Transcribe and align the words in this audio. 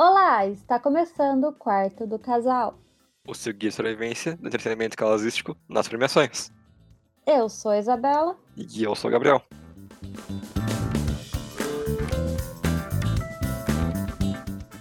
Olá, 0.00 0.46
está 0.46 0.78
começando 0.78 1.42
o 1.48 1.52
quarto 1.52 2.06
do 2.06 2.20
casal. 2.20 2.78
O 3.26 3.34
seu 3.34 3.52
guia 3.52 3.68
de 3.68 3.74
sobrevivência 3.74 4.36
do 4.36 4.46
entretenimento 4.46 4.96
casalístico 4.96 5.56
nas 5.68 5.88
premiações. 5.88 6.52
Eu 7.26 7.48
sou 7.48 7.72
a 7.72 7.78
Isabela. 7.80 8.38
E 8.56 8.84
eu 8.84 8.94
sou 8.94 9.10
o 9.10 9.12
Gabriel. 9.12 9.42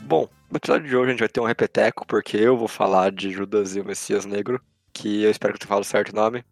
Bom, 0.03 0.29
no 0.51 0.57
episódio 0.57 0.87
de 0.87 0.95
hoje 0.95 1.07
a 1.07 1.11
gente 1.13 1.19
vai 1.21 1.29
ter 1.29 1.41
um 1.41 1.45
repeteco, 1.45 2.05
porque 2.05 2.37
eu 2.37 2.55
vou 2.55 2.67
falar 2.67 3.11
de 3.11 3.31
Judas 3.31 3.75
e 3.75 3.81
o 3.81 3.85
Messias 3.85 4.23
Negro, 4.23 4.61
que 4.93 5.23
eu 5.23 5.31
espero 5.31 5.53
que 5.53 5.61
tu 5.61 5.67
fale 5.67 5.83
certo 5.83 6.11
o 6.11 6.15
nome. 6.15 6.45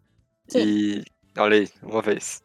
Sim. 0.48 0.64
E 0.64 1.06
olha 1.38 1.58
aí, 1.58 1.70
uma 1.84 2.02
vez. 2.02 2.42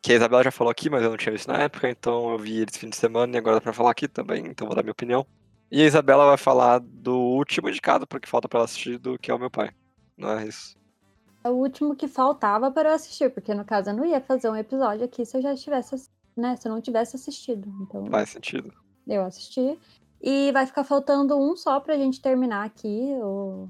Que 0.00 0.12
a 0.12 0.14
Isabela 0.14 0.44
já 0.44 0.52
falou 0.52 0.70
aqui, 0.70 0.88
mas 0.88 1.02
eu 1.02 1.10
não 1.10 1.16
tinha 1.16 1.32
visto 1.32 1.48
na 1.48 1.58
época, 1.58 1.90
então 1.90 2.30
eu 2.30 2.38
vi 2.38 2.58
eles 2.58 2.76
fim 2.76 2.88
de 2.88 2.94
semana 2.94 3.34
e 3.34 3.38
agora 3.38 3.56
dá 3.56 3.60
pra 3.60 3.72
falar 3.72 3.90
aqui 3.90 4.06
também, 4.06 4.46
então 4.46 4.68
vou 4.68 4.76
dar 4.76 4.84
minha 4.84 4.92
opinião. 4.92 5.26
E 5.70 5.82
a 5.82 5.86
Isabela 5.86 6.26
vai 6.26 6.36
falar 6.36 6.78
do 6.80 7.16
último 7.18 7.68
indicado, 7.68 8.06
porque 8.06 8.28
falta 8.28 8.48
pra 8.48 8.58
ela 8.60 8.64
assistir, 8.64 8.98
do 8.98 9.18
que 9.18 9.30
é 9.30 9.34
o 9.34 9.38
meu 9.38 9.50
pai. 9.50 9.70
Não 10.16 10.30
é 10.30 10.46
isso? 10.46 10.76
É 11.44 11.48
o 11.50 11.54
último 11.54 11.94
que 11.94 12.08
faltava 12.08 12.70
para 12.70 12.88
eu 12.90 12.94
assistir, 12.94 13.30
porque 13.32 13.54
no 13.54 13.64
caso 13.64 13.90
eu 13.90 13.94
não 13.94 14.04
ia 14.04 14.20
fazer 14.20 14.48
um 14.48 14.56
episódio 14.56 15.04
aqui 15.04 15.24
se 15.24 15.36
eu 15.36 15.42
já 15.42 15.54
tivesse, 15.54 15.94
ass- 15.94 16.10
né, 16.36 16.56
se 16.56 16.66
eu 16.68 16.72
não 16.72 16.80
tivesse 16.80 17.16
assistido. 17.16 17.68
Então 17.82 18.06
Faz 18.10 18.30
sentido. 18.30 18.72
eu 19.06 19.24
assisti. 19.24 19.78
E 20.20 20.50
vai 20.52 20.66
ficar 20.66 20.82
faltando 20.84 21.36
um 21.38 21.54
só 21.56 21.78
pra 21.78 21.96
gente 21.96 22.20
terminar 22.20 22.64
aqui, 22.64 23.16
o, 23.20 23.68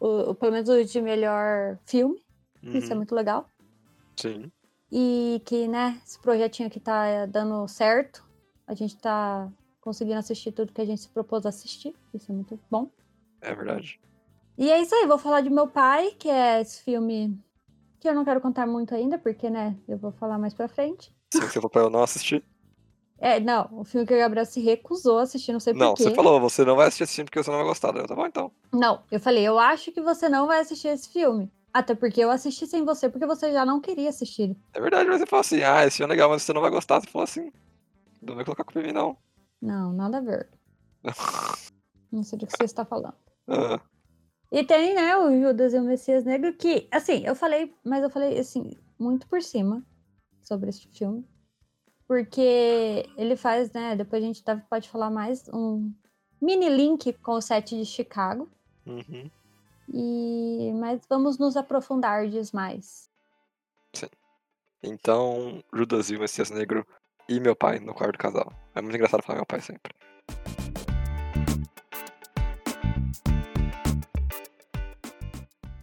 o, 0.00 0.34
pelo 0.34 0.52
menos 0.52 0.68
o 0.68 0.84
de 0.84 1.00
melhor 1.00 1.78
filme. 1.86 2.22
Isso 2.62 2.92
é 2.92 2.94
Uhum, 2.94 2.96
muito 2.96 3.14
legal. 3.14 3.48
Sim. 4.16 4.50
E 4.90 5.40
que, 5.46 5.68
né, 5.68 6.00
esse 6.04 6.18
projetinho 6.18 6.68
aqui 6.68 6.80
tá 6.80 7.26
dando 7.26 7.66
certo. 7.68 8.24
A 8.66 8.74
gente 8.74 8.96
tá 8.98 9.50
conseguindo 9.88 10.18
assistir 10.18 10.52
tudo 10.52 10.70
que 10.70 10.82
a 10.82 10.84
gente 10.84 11.00
se 11.00 11.08
propôs 11.08 11.46
a 11.46 11.48
assistir. 11.48 11.94
Isso 12.12 12.30
é 12.30 12.34
muito 12.34 12.60
bom. 12.70 12.90
É 13.40 13.54
verdade. 13.54 13.98
E 14.58 14.70
é 14.70 14.82
isso 14.82 14.94
aí, 14.94 15.06
vou 15.06 15.16
falar 15.16 15.40
de 15.40 15.48
meu 15.48 15.66
pai, 15.66 16.10
que 16.18 16.28
é 16.28 16.60
esse 16.60 16.82
filme 16.82 17.38
que 17.98 18.06
eu 18.06 18.14
não 18.14 18.22
quero 18.24 18.40
contar 18.40 18.66
muito 18.66 18.94
ainda, 18.94 19.16
porque, 19.18 19.48
né, 19.48 19.74
eu 19.88 19.96
vou 19.96 20.12
falar 20.12 20.36
mais 20.36 20.52
pra 20.52 20.68
frente. 20.68 21.10
Se 21.32 21.40
você 21.40 21.58
for 21.58 21.70
pra 21.70 21.82
eu 21.82 21.90
não 21.90 22.02
assistir. 22.02 22.44
É, 23.18 23.40
não, 23.40 23.66
o 23.72 23.82
filme 23.82 24.06
que 24.06 24.14
o 24.14 24.18
Gabriel 24.18 24.44
se 24.44 24.60
recusou 24.60 25.20
a 25.20 25.22
assistir, 25.22 25.52
não 25.52 25.58
sei 25.60 25.72
Não, 25.72 25.94
porquê. 25.94 26.02
você 26.04 26.14
falou, 26.14 26.38
você 26.38 26.64
não 26.64 26.76
vai 26.76 26.88
assistir 26.88 27.04
esse 27.04 27.14
filme 27.14 27.26
porque 27.26 27.42
você 27.42 27.50
não 27.50 27.58
vai 27.58 27.66
gostar. 27.66 27.92
Tá 27.92 28.14
bom 28.14 28.26
então. 28.26 28.52
Não, 28.72 29.02
eu 29.10 29.18
falei, 29.18 29.42
eu 29.42 29.58
acho 29.58 29.90
que 29.90 30.02
você 30.02 30.28
não 30.28 30.46
vai 30.46 30.60
assistir 30.60 30.88
esse 30.88 31.08
filme. 31.08 31.50
Até 31.72 31.94
porque 31.94 32.20
eu 32.22 32.30
assisti 32.30 32.66
sem 32.66 32.84
você, 32.84 33.08
porque 33.08 33.26
você 33.26 33.52
já 33.52 33.64
não 33.64 33.80
queria 33.80 34.10
assistir. 34.10 34.54
É 34.74 34.80
verdade, 34.80 35.08
mas 35.08 35.20
você 35.20 35.26
falou 35.26 35.40
assim, 35.40 35.62
ah, 35.62 35.86
esse 35.86 35.96
filme 35.96 36.12
é 36.12 36.14
legal, 36.14 36.28
mas 36.28 36.42
você 36.42 36.52
não 36.52 36.60
vai 36.60 36.70
gostar. 36.70 37.00
Você 37.00 37.06
falou 37.08 37.24
assim. 37.24 37.50
Não 38.20 38.34
vai 38.34 38.44
colocar 38.44 38.64
culpa 38.64 38.80
em 38.80 38.84
mim, 38.88 38.92
não. 38.92 39.16
Não, 39.60 39.92
nada 39.92 40.18
a 40.18 40.20
ver. 40.20 40.48
Não 42.10 42.22
sei 42.22 42.38
do 42.38 42.46
que 42.46 42.56
você 42.56 42.64
está 42.64 42.84
falando. 42.84 43.16
Ah, 43.46 43.80
E 44.50 44.64
tem, 44.64 44.94
né, 44.94 45.16
o 45.16 45.30
Judas 45.40 45.74
e 45.74 45.78
o 45.78 45.82
Messias 45.82 46.24
Negro, 46.24 46.54
que, 46.54 46.88
assim, 46.90 47.26
eu 47.26 47.34
falei, 47.34 47.74
mas 47.84 48.02
eu 48.02 48.10
falei, 48.10 48.38
assim, 48.38 48.70
muito 48.98 49.26
por 49.28 49.42
cima 49.42 49.84
sobre 50.42 50.70
esse 50.70 50.88
filme. 50.88 51.26
Porque 52.06 53.04
ele 53.18 53.36
faz, 53.36 53.70
né, 53.72 53.94
depois 53.94 54.22
a 54.22 54.26
gente 54.26 54.42
deve- 54.42 54.62
pode 54.70 54.88
falar 54.88 55.10
mais, 55.10 55.46
um 55.52 55.92
mini 56.40 56.68
link 56.70 57.12
com 57.14 57.32
o 57.32 57.40
set 57.42 57.76
de 57.76 57.84
Chicago. 57.84 58.48
uhum. 58.86 59.30
E, 59.92 60.72
mas 60.74 61.00
vamos 61.08 61.38
nos 61.38 61.56
aprofundar 61.56 62.22
mais. 62.52 63.08
Então, 64.82 65.62
Judas 65.74 66.10
e 66.10 66.16
o 66.16 66.20
Messias 66.20 66.50
Negro 66.50 66.86
e 67.28 67.38
meu 67.40 67.54
pai 67.54 67.78
no 67.78 67.94
quarto 67.94 68.18
casal. 68.18 68.52
É 68.74 68.80
muito 68.80 68.94
engraçado 68.94 69.22
falar 69.22 69.38
meu 69.38 69.46
pai 69.46 69.60
sempre. 69.60 69.92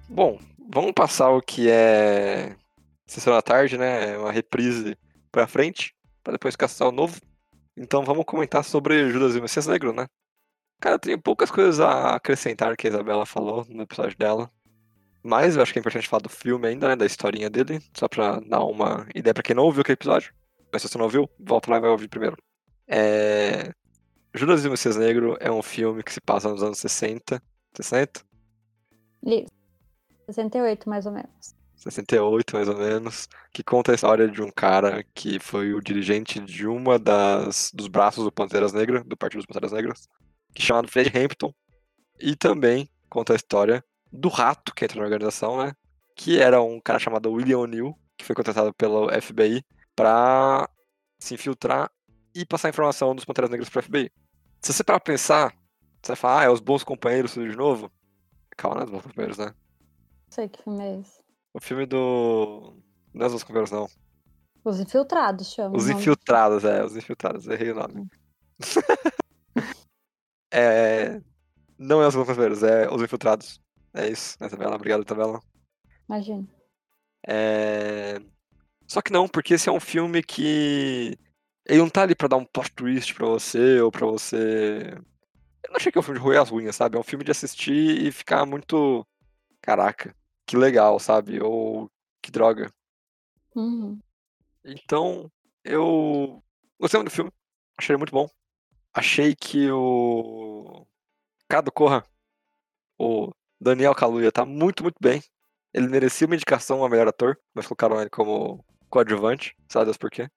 Bom, 0.09 0.39
vamos 0.69 0.93
passar 0.93 1.29
o 1.29 1.41
que 1.41 1.69
é 1.69 2.55
Sessão 3.05 3.33
da 3.33 3.41
Tarde, 3.41 3.77
né? 3.77 4.13
É 4.13 4.17
Uma 4.17 4.31
reprise 4.31 4.97
pra 5.31 5.45
frente, 5.45 5.93
pra 6.23 6.33
depois 6.33 6.55
caçar 6.55 6.87
o 6.87 6.91
novo. 6.91 7.19
Então 7.77 8.03
vamos 8.03 8.25
comentar 8.25 8.63
sobre 8.63 9.09
Judas 9.09 9.35
e 9.35 9.39
o 9.39 9.41
Messias 9.41 9.67
Negro, 9.67 9.91
né? 9.93 10.07
Cara, 10.79 10.97
tem 10.97 11.17
poucas 11.17 11.51
coisas 11.51 11.79
a 11.79 12.15
acrescentar 12.15 12.75
que 12.77 12.87
a 12.87 12.89
Isabela 12.89 13.25
falou 13.25 13.65
no 13.67 13.83
episódio 13.83 14.17
dela. 14.17 14.49
Mas 15.23 15.55
eu 15.55 15.61
acho 15.63 15.73
que 15.73 15.79
é 15.79 15.81
importante 15.81 16.07
falar 16.07 16.21
do 16.21 16.29
filme 16.29 16.67
ainda, 16.67 16.87
né? 16.87 16.95
Da 16.95 17.05
historinha 17.05 17.49
dele, 17.49 17.81
só 17.97 18.07
pra 18.07 18.39
dar 18.39 18.63
uma 18.63 19.07
ideia 19.13 19.33
pra 19.33 19.43
quem 19.43 19.55
não 19.55 19.63
ouviu 19.63 19.81
aquele 19.81 19.95
episódio. 19.95 20.33
Mas 20.71 20.81
se 20.81 20.89
você 20.89 20.97
não 20.97 21.05
ouviu, 21.05 21.29
volta 21.39 21.71
lá 21.71 21.77
e 21.77 21.81
vai 21.81 21.89
ouvir 21.89 22.07
primeiro. 22.07 22.37
É... 22.87 23.71
Judas 24.33 24.63
e 24.63 24.67
o 24.67 24.71
Messias 24.71 24.97
Negro 24.97 25.37
é 25.39 25.51
um 25.51 25.61
filme 25.61 26.03
que 26.03 26.11
se 26.11 26.19
passa 26.19 26.49
nos 26.49 26.61
anos 26.61 26.77
60, 26.79 27.41
60? 27.73 28.21
Isso. 29.23 29.51
68, 30.27 30.89
mais 30.89 31.05
ou 31.05 31.11
menos. 31.11 31.55
68 31.77 32.55
mais 32.55 32.67
ou 32.67 32.77
menos, 32.77 33.27
que 33.53 33.63
conta 33.63 33.91
a 33.91 33.95
história 33.95 34.27
de 34.27 34.41
um 34.41 34.51
cara 34.51 35.03
que 35.13 35.39
foi 35.39 35.73
o 35.73 35.81
dirigente 35.81 36.39
de 36.39 36.65
uma 36.65 36.97
das 36.97 37.71
dos 37.73 37.87
braços 37.87 38.23
do 38.23 38.31
Panteras 38.31 38.73
Negras, 38.73 39.03
do 39.03 39.15
Partido 39.15 39.39
dos 39.39 39.45
Panteras 39.45 39.71
Negras, 39.71 40.07
que 40.53 40.63
é 40.63 40.65
chamado 40.65 40.87
Fred 40.87 41.15
Hampton, 41.15 41.53
e 42.19 42.35
também 42.35 42.89
conta 43.07 43.33
a 43.33 43.35
história 43.35 43.83
do 44.11 44.29
rato 44.29 44.73
que 44.73 44.83
entra 44.83 44.97
na 44.97 45.03
organização, 45.03 45.63
né? 45.63 45.73
Que 46.15 46.39
era 46.39 46.61
um 46.61 46.79
cara 46.79 46.97
chamado 46.97 47.31
William 47.31 47.59
O'Neill, 47.59 47.95
que 48.17 48.25
foi 48.25 48.35
contratado 48.35 48.73
pelo 48.73 49.09
FBI 49.21 49.63
pra 49.95 50.69
se 51.19 51.33
infiltrar 51.33 51.91
e 52.33 52.45
passar 52.45 52.69
informação 52.69 53.15
dos 53.15 53.25
Panteras 53.25 53.49
Negras 53.49 53.69
pro 53.69 53.81
FBI. 53.81 54.11
Se 54.61 54.73
você 54.73 54.83
parar 54.83 54.99
pra 54.99 55.13
pensar, 55.13 55.51
você 56.01 56.09
vai 56.09 56.15
falar, 56.15 56.41
ah, 56.41 56.43
é 56.45 56.49
os 56.49 56.59
bons 56.59 56.83
companheiros 56.83 57.33
tudo 57.33 57.49
de 57.49 57.55
novo? 57.55 57.91
Calma, 58.57 58.75
não 58.75 58.81
é 58.81 58.85
os 58.85 58.91
bons 58.91 59.03
companheiros, 59.03 59.37
né? 59.37 59.53
Sei 60.29 60.49
que 60.49 60.61
filme 60.61 60.83
é 60.83 60.99
esse. 60.99 61.23
O 61.53 61.61
filme 61.61 61.85
do. 61.85 62.73
Não 63.13 63.23
é 63.23 63.27
os 63.27 63.33
Bons 63.33 63.43
Companheiros, 63.43 63.71
não. 63.71 63.87
Os 64.65 64.79
Infiltrados, 64.81 65.53
chama. 65.53 65.77
Os. 65.77 65.87
Infiltrados, 65.87 66.65
é, 66.65 66.83
os 66.83 66.97
Infiltrados, 66.97 67.47
errei 67.47 67.71
o 67.71 67.75
nome. 67.75 68.09
é. 70.51 71.21
Não 71.77 72.01
é 72.01 72.07
os 72.07 72.15
Bons 72.15 72.27
Companheiros, 72.27 72.63
é 72.63 72.89
os 72.89 73.01
Infiltrados. 73.01 73.61
É 73.93 74.09
isso, 74.09 74.35
né, 74.41 74.49
Tabela? 74.49 74.75
Obrigado, 74.75 75.05
Tabela. 75.05 75.39
Imagina. 76.09 76.45
É... 77.25 78.19
Só 78.87 79.01
que 79.01 79.11
não, 79.11 79.27
porque 79.27 79.55
esse 79.55 79.69
é 79.69 79.71
um 79.71 79.79
filme 79.79 80.21
que. 80.23 81.17
Ele 81.65 81.79
não 81.79 81.89
tá 81.89 82.03
ali 82.03 82.13
pra 82.15 82.27
dar 82.27 82.37
um 82.37 82.45
plot 82.45 82.71
twist 82.73 83.13
pra 83.15 83.25
você, 83.25 83.81
ou 83.81 83.91
pra 83.91 84.05
você. 84.05 84.93
Eu 85.63 85.69
não 85.69 85.77
achei 85.77 85.91
que 85.91 85.97
é 85.97 86.01
um 86.01 86.03
filme 86.03 86.19
de 86.19 86.23
roer 86.23 86.39
as 86.39 86.51
unhas, 86.51 86.75
sabe? 86.75 86.95
É 86.95 86.99
um 86.99 87.03
filme 87.03 87.23
de 87.23 87.31
assistir 87.31 88.05
e 88.05 88.11
ficar 88.11 88.45
muito. 88.45 89.05
Caraca, 89.61 90.15
que 90.45 90.55
legal, 90.55 90.99
sabe? 90.99 91.41
Ou 91.41 91.89
que 92.21 92.29
droga. 92.31 92.71
Uhum. 93.55 93.99
Então, 94.63 95.31
eu 95.63 96.43
gostei 96.79 96.99
muito 96.99 97.11
do 97.11 97.15
filme. 97.15 97.31
Achei 97.77 97.93
ele 97.93 97.97
muito 97.97 98.11
bom. 98.11 98.29
Achei 98.93 99.35
que 99.35 99.69
o 99.71 100.85
cara 101.47 101.63
do 101.63 101.71
Corra, 101.71 102.05
o 102.97 103.31
Daniel 103.59 103.95
Kaluuya, 103.95 104.31
tá 104.31 104.45
muito, 104.45 104.83
muito 104.83 104.97
bem. 105.01 105.21
Ele 105.73 105.87
merecia 105.87 106.25
uma 106.25 106.35
indicação 106.35 106.85
a 106.85 106.89
melhor 106.89 107.07
ator, 107.07 107.37
mas 107.53 107.67
colocaram 107.67 107.99
ele 107.99 108.09
como 108.09 108.63
coadjuvante, 108.89 109.55
sabe 109.69 109.85
Deus 109.85 109.97
por 109.97 110.09
quê? 110.09 110.27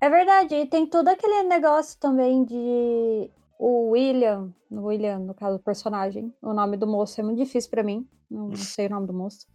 É 0.00 0.10
verdade, 0.10 0.54
e 0.54 0.66
tem 0.66 0.86
todo 0.86 1.08
aquele 1.08 1.42
negócio 1.44 1.98
também 1.98 2.44
de 2.44 3.30
o 3.58 3.90
William, 3.90 4.52
o 4.70 4.82
William, 4.82 5.18
no 5.18 5.34
caso, 5.34 5.56
o 5.56 5.62
personagem, 5.62 6.34
o 6.42 6.52
nome 6.52 6.76
do 6.76 6.86
moço 6.86 7.20
é 7.20 7.24
muito 7.24 7.38
difícil 7.38 7.70
pra 7.70 7.82
mim, 7.82 8.06
não 8.30 8.54
sei 8.54 8.86
o 8.86 8.90
nome 8.90 9.06
do 9.06 9.14
moço. 9.14 9.46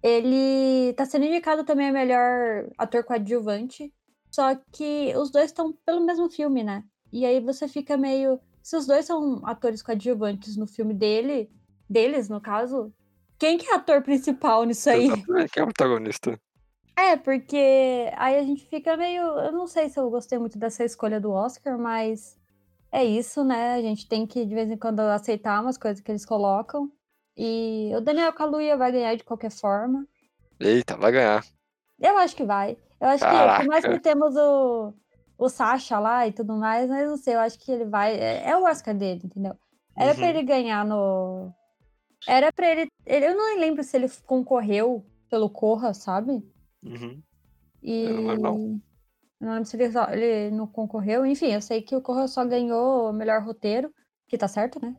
Ele 0.00 0.92
tá 0.94 1.04
sendo 1.04 1.24
indicado 1.24 1.64
também 1.64 1.88
a 1.88 1.92
melhor 1.92 2.70
ator 2.78 3.02
coadjuvante, 3.02 3.92
só 4.30 4.54
que 4.72 5.12
os 5.16 5.30
dois 5.30 5.46
estão 5.46 5.72
pelo 5.84 6.04
mesmo 6.04 6.30
filme, 6.30 6.62
né? 6.62 6.84
E 7.12 7.26
aí 7.26 7.40
você 7.40 7.66
fica 7.66 7.96
meio, 7.96 8.38
se 8.62 8.76
os 8.76 8.86
dois 8.86 9.04
são 9.04 9.40
atores 9.44 9.82
coadjuvantes 9.82 10.56
no 10.56 10.66
filme 10.68 10.94
dele, 10.94 11.50
deles, 11.90 12.28
no 12.28 12.40
caso, 12.40 12.92
quem 13.36 13.58
que 13.58 13.66
é 13.66 13.74
ator 13.74 14.02
principal 14.02 14.62
nisso 14.62 14.88
aí? 14.88 15.10
Quem 15.50 15.60
é 15.60 15.62
o 15.62 15.66
protagonista? 15.66 16.38
É, 16.98 17.16
porque 17.16 18.10
aí 18.16 18.36
a 18.36 18.42
gente 18.42 18.66
fica 18.66 18.96
meio. 18.96 19.22
Eu 19.22 19.52
não 19.52 19.66
sei 19.68 19.88
se 19.88 20.00
eu 20.00 20.10
gostei 20.10 20.36
muito 20.38 20.58
dessa 20.58 20.84
escolha 20.84 21.20
do 21.20 21.30
Oscar, 21.30 21.78
mas 21.78 22.36
é 22.90 23.04
isso, 23.04 23.44
né? 23.44 23.74
A 23.74 23.80
gente 23.82 24.08
tem 24.08 24.26
que 24.26 24.44
de 24.44 24.52
vez 24.54 24.68
em 24.68 24.76
quando 24.76 24.98
aceitar 25.00 25.62
umas 25.62 25.78
coisas 25.78 26.02
que 26.02 26.10
eles 26.10 26.26
colocam. 26.26 26.90
E 27.36 27.92
o 27.96 28.00
Daniel 28.00 28.32
Kaluuya 28.32 28.76
vai 28.76 28.90
ganhar 28.90 29.14
de 29.14 29.22
qualquer 29.22 29.50
forma. 29.52 30.04
Eita, 30.58 30.96
vai 30.96 31.12
ganhar. 31.12 31.44
Eu 32.00 32.18
acho 32.18 32.34
que 32.34 32.42
vai. 32.44 32.76
Eu 33.00 33.08
acho 33.08 33.24
que, 33.24 33.30
por 33.30 33.66
mais 33.68 33.82
Caraca. 33.84 33.92
que 33.94 34.00
temos 34.00 34.34
o, 34.36 34.92
o 35.38 35.48
Sasha 35.48 36.00
lá 36.00 36.26
e 36.26 36.32
tudo 36.32 36.56
mais, 36.56 36.90
mas 36.90 37.08
não 37.08 37.16
sei, 37.16 37.36
eu 37.36 37.40
acho 37.40 37.60
que 37.60 37.70
ele 37.70 37.84
vai. 37.84 38.14
É, 38.18 38.50
é 38.50 38.56
o 38.56 38.64
Oscar 38.64 38.92
dele, 38.92 39.20
entendeu? 39.24 39.54
Era 39.96 40.14
pra 40.16 40.24
Uhum. 40.24 40.30
ele 40.30 40.42
ganhar 40.42 40.84
no. 40.84 41.52
Era 42.26 42.52
pra 42.52 42.68
ele, 42.68 42.88
ele. 43.06 43.26
Eu 43.26 43.36
não 43.36 43.56
lembro 43.60 43.84
se 43.84 43.96
ele 43.96 44.08
concorreu 44.26 45.04
pelo 45.30 45.48
Corra, 45.48 45.94
sabe? 45.94 46.42
Uhum. 46.88 47.22
E. 47.82 48.08
Não 48.08 48.26
lembro, 48.26 48.42
não. 48.42 48.80
lembro 49.52 49.64
se 49.64 49.76
ele, 49.76 49.90
só- 49.92 50.10
ele 50.10 50.50
não 50.54 50.66
concorreu. 50.66 51.24
Enfim, 51.26 51.52
eu 51.52 51.60
sei 51.62 51.82
que 51.82 51.94
o 51.94 52.00
Corra 52.02 52.26
só 52.28 52.44
ganhou 52.44 53.10
o 53.10 53.12
melhor 53.12 53.42
roteiro. 53.42 53.92
Que 54.26 54.36
tá 54.36 54.48
certo, 54.48 54.80
né? 54.82 54.94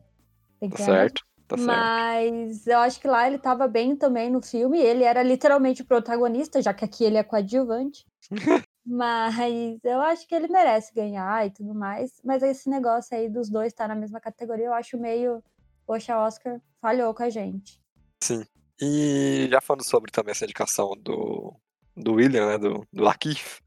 Tem 0.58 0.68
Tá 0.70 0.76
que 0.76 0.82
mesmo. 0.82 0.94
certo, 0.94 1.22
tá 1.46 1.56
certo. 1.56 1.66
Mas 1.68 2.66
eu 2.66 2.78
acho 2.78 3.00
que 3.00 3.06
lá 3.06 3.26
ele 3.26 3.38
tava 3.38 3.68
bem 3.68 3.94
também 3.96 4.30
no 4.30 4.42
filme. 4.42 4.78
Ele 4.80 5.04
era 5.04 5.22
literalmente 5.22 5.82
o 5.82 5.86
protagonista, 5.86 6.60
já 6.60 6.74
que 6.74 6.84
aqui 6.84 7.04
ele 7.04 7.16
é 7.16 7.22
coadjuvante. 7.22 8.04
Mas 8.84 9.78
eu 9.84 10.00
acho 10.00 10.26
que 10.26 10.34
ele 10.34 10.48
merece 10.48 10.92
ganhar 10.94 11.46
e 11.46 11.50
tudo 11.50 11.74
mais. 11.74 12.20
Mas 12.24 12.42
esse 12.42 12.68
negócio 12.68 13.16
aí 13.16 13.28
dos 13.28 13.48
dois 13.50 13.68
estar 13.72 13.86
na 13.86 13.94
mesma 13.94 14.20
categoria, 14.20 14.66
eu 14.66 14.74
acho 14.74 14.98
meio. 14.98 15.42
Poxa, 15.86 16.18
Oscar 16.18 16.60
falhou 16.80 17.12
com 17.14 17.22
a 17.22 17.30
gente. 17.30 17.80
Sim. 18.22 18.44
E 18.80 19.46
já 19.50 19.60
falando 19.60 19.84
sobre 19.84 20.10
também 20.10 20.32
essa 20.32 20.44
indicação 20.44 20.92
do, 20.96 21.54
do 22.00 22.14
William, 22.14 22.46
né? 22.48 22.58
Do, 22.58 22.86
do 22.92 23.02
Lakeith. 23.02 23.60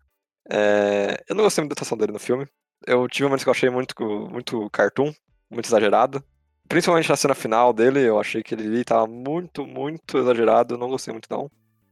é, 0.49 1.23
eu 1.29 1.35
não 1.35 1.43
gostei 1.43 1.61
muito 1.63 1.71
da 1.71 1.75
atuação 1.79 1.97
dele 1.97 2.11
no 2.13 2.19
filme. 2.19 2.47
Eu 2.85 3.07
tive 3.07 3.25
momentos 3.25 3.43
que 3.43 3.49
eu 3.49 3.53
achei 3.53 3.69
muito, 3.69 3.95
muito 4.29 4.69
cartoon, 4.71 5.13
muito 5.49 5.65
exagerado. 5.67 6.23
Principalmente 6.67 7.09
na 7.09 7.15
cena 7.15 7.35
final 7.35 7.73
dele, 7.73 8.01
eu 8.01 8.19
achei 8.19 8.43
que 8.43 8.55
ele 8.55 8.83
tava 8.83 9.07
muito, 9.07 9.65
muito 9.65 10.17
exagerado. 10.17 10.77
Não 10.77 10.89
gostei 10.89 11.13
muito, 11.13 11.27
não. 11.29 11.49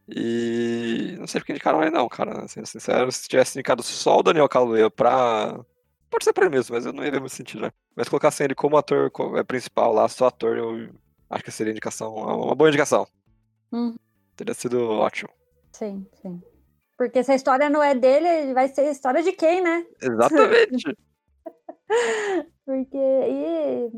E 0.09 1.15
não 1.19 1.27
sei 1.27 1.39
porque 1.39 1.53
indicaram 1.53 1.81
ele, 1.81 1.91
não, 1.91 2.07
cara. 2.09 2.47
Sendo 2.47 2.65
sincero, 2.65 3.11
se 3.11 3.27
tivesse 3.29 3.57
indicado 3.57 3.83
só 3.83 4.19
o 4.19 4.23
Daniel 4.23 4.49
Kaluuya 4.49 4.89
pra. 4.89 5.59
Pode 6.09 6.25
ser 6.25 6.33
pra 6.33 6.45
ele 6.45 6.55
mesmo, 6.55 6.75
mas 6.75 6.85
eu 6.85 6.91
não 6.94 7.03
ia 7.05 7.11
ver 7.11 7.21
muito 7.21 7.33
sentido, 7.35 7.61
né? 7.61 7.71
Mas 7.95 8.09
colocassem 8.09 8.44
ele 8.45 8.55
como 8.55 8.75
ator 8.77 9.09
é, 9.37 9.44
principal 9.44 9.94
lá, 9.94 10.07
só 10.09 10.27
ator, 10.27 10.57
eu 10.57 10.89
acho 11.29 11.44
que 11.44 11.51
seria 11.51 11.71
indicação, 11.71 12.13
uma 12.15 12.53
boa 12.55 12.69
indicação. 12.69 13.07
Hum, 13.71 13.95
Teria 14.35 14.53
sido 14.53 14.89
ótimo. 14.89 15.29
Sim, 15.71 16.06
sim. 16.21 16.41
Porque 16.97 17.23
se 17.23 17.31
a 17.31 17.35
história 17.35 17.69
não 17.69 17.81
é 17.81 17.95
dele, 17.95 18.53
vai 18.53 18.68
ser 18.68 18.81
a 18.81 18.91
história 18.91 19.23
de 19.23 19.31
quem, 19.33 19.62
né? 19.62 19.85
Exatamente. 20.01 20.95
Porque. 22.65 22.97
E... 22.97 23.91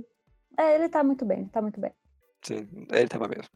É, 0.58 0.76
ele 0.76 0.88
tá 0.90 1.04
muito 1.04 1.26
bem, 1.26 1.46
tá 1.48 1.62
muito 1.62 1.80
bem. 1.80 1.92
Sim, 2.42 2.68
ele 2.92 3.08
tava 3.08 3.28
mesmo. 3.28 3.50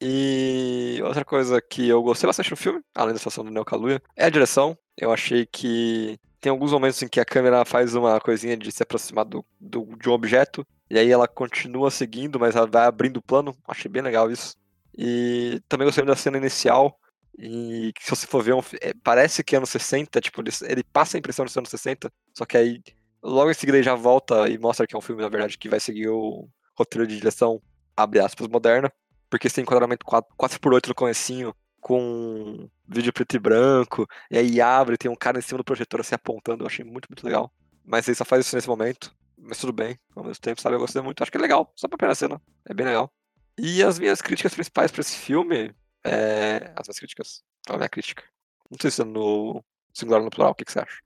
E 0.00 0.98
outra 1.04 1.24
coisa 1.24 1.60
que 1.60 1.86
eu 1.88 2.02
gostei 2.02 2.26
bastante 2.26 2.50
do 2.50 2.56
filme, 2.56 2.80
além 2.94 3.12
da 3.12 3.18
situação 3.18 3.44
do 3.44 3.50
Neo 3.50 3.64
Kaluuya, 3.64 4.02
é 4.16 4.24
a 4.24 4.30
direção. 4.30 4.76
Eu 4.96 5.12
achei 5.12 5.44
que 5.46 6.18
tem 6.40 6.50
alguns 6.50 6.72
momentos 6.72 7.02
em 7.02 7.08
que 7.08 7.20
a 7.20 7.24
câmera 7.24 7.64
faz 7.66 7.94
uma 7.94 8.18
coisinha 8.18 8.56
de 8.56 8.72
se 8.72 8.82
aproximar 8.82 9.26
do, 9.26 9.44
do- 9.60 9.94
de 9.96 10.08
um 10.08 10.12
objeto, 10.12 10.66
e 10.88 10.98
aí 10.98 11.10
ela 11.10 11.28
continua 11.28 11.90
seguindo, 11.90 12.40
mas 12.40 12.56
ela 12.56 12.66
vai 12.66 12.86
abrindo 12.86 13.18
o 13.18 13.22
plano. 13.22 13.54
Achei 13.68 13.90
bem 13.90 14.02
legal 14.02 14.30
isso. 14.30 14.56
E 14.96 15.60
também 15.68 15.86
gostei 15.86 16.04
da 16.04 16.16
cena 16.16 16.38
inicial, 16.38 16.98
e 17.40 17.92
se 18.00 18.10
você 18.10 18.26
for 18.26 18.42
ver, 18.42 18.54
um 18.54 18.62
fi- 18.62 18.78
é, 18.82 18.92
parece 19.02 19.42
que 19.44 19.54
é 19.54 19.58
anos 19.58 19.70
60, 19.70 20.20
tipo, 20.20 20.40
ele, 20.40 20.50
ele 20.68 20.84
passa 20.84 21.16
a 21.16 21.18
impressão 21.18 21.46
ser 21.48 21.58
anos 21.60 21.70
60, 21.70 22.12
só 22.36 22.44
que 22.44 22.56
aí 22.56 22.82
logo 23.22 23.50
em 23.50 23.54
seguida 23.54 23.78
ele 23.78 23.84
já 23.84 23.94
volta 23.94 24.48
e 24.48 24.58
mostra 24.58 24.86
que 24.86 24.94
é 24.94 24.98
um 24.98 25.02
filme, 25.02 25.22
na 25.22 25.28
verdade, 25.28 25.58
que 25.58 25.68
vai 25.68 25.80
seguir 25.80 26.08
o 26.08 26.48
roteiro 26.76 27.06
de 27.06 27.16
direção, 27.16 27.60
abre 27.96 28.20
aspas, 28.20 28.48
moderna 28.48 28.92
porque 29.28 29.46
esse 29.46 29.54
tem 29.56 29.62
enquadramento 29.62 30.04
4, 30.04 30.32
4x8 30.36 30.88
no 30.88 30.94
comecinho, 30.94 31.54
com 31.80 32.68
vídeo 32.86 33.12
preto 33.12 33.36
e 33.36 33.38
branco, 33.38 34.06
e 34.30 34.36
aí 34.36 34.60
abre, 34.60 34.96
tem 34.98 35.10
um 35.10 35.14
cara 35.16 35.38
em 35.38 35.42
cima 35.42 35.58
do 35.58 35.64
projetor 35.64 36.00
assim 36.00 36.14
apontando, 36.14 36.62
eu 36.64 36.66
achei 36.66 36.84
muito, 36.84 37.06
muito 37.08 37.24
legal. 37.24 37.52
Mas 37.84 38.06
ele 38.08 38.16
só 38.16 38.24
faz 38.24 38.44
isso 38.44 38.56
nesse 38.56 38.68
momento, 38.68 39.14
mas 39.38 39.58
tudo 39.58 39.72
bem, 39.72 39.96
ao 40.16 40.24
mesmo 40.24 40.40
tempo, 40.42 40.60
sabe, 40.60 40.74
eu 40.76 40.80
gostei 40.80 41.00
muito, 41.00 41.22
acho 41.22 41.30
que 41.30 41.38
é 41.38 41.40
legal, 41.40 41.72
só 41.76 41.86
pra 41.88 41.96
primeira 41.96 42.14
cena, 42.14 42.40
é 42.68 42.74
bem 42.74 42.86
legal. 42.86 43.10
E 43.58 43.82
as 43.82 43.98
minhas 43.98 44.20
críticas 44.20 44.54
principais 44.54 44.90
pra 44.90 45.00
esse 45.00 45.16
filme, 45.16 45.72
é... 46.04 46.72
as 46.76 46.86
minhas 46.86 46.98
críticas, 46.98 47.44
a 47.68 47.76
minha 47.76 47.88
crítica, 47.88 48.24
não 48.70 48.78
sei 48.80 48.90
se 48.90 49.02
é 49.02 49.04
no 49.04 49.64
singular 49.92 50.20
ou 50.20 50.24
no 50.24 50.30
plural, 50.30 50.52
o 50.52 50.54
que, 50.54 50.64
que 50.64 50.72
você 50.72 50.80
acha? 50.80 51.00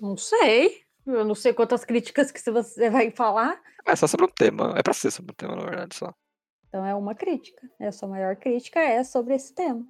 Não 0.00 0.16
sei. 0.16 0.82
Eu 1.04 1.24
não 1.24 1.34
sei 1.34 1.52
quantas 1.52 1.84
críticas 1.84 2.30
que 2.30 2.50
você 2.50 2.88
vai 2.90 3.10
falar. 3.10 3.60
É 3.84 3.96
só 3.96 4.06
sobre 4.06 4.26
um 4.26 4.30
tema, 4.30 4.74
é 4.76 4.82
pra 4.82 4.92
ser 4.92 5.10
sobre 5.10 5.32
um 5.32 5.34
tema, 5.34 5.56
na 5.56 5.64
verdade, 5.64 5.96
só. 5.96 6.14
Então 6.68 6.86
é 6.86 6.94
uma 6.94 7.14
crítica. 7.14 7.68
A 7.80 7.92
sua 7.92 8.08
maior 8.08 8.36
crítica 8.36 8.80
é 8.80 9.02
sobre 9.04 9.34
esse 9.34 9.54
tema. 9.54 9.84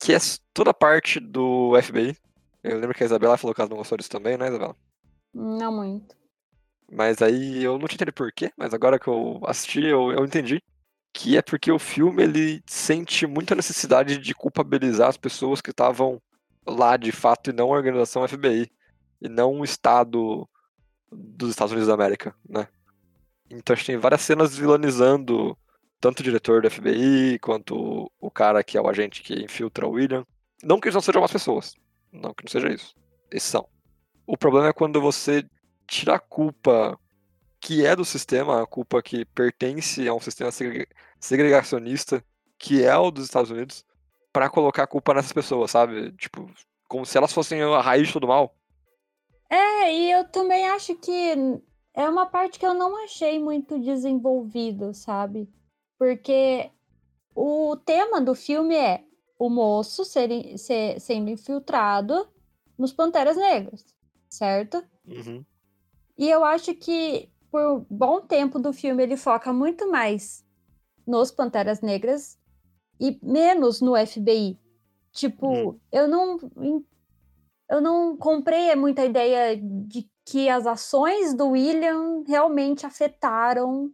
Que 0.00 0.14
é 0.14 0.18
toda 0.52 0.72
a 0.72 0.74
parte 0.74 1.20
do 1.20 1.80
FBI. 1.80 2.16
Eu 2.64 2.78
lembro 2.80 2.94
que 2.94 3.04
a 3.04 3.06
Isabela 3.06 3.38
falou 3.38 3.54
que 3.54 3.60
ela 3.60 3.70
não 3.70 3.76
gostou 3.76 3.96
disso 3.96 4.10
também, 4.10 4.36
né, 4.36 4.48
Isabela? 4.48 4.76
Não 5.32 5.72
muito. 5.72 6.16
Mas 6.90 7.22
aí 7.22 7.62
eu 7.62 7.78
não 7.78 7.86
tinha 7.86 7.94
entendido 7.94 8.12
por 8.12 8.32
quê, 8.32 8.52
mas 8.56 8.74
agora 8.74 8.98
que 8.98 9.06
eu 9.06 9.40
assisti, 9.46 9.84
eu, 9.84 10.10
eu 10.10 10.24
entendi. 10.24 10.60
Que 11.12 11.36
é 11.36 11.42
porque 11.42 11.70
o 11.70 11.78
filme 11.78 12.22
ele 12.22 12.62
sente 12.66 13.26
muita 13.26 13.54
necessidade 13.54 14.18
de 14.18 14.34
culpabilizar 14.34 15.08
as 15.08 15.16
pessoas 15.16 15.60
que 15.60 15.70
estavam 15.70 16.20
lá 16.66 16.96
de 16.96 17.12
fato 17.12 17.50
e 17.50 17.52
não 17.52 17.72
a 17.72 17.76
organização 17.76 18.26
FBI. 18.26 18.70
E 19.20 19.28
não 19.28 19.60
o 19.60 19.64
Estado 19.64 20.48
dos 21.10 21.50
Estados 21.50 21.72
Unidos 21.72 21.88
da 21.88 21.94
América, 21.94 22.34
né? 22.48 22.66
Então 23.50 23.74
a 23.74 23.76
gente 23.76 23.86
tem 23.86 23.98
várias 23.98 24.22
cenas 24.22 24.56
vilanizando 24.56 25.56
tanto 26.00 26.20
o 26.20 26.22
diretor 26.22 26.62
do 26.62 26.70
FBI 26.70 27.38
quanto 27.38 28.10
o 28.18 28.30
cara 28.30 28.64
que 28.64 28.76
é 28.76 28.80
o 28.80 28.88
agente 28.88 29.22
que 29.22 29.34
infiltra 29.34 29.86
o 29.86 29.90
William. 29.90 30.26
Não 30.62 30.80
que 30.80 30.88
eles 30.88 30.94
não 30.94 31.02
sejam 31.02 31.20
más 31.20 31.30
pessoas. 31.30 31.74
Não 32.10 32.34
que 32.34 32.44
não 32.44 32.50
seja 32.50 32.72
isso. 32.72 32.94
Eles 33.30 33.42
são. 33.42 33.68
O 34.26 34.36
problema 34.36 34.68
é 34.68 34.72
quando 34.72 35.00
você 35.00 35.44
tira 35.86 36.14
a 36.14 36.18
culpa 36.18 36.98
que 37.62 37.86
é 37.86 37.94
do 37.94 38.04
sistema, 38.04 38.60
a 38.62 38.66
culpa 38.66 39.00
que 39.00 39.24
pertence 39.24 40.06
a 40.08 40.12
um 40.12 40.20
sistema 40.20 40.50
segre- 40.50 40.88
segregacionista, 41.20 42.24
que 42.58 42.82
é 42.84 42.96
o 42.96 43.12
dos 43.12 43.24
Estados 43.24 43.52
Unidos, 43.52 43.84
pra 44.32 44.50
colocar 44.50 44.82
a 44.82 44.86
culpa 44.86 45.14
nessas 45.14 45.32
pessoas, 45.32 45.70
sabe? 45.70 46.10
Tipo, 46.12 46.50
como 46.88 47.06
se 47.06 47.16
elas 47.16 47.32
fossem 47.32 47.62
a 47.62 47.80
raiz 47.80 48.08
de 48.08 48.14
todo 48.14 48.26
mal. 48.26 48.52
É, 49.48 49.94
e 49.94 50.10
eu 50.10 50.24
também 50.28 50.66
acho 50.70 50.96
que 50.96 51.60
é 51.94 52.08
uma 52.08 52.26
parte 52.26 52.58
que 52.58 52.66
eu 52.66 52.74
não 52.74 53.04
achei 53.04 53.38
muito 53.38 53.78
desenvolvido, 53.78 54.92
sabe? 54.92 55.48
Porque 55.98 56.68
o 57.34 57.76
tema 57.76 58.20
do 58.20 58.34
filme 58.34 58.74
é 58.74 59.04
o 59.38 59.48
moço 59.48 60.04
ser, 60.04 60.58
ser- 60.58 61.00
sendo 61.00 61.30
infiltrado 61.30 62.28
nos 62.76 62.92
Panteras 62.92 63.36
Negras, 63.36 63.84
certo? 64.28 64.84
Uhum. 65.06 65.44
E 66.18 66.28
eu 66.28 66.44
acho 66.44 66.74
que 66.74 67.31
por 67.52 67.86
bom 67.90 68.20
tempo 68.22 68.58
do 68.58 68.72
filme 68.72 69.02
ele 69.02 69.16
foca 69.16 69.52
muito 69.52 69.88
mais 69.90 70.42
nos 71.06 71.30
Panteras 71.30 71.82
Negras 71.82 72.38
e 72.98 73.18
menos 73.22 73.82
no 73.82 73.94
FBI. 73.94 74.58
Tipo, 75.12 75.72
Hum. 75.72 75.80
eu 75.92 76.08
não 76.08 76.38
eu 77.68 77.80
não 77.80 78.16
comprei 78.16 78.74
muita 78.74 79.04
ideia 79.04 79.56
de 79.56 80.10
que 80.24 80.48
as 80.48 80.66
ações 80.66 81.34
do 81.34 81.48
William 81.50 82.22
realmente 82.26 82.86
afetaram, 82.86 83.92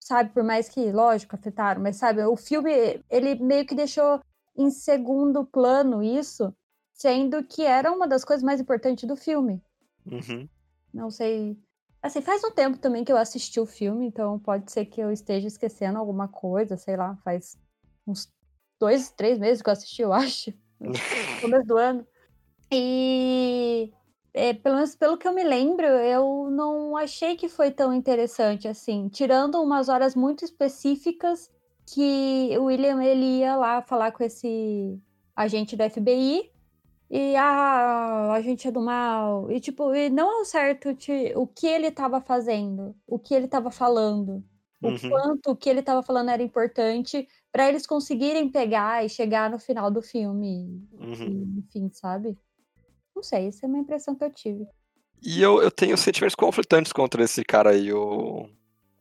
sabe, 0.00 0.30
por 0.32 0.42
mais 0.42 0.68
que, 0.68 0.90
lógico, 0.92 1.34
afetaram, 1.36 1.82
mas 1.82 1.96
sabe, 1.96 2.22
o 2.24 2.36
filme 2.36 3.02
ele 3.10 3.34
meio 3.36 3.66
que 3.66 3.74
deixou 3.74 4.20
em 4.56 4.70
segundo 4.70 5.44
plano 5.44 6.02
isso, 6.02 6.52
sendo 6.92 7.44
que 7.44 7.62
era 7.62 7.92
uma 7.92 8.08
das 8.08 8.24
coisas 8.24 8.42
mais 8.42 8.60
importantes 8.60 9.06
do 9.06 9.14
filme. 9.16 9.62
Uhum. 10.06 10.48
Não 10.92 11.10
sei. 11.10 11.56
Assim, 12.02 12.20
faz 12.20 12.42
um 12.44 12.50
tempo 12.50 12.78
também 12.78 13.04
que 13.04 13.12
eu 13.12 13.16
assisti 13.16 13.58
o 13.58 13.66
filme, 13.66 14.06
então 14.06 14.38
pode 14.38 14.70
ser 14.70 14.84
que 14.86 15.00
eu 15.00 15.10
esteja 15.10 15.48
esquecendo 15.48 15.98
alguma 15.98 16.28
coisa, 16.28 16.76
sei 16.76 16.96
lá, 16.96 17.16
faz 17.24 17.58
uns 18.06 18.32
dois, 18.78 19.10
três 19.10 19.38
meses 19.38 19.60
que 19.60 19.68
eu 19.68 19.72
assisti, 19.72 20.02
eu 20.02 20.12
acho. 20.12 20.52
No 20.78 20.92
começo 21.42 21.66
do 21.66 21.76
ano. 21.76 22.06
E 22.70 23.92
é, 24.32 24.54
pelo 24.54 24.76
menos 24.76 24.94
pelo 24.94 25.18
que 25.18 25.26
eu 25.26 25.32
me 25.32 25.42
lembro, 25.42 25.86
eu 25.86 26.48
não 26.50 26.96
achei 26.96 27.36
que 27.36 27.48
foi 27.48 27.70
tão 27.70 27.92
interessante 27.92 28.68
assim, 28.68 29.08
tirando 29.08 29.60
umas 29.60 29.88
horas 29.88 30.14
muito 30.14 30.44
específicas 30.44 31.50
que 31.86 32.56
o 32.58 32.64
William 32.64 33.02
ele 33.02 33.38
ia 33.38 33.56
lá 33.56 33.82
falar 33.82 34.12
com 34.12 34.22
esse 34.22 35.00
agente 35.34 35.74
do 35.74 35.82
FBI 35.82 36.52
e 37.10 37.34
ah, 37.36 38.32
a 38.32 38.40
gente 38.42 38.66
é 38.68 38.70
do 38.70 38.80
mal. 38.80 39.50
E 39.50 39.60
tipo, 39.60 39.94
e 39.94 40.10
não 40.10 40.38
ao 40.38 40.44
certo 40.44 40.94
ti- 40.94 41.32
o 41.36 41.46
que 41.46 41.66
ele 41.66 41.88
estava 41.88 42.20
fazendo, 42.20 42.94
o 43.06 43.18
que 43.18 43.34
ele 43.34 43.46
estava 43.46 43.70
falando, 43.70 44.44
o 44.80 44.88
Uhum. 44.90 44.98
quanto 45.10 45.50
o 45.50 45.56
que 45.56 45.68
ele 45.68 45.80
estava 45.80 46.02
falando 46.02 46.30
era 46.30 46.42
importante 46.42 47.26
para 47.50 47.68
eles 47.68 47.86
conseguirem 47.86 48.48
pegar 48.50 49.04
e 49.04 49.08
chegar 49.08 49.50
no 49.50 49.58
final 49.58 49.90
do 49.90 50.02
filme, 50.02 50.86
Uhum. 50.92 51.54
enfim, 51.58 51.90
sabe? 51.92 52.36
Não 53.16 53.22
sei, 53.22 53.48
essa 53.48 53.66
é 53.66 53.68
uma 53.68 53.78
impressão 53.78 54.14
que 54.14 54.24
eu 54.24 54.30
tive. 54.30 54.66
E 55.20 55.42
eu, 55.42 55.60
eu 55.60 55.70
tenho 55.70 55.96
sentimentos 55.96 56.36
conflitantes 56.36 56.92
contra 56.92 57.24
esse 57.24 57.42
cara 57.44 57.70
aí, 57.70 57.92
o, 57.92 58.48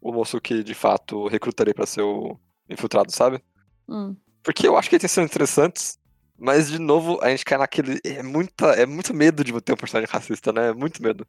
o 0.01 0.11
moço 0.11 0.41
que 0.41 0.63
de 0.63 0.73
fato 0.73 1.27
recrutarei 1.27 1.73
pra 1.73 1.85
ser 1.85 2.01
o 2.01 2.39
infiltrado, 2.67 3.11
sabe? 3.11 3.39
Hum. 3.87 4.15
Porque 4.41 4.67
eu 4.67 4.75
acho 4.77 4.89
que 4.89 4.95
ele 4.95 5.01
tem 5.01 5.07
cenas 5.09 5.29
interessantes, 5.29 5.99
mas 6.37 6.69
de 6.69 6.79
novo 6.79 7.19
a 7.21 7.29
gente 7.29 7.45
cai 7.45 7.57
naquele. 7.57 7.99
É, 8.03 8.21
muita, 8.23 8.67
é 8.67 8.85
muito 8.85 9.13
medo 9.13 9.43
de 9.43 9.59
ter 9.61 9.73
um 9.73 9.77
personagem 9.77 10.09
racista, 10.11 10.51
né? 10.53 10.69
É 10.69 10.73
muito 10.73 11.01
medo. 11.01 11.25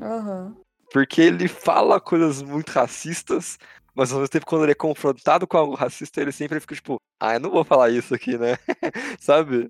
Aham. 0.00 0.56
Porque 0.92 1.20
ele 1.20 1.48
fala 1.48 2.00
coisas 2.00 2.42
muito 2.42 2.70
racistas, 2.70 3.58
mas 3.94 4.10
ao 4.10 4.20
mesmo 4.20 4.30
tempo, 4.30 4.46
quando 4.46 4.62
ele 4.64 4.72
é 4.72 4.74
confrontado 4.74 5.46
com 5.46 5.56
algo 5.56 5.74
racista, 5.74 6.20
ele 6.20 6.32
sempre 6.32 6.60
fica 6.60 6.74
tipo, 6.74 6.96
ah, 7.20 7.34
eu 7.34 7.40
não 7.40 7.50
vou 7.50 7.64
falar 7.64 7.90
isso 7.90 8.14
aqui, 8.14 8.38
né? 8.38 8.56
Sabe? 9.20 9.68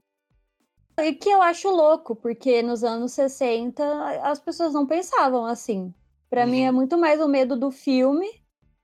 E 1.01 1.15
que 1.15 1.29
eu 1.31 1.41
acho 1.41 1.69
louco, 1.71 2.17
porque 2.17 2.61
nos 2.63 2.83
anos 2.83 3.13
60 3.13 3.85
as 4.23 4.41
pessoas 4.41 4.73
não 4.73 4.87
pensavam 4.87 5.45
assim. 5.45 5.95
Pra 6.29 6.45
mim 6.45 6.63
é 6.63 6.71
Uhum. 6.71 6.77
muito 6.77 6.99
mais 6.99 7.21
o 7.21 7.29
medo 7.29 7.57
do 7.57 7.71
filme 7.71 8.29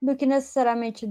do 0.01 0.17
que 0.17 0.25
necessariamente 0.27 1.07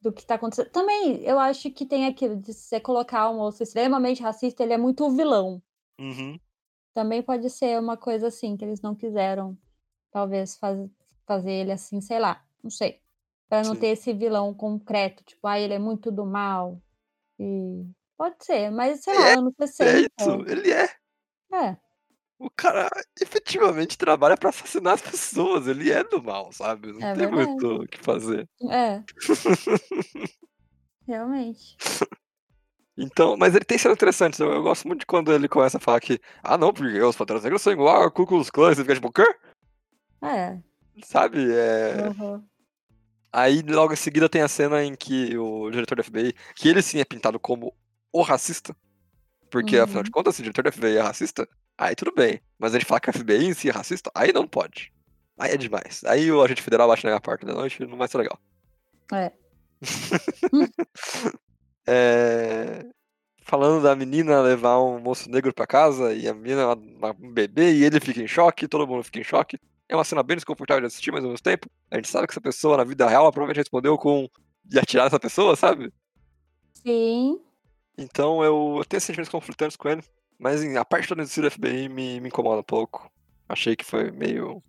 do 0.00 0.12
que 0.12 0.24
tá 0.24 0.36
acontecendo. 0.36 0.70
Também 0.70 1.22
eu 1.22 1.38
acho 1.38 1.70
que 1.70 1.84
tem 1.84 2.06
aquilo 2.06 2.36
de 2.36 2.52
você 2.54 2.80
colocar 2.80 3.30
um 3.30 3.36
moço 3.36 3.62
extremamente 3.62 4.22
racista, 4.22 4.62
ele 4.62 4.72
é 4.72 4.78
muito 4.78 5.10
vilão. 5.10 5.62
Uhum. 5.98 6.38
Também 6.94 7.22
pode 7.22 7.48
ser 7.50 7.78
uma 7.78 7.96
coisa 7.96 8.28
assim, 8.28 8.56
que 8.56 8.64
eles 8.64 8.80
não 8.80 8.94
quiseram, 8.94 9.56
talvez, 10.10 10.56
faz, 10.56 10.78
fazer 11.26 11.52
ele 11.52 11.72
assim, 11.72 12.00
sei 12.00 12.18
lá, 12.18 12.44
não 12.62 12.70
sei. 12.70 13.00
Pra 13.48 13.62
não 13.62 13.74
Sim. 13.74 13.80
ter 13.80 13.86
esse 13.88 14.12
vilão 14.12 14.54
concreto, 14.54 15.22
tipo, 15.24 15.46
ah, 15.46 15.58
ele 15.58 15.74
é 15.74 15.78
muito 15.78 16.10
do 16.10 16.24
mal. 16.24 16.80
E 17.38 17.84
pode 18.16 18.36
ser, 18.44 18.70
mas 18.70 19.00
sei 19.02 19.14
lá, 19.14 19.28
É, 19.30 19.34
anos 19.34 19.54
É 19.58 19.66
60. 19.66 20.08
isso, 20.20 20.30
ele 20.50 20.70
é. 20.72 20.88
É, 21.52 21.76
O 22.40 22.48
cara 22.50 22.88
efetivamente 23.20 23.98
trabalha 23.98 24.34
pra 24.34 24.48
assassinar 24.48 24.94
as 24.94 25.02
pessoas, 25.02 25.66
ele 25.68 25.90
é 25.92 26.02
do 26.02 26.22
mal, 26.22 26.50
sabe? 26.52 26.90
Não 26.90 27.06
é 27.06 27.14
tem 27.14 27.26
verdade. 27.28 27.34
muito 27.50 27.82
o 27.82 27.86
que 27.86 27.98
fazer. 27.98 28.48
É, 28.70 29.02
realmente. 31.06 31.76
Então, 32.96 33.36
mas 33.36 33.54
ele 33.54 33.64
tem 33.64 33.78
sido 33.78 33.92
interessante. 33.92 34.40
Eu, 34.40 34.52
eu 34.52 34.62
gosto 34.62 34.86
muito 34.86 35.00
de 35.00 35.06
quando 35.06 35.32
ele 35.32 35.48
começa 35.48 35.76
a 35.78 35.80
falar 35.80 36.00
que, 36.00 36.18
ah, 36.42 36.56
não, 36.58 36.72
porque 36.72 37.00
os 37.02 37.16
Panteras 37.16 37.42
Negras 37.42 37.62
são 37.62 37.72
igual 37.72 38.02
a 38.04 38.10
Ku 38.10 38.26
Klux 38.26 38.50
Klan. 38.50 38.74
Você 38.74 38.82
fica 38.82 38.94
tipo, 38.94 39.12
quê? 39.12 39.24
É. 40.22 40.58
Sabe? 41.04 41.38
É... 41.52 42.08
uhum. 42.08 42.42
Aí 43.32 43.62
logo 43.62 43.92
em 43.92 43.96
seguida 43.96 44.28
tem 44.28 44.42
a 44.42 44.48
cena 44.48 44.82
em 44.84 44.94
que 44.94 45.36
o 45.38 45.70
diretor 45.70 45.96
da 45.96 46.02
FBI, 46.02 46.34
que 46.56 46.68
ele 46.68 46.82
sim 46.82 46.98
é 47.00 47.04
pintado 47.04 47.38
como 47.38 47.72
o 48.12 48.22
racista, 48.22 48.74
porque 49.50 49.76
Uhum. 49.78 49.84
afinal 49.84 50.02
de 50.02 50.10
contas, 50.10 50.34
se 50.34 50.40
o 50.42 50.44
diretor 50.44 50.64
da 50.64 50.72
FBI 50.72 50.96
é 50.96 51.00
racista, 51.00 51.48
aí 51.86 51.94
tudo 51.94 52.12
bem. 52.14 52.40
Mas 52.58 52.74
a 52.74 52.78
gente 52.78 52.86
fala 52.86 53.00
que 53.00 53.10
a 53.10 53.12
FBI 53.12 53.46
em 53.46 53.54
si 53.54 53.68
é 53.68 53.72
racista, 53.72 54.10
aí 54.14 54.32
não 54.32 54.46
pode. 54.46 54.92
Aí 55.38 55.52
é 55.52 55.56
demais. 55.56 56.02
Aí 56.04 56.30
o 56.30 56.42
agente 56.42 56.62
federal 56.62 56.88
bate 56.88 57.06
na 57.06 57.20
porta 57.20 57.46
da 57.46 57.54
noite 57.54 57.84
não 57.86 57.96
vai 57.96 58.08
ser 58.08 58.18
legal. 58.18 58.38
É. 59.12 59.32
É, 61.92 62.84
Falando 63.50 63.82
da 63.82 63.96
menina 63.96 64.40
levar 64.40 64.80
um 64.80 65.00
moço 65.00 65.28
negro 65.28 65.52
pra 65.52 65.66
casa 65.66 66.14
e 66.14 66.28
a 66.28 66.32
menina 66.32 66.72
um 66.72 67.32
bebê 67.32 67.72
e 67.72 67.84
ele 67.84 67.98
fica 67.98 68.22
em 68.22 68.26
choque, 68.28 68.68
todo 68.68 68.86
mundo 68.86 69.02
fica 69.02 69.18
em 69.18 69.24
choque. 69.24 69.58
É 69.88 69.96
uma 69.96 70.04
cena 70.04 70.22
bem 70.22 70.36
desconfortável 70.36 70.82
de 70.82 70.86
assistir, 70.86 71.10
mas 71.10 71.24
ao 71.24 71.30
mesmo 71.30 71.42
tempo, 71.42 71.68
a 71.90 71.96
gente 71.96 72.06
sabe 72.06 72.28
que 72.28 72.32
essa 72.32 72.40
pessoa 72.40 72.76
na 72.76 72.84
vida 72.84 73.08
real 73.08 73.22
ela 73.22 73.32
provavelmente 73.32 73.58
respondeu 73.58 73.98
com 73.98 74.28
de 74.64 74.78
atirar 74.78 75.08
essa 75.08 75.18
pessoa, 75.18 75.56
sabe? 75.56 75.92
Sim. 76.74 77.40
Então 77.98 78.44
eu, 78.44 78.76
eu 78.78 78.84
tenho 78.84 79.00
sentimentos 79.00 79.32
conflitantes 79.32 79.76
com 79.76 79.88
ele, 79.88 80.02
mas 80.40 80.62
em- 80.62 80.76
a 80.76 80.84
parte 80.84 81.08
do 81.08 81.14
do 81.16 81.24
FBI 81.50 81.88
me, 81.88 82.20
me 82.20 82.28
incomoda 82.28 82.60
um 82.60 82.64
pouco. 82.64 83.10
Achei 83.48 83.76
que 83.76 83.84
foi 83.84 84.10
meio. 84.10 84.62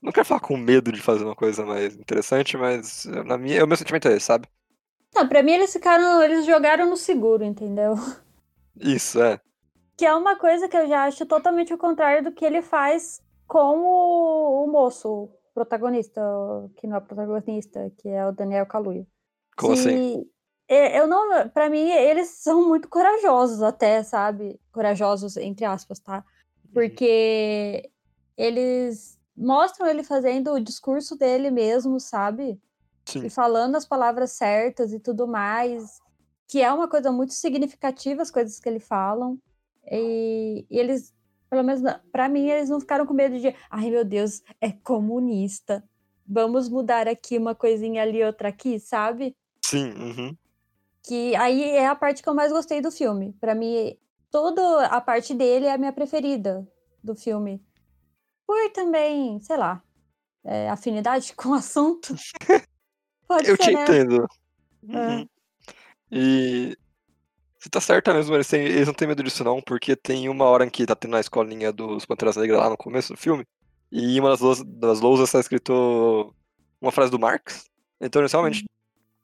Não 0.00 0.12
quero 0.12 0.26
falar 0.26 0.40
com 0.40 0.56
medo 0.56 0.92
de 0.92 1.02
fazer 1.02 1.24
uma 1.24 1.34
coisa 1.36 1.64
mais 1.66 1.94
interessante, 1.96 2.56
mas 2.56 3.04
na 3.26 3.36
minha, 3.36 3.64
o 3.64 3.66
meu 3.68 3.76
sentimento 3.76 4.08
é 4.08 4.16
esse, 4.16 4.26
sabe? 4.26 4.48
Não, 5.14 5.28
pra 5.28 5.42
mim 5.42 5.52
eles 5.52 5.72
ficaram. 5.72 6.22
Eles 6.22 6.46
jogaram 6.46 6.88
no 6.88 6.96
seguro, 6.96 7.44
entendeu? 7.44 7.94
Isso, 8.80 9.20
é. 9.20 9.40
Que 9.96 10.06
é 10.06 10.14
uma 10.14 10.36
coisa 10.36 10.68
que 10.68 10.76
eu 10.76 10.86
já 10.88 11.04
acho 11.04 11.26
totalmente 11.26 11.74
o 11.74 11.78
contrário 11.78 12.22
do 12.22 12.32
que 12.32 12.44
ele 12.44 12.62
faz 12.62 13.20
com 13.46 13.78
o, 13.80 14.64
o 14.64 14.70
moço, 14.70 15.08
o 15.08 15.30
protagonista, 15.52 16.20
que 16.76 16.86
não 16.86 16.98
é 16.98 17.00
protagonista, 17.00 17.90
que 17.98 18.08
é 18.08 18.24
o 18.26 18.32
Daniel 18.32 18.66
Kaluuya. 18.66 19.04
Como 19.56 19.72
assim? 19.72 19.88
que 19.96 20.20
é, 20.20 20.37
eu 20.68 21.06
não, 21.06 21.48
para 21.48 21.70
mim 21.70 21.90
eles 21.90 22.28
são 22.28 22.68
muito 22.68 22.88
corajosos 22.88 23.62
até, 23.62 24.02
sabe? 24.02 24.60
Corajosos 24.70 25.36
entre 25.36 25.64
aspas, 25.64 25.98
tá? 25.98 26.24
Porque 26.72 27.90
eles 28.36 29.18
mostram 29.36 29.86
ele 29.86 30.02
fazendo 30.02 30.52
o 30.52 30.60
discurso 30.60 31.16
dele 31.16 31.50
mesmo, 31.50 31.98
sabe? 31.98 32.60
Sim. 33.06 33.24
E 33.24 33.30
falando 33.30 33.76
as 33.76 33.86
palavras 33.86 34.32
certas 34.32 34.92
e 34.92 35.00
tudo 35.00 35.26
mais, 35.26 35.98
que 36.46 36.60
é 36.60 36.72
uma 36.72 36.88
coisa 36.88 37.10
muito 37.10 37.32
significativa 37.32 38.20
as 38.20 38.30
coisas 38.30 38.60
que 38.60 38.68
ele 38.68 38.80
falam. 38.80 39.38
E, 39.90 40.66
e 40.68 40.78
eles, 40.78 41.14
pelo 41.48 41.62
menos 41.62 41.80
para 42.12 42.28
mim, 42.28 42.48
eles 42.48 42.68
não 42.68 42.80
ficaram 42.80 43.06
com 43.06 43.14
medo 43.14 43.38
de, 43.38 43.54
ai 43.70 43.90
meu 43.90 44.04
Deus, 44.04 44.42
é 44.60 44.70
comunista. 44.70 45.82
Vamos 46.26 46.68
mudar 46.68 47.08
aqui 47.08 47.38
uma 47.38 47.54
coisinha 47.54 48.02
ali, 48.02 48.22
outra 48.22 48.50
aqui, 48.50 48.78
sabe? 48.78 49.34
Sim, 49.64 49.92
uhum. 49.92 50.36
Que 51.08 51.34
aí 51.36 51.62
é 51.70 51.86
a 51.86 51.94
parte 51.96 52.22
que 52.22 52.28
eu 52.28 52.34
mais 52.34 52.52
gostei 52.52 52.82
do 52.82 52.90
filme. 52.90 53.32
Pra 53.40 53.54
mim, 53.54 53.96
toda 54.30 54.86
a 54.86 55.00
parte 55.00 55.34
dele 55.34 55.64
é 55.66 55.72
a 55.72 55.78
minha 55.78 55.92
preferida 55.92 56.68
do 57.02 57.14
filme. 57.14 57.62
Por 58.46 58.70
também, 58.72 59.40
sei 59.40 59.56
lá, 59.56 59.82
é, 60.44 60.68
afinidade 60.68 61.32
com 61.36 61.50
o 61.50 61.54
assunto. 61.54 62.14
Pode 63.26 63.48
Eu 63.48 63.56
ser, 63.56 63.62
te 63.62 63.72
né? 63.72 63.82
entendo. 63.82 64.26
É. 64.90 64.96
Uhum. 65.16 65.28
E 66.12 66.76
você 67.58 67.68
tá 67.68 67.80
certa 67.80 68.12
mesmo, 68.14 68.34
eles, 68.34 68.46
têm- 68.48 68.62
eles 68.66 68.86
não 68.86 68.94
têm 68.94 69.08
medo 69.08 69.22
disso 69.22 69.42
não, 69.42 69.60
porque 69.60 69.96
tem 69.96 70.28
uma 70.28 70.44
hora 70.44 70.64
em 70.64 70.70
que 70.70 70.86
tá 70.86 70.94
tendo 70.94 71.12
na 71.12 71.20
escolinha 71.20 71.72
dos 71.72 72.06
Panteras 72.06 72.36
Negras 72.36 72.60
lá 72.60 72.70
no 72.70 72.76
começo 72.76 73.12
do 73.12 73.18
filme, 73.18 73.44
e 73.90 74.18
uma 74.20 74.30
das 74.30 74.40
lousas, 74.40 74.64
das 74.66 75.00
lousas 75.00 75.32
tá 75.32 75.40
escrito 75.40 76.34
uma 76.80 76.92
frase 76.92 77.10
do 77.10 77.18
Marx. 77.18 77.64
Então 78.00 78.22
eles 78.22 78.32
realmente, 78.32 78.64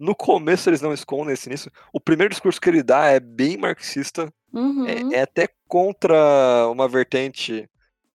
no 0.05 0.15
começo 0.15 0.69
eles 0.69 0.81
não 0.81 0.93
escondem 0.93 1.35
esse 1.35 1.49
nisso. 1.49 1.71
O 1.93 1.99
primeiro 2.01 2.31
discurso 2.31 2.61
que 2.61 2.69
ele 2.69 2.83
dá 2.83 3.07
é 3.07 3.19
bem 3.19 3.57
marxista, 3.57 4.33
Uhum. 4.53 4.87
é, 4.87 5.17
é 5.17 5.23
até 5.23 5.49
contra 5.67 6.69
uma 6.71 6.89
vertente 6.89 7.69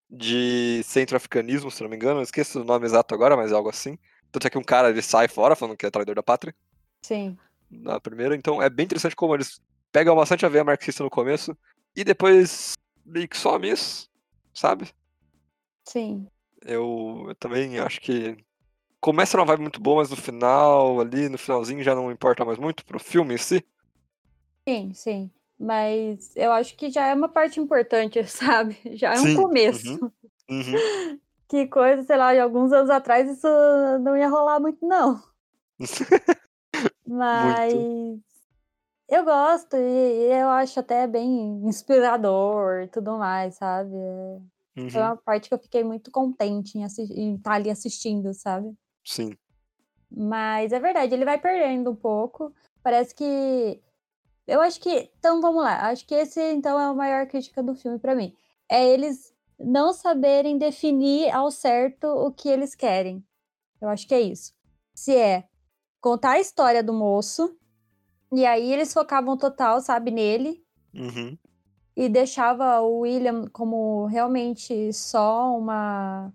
de 0.10 0.82
centro-africanismo, 0.86 1.70
se 1.70 1.84
não 1.84 1.90
me 1.90 1.98
engano, 1.98 2.22
eu 2.22 2.24
esqueço 2.24 2.62
o 2.62 2.64
nome 2.64 2.86
exato 2.86 3.14
agora, 3.14 3.36
mas 3.36 3.52
é 3.52 3.56
algo 3.56 3.70
assim. 3.70 3.98
Tanto 4.32 4.48
é 4.48 4.50
que 4.50 4.58
um 4.58 4.64
cara 4.64 4.90
ele 4.90 5.02
sai 5.02 5.28
fora 5.28 5.56
falando 5.56 5.76
que 5.76 5.86
é 5.86 5.92
traidor 5.92 6.16
da 6.16 6.24
pátria 6.24 6.56
Sim. 7.02 7.38
na 7.70 8.00
primeira. 8.00 8.36
Então 8.36 8.62
é 8.62 8.70
bem 8.70 8.86
interessante 8.86 9.16
como 9.16 9.36
eles 9.36 9.60
pegam 9.92 10.16
bastante 10.16 10.46
a 10.46 10.50
veia 10.50 10.64
marxista 10.64 11.04
no 11.04 11.10
começo 11.10 11.58
e 11.96 12.04
depois 12.04 12.74
meio 13.06 13.28
que 13.28 13.38
some 13.38 13.70
isso, 13.70 14.08
sabe? 14.54 14.90
Sim. 15.84 16.28
Eu, 16.66 17.26
eu 17.28 17.36
também 17.36 17.80
acho 17.80 18.00
que 18.00 18.38
começa 19.00 19.38
numa 19.38 19.46
vibe 19.46 19.62
muito 19.62 19.80
boa, 19.82 19.98
mas 19.98 20.10
no 20.10 20.16
final, 20.18 21.00
ali, 21.00 21.30
no 21.30 21.38
finalzinho, 21.38 21.84
já 21.84 21.96
não 21.96 22.12
importa 22.12 22.46
mais 22.46 22.58
muito 22.58 22.86
pro 22.86 23.00
filme 23.00 23.34
em 23.36 23.38
si. 23.38 23.66
Sim, 24.68 24.94
sim. 24.94 25.32
Mas 25.60 26.36
eu 26.36 26.52
acho 26.52 26.76
que 26.76 26.90
já 26.90 27.08
é 27.08 27.14
uma 27.14 27.28
parte 27.28 27.60
importante, 27.60 28.24
sabe? 28.28 28.78
Já 28.96 29.16
é 29.16 29.20
um 29.20 29.24
Sim, 29.24 29.36
começo. 29.36 30.00
Uhum. 30.50 31.20
Que 31.50 31.66
coisa, 31.66 32.04
sei 32.04 32.16
lá, 32.16 32.32
de 32.32 32.40
alguns 32.40 32.72
anos 32.72 32.92
atrás 32.92 33.28
isso 33.28 33.48
não 34.02 34.16
ia 34.16 34.30
rolar 34.30 34.60
muito, 34.60 34.86
não. 34.88 35.20
Mas 37.08 37.74
eu 39.10 39.26
gosto 39.26 39.76
e 39.76 40.32
eu 40.32 40.48
acho 40.50 40.80
até 40.80 41.08
bem 41.08 41.60
inspirador 41.68 42.84
e 42.84 42.88
tudo 42.88 43.18
mais, 43.18 43.56
sabe? 43.56 43.96
É 43.96 44.40
Uhum. 44.80 44.90
foi 44.90 45.02
uma 45.02 45.18
parte 45.18 45.50
que 45.50 45.54
eu 45.56 45.60
fiquei 45.60 45.84
muito 45.84 46.12
contente 46.12 46.78
em 46.78 46.86
em 47.12 47.36
estar 47.36 47.54
ali 47.54 47.70
assistindo, 47.70 48.34
sabe? 48.34 48.74
Sim. 49.10 49.36
Mas 50.12 50.72
é 50.72 50.80
verdade, 50.80 51.14
ele 51.16 51.26
vai 51.26 51.40
perdendo 51.40 51.90
um 51.90 51.96
pouco. 51.96 52.54
Parece 52.84 53.16
que. 53.16 53.82
Eu 54.46 54.62
acho 54.62 54.80
que. 54.80 55.12
Então 55.18 55.42
vamos 55.42 55.64
lá. 55.64 55.88
Acho 55.90 56.06
que 56.06 56.14
esse 56.14 56.40
então 56.54 56.80
é 56.80 56.86
a 56.86 56.94
maior 56.94 57.26
crítica 57.28 57.64
do 57.64 57.74
filme 57.74 57.98
pra 57.98 58.16
mim. 58.16 58.36
É 58.70 58.88
eles 58.88 59.34
não 59.60 59.94
saberem 59.94 60.58
definir 60.60 61.32
ao 61.32 61.50
certo 61.50 62.06
o 62.06 62.32
que 62.32 62.50
eles 62.50 62.76
querem. 62.76 63.26
Eu 63.82 63.90
acho 63.90 64.08
que 64.08 64.14
é 64.14 64.22
isso. 64.22 64.54
Se 64.94 65.16
é 65.16 65.46
contar 66.00 66.32
a 66.34 66.40
história 66.40 66.84
do 66.84 66.94
moço, 66.94 67.58
e 68.32 68.46
aí 68.46 68.72
eles 68.72 68.94
focavam 68.94 69.36
total, 69.38 69.82
sabe, 69.82 70.12
nele, 70.12 70.64
Uhum. 70.94 71.38
e 71.96 72.08
deixava 72.08 72.80
o 72.82 73.00
William 73.00 73.48
como 73.52 74.06
realmente 74.06 74.94
só 74.94 75.58
uma 75.58 76.32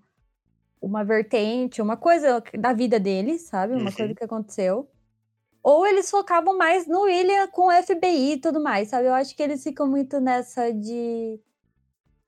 uma 0.84 1.04
vertente, 1.04 1.82
uma 1.82 1.96
coisa 1.96 2.42
da 2.58 2.72
vida 2.72 2.98
dele, 3.00 3.38
sabe? 3.38 3.74
Uma 3.74 3.86
Uhum. 3.86 3.92
coisa 3.92 4.14
que 4.14 4.24
aconteceu. 4.24 4.88
Ou 5.62 5.86
eles 5.86 6.10
focavam 6.10 6.56
mais 6.58 6.86
no 6.86 7.02
William 7.02 7.48
com 7.48 7.68
o 7.68 7.72
FBI 7.72 8.32
e 8.34 8.40
tudo 8.40 8.62
mais, 8.62 8.88
sabe? 8.90 9.08
Eu 9.08 9.14
acho 9.14 9.34
que 9.36 9.42
eles 9.42 9.62
ficam 9.62 9.88
muito 9.88 10.20
nessa 10.20 10.72
de 10.72 11.40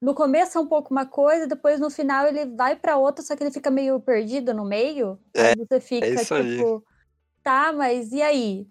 no 0.01 0.15
começo 0.15 0.59
é 0.59 0.61
um 0.61 0.67
pouco 0.67 0.93
uma 0.93 1.07
coisa, 1.07 1.47
depois 1.47 1.81
no 1.81 1.91
final 1.91 2.27
ele 2.27 2.47
vai 2.55 2.77
pra 2.77 2.97
outra, 2.99 3.25
só 3.25 3.35
que 3.37 3.43
ele 3.43 3.51
fica 3.53 3.71
meio 3.71 4.01
perdido 4.01 4.55
no 4.55 4.65
meio. 4.65 5.19
É, 5.35 5.51
aí 5.51 5.57
você 5.57 5.81
fica 5.81 6.23
isso 6.23 6.35
aí. 6.35 6.59
tipo, 6.59 6.85
tá, 7.43 7.73
mas 7.73 8.13
e 8.13 8.23
aí? 8.23 8.69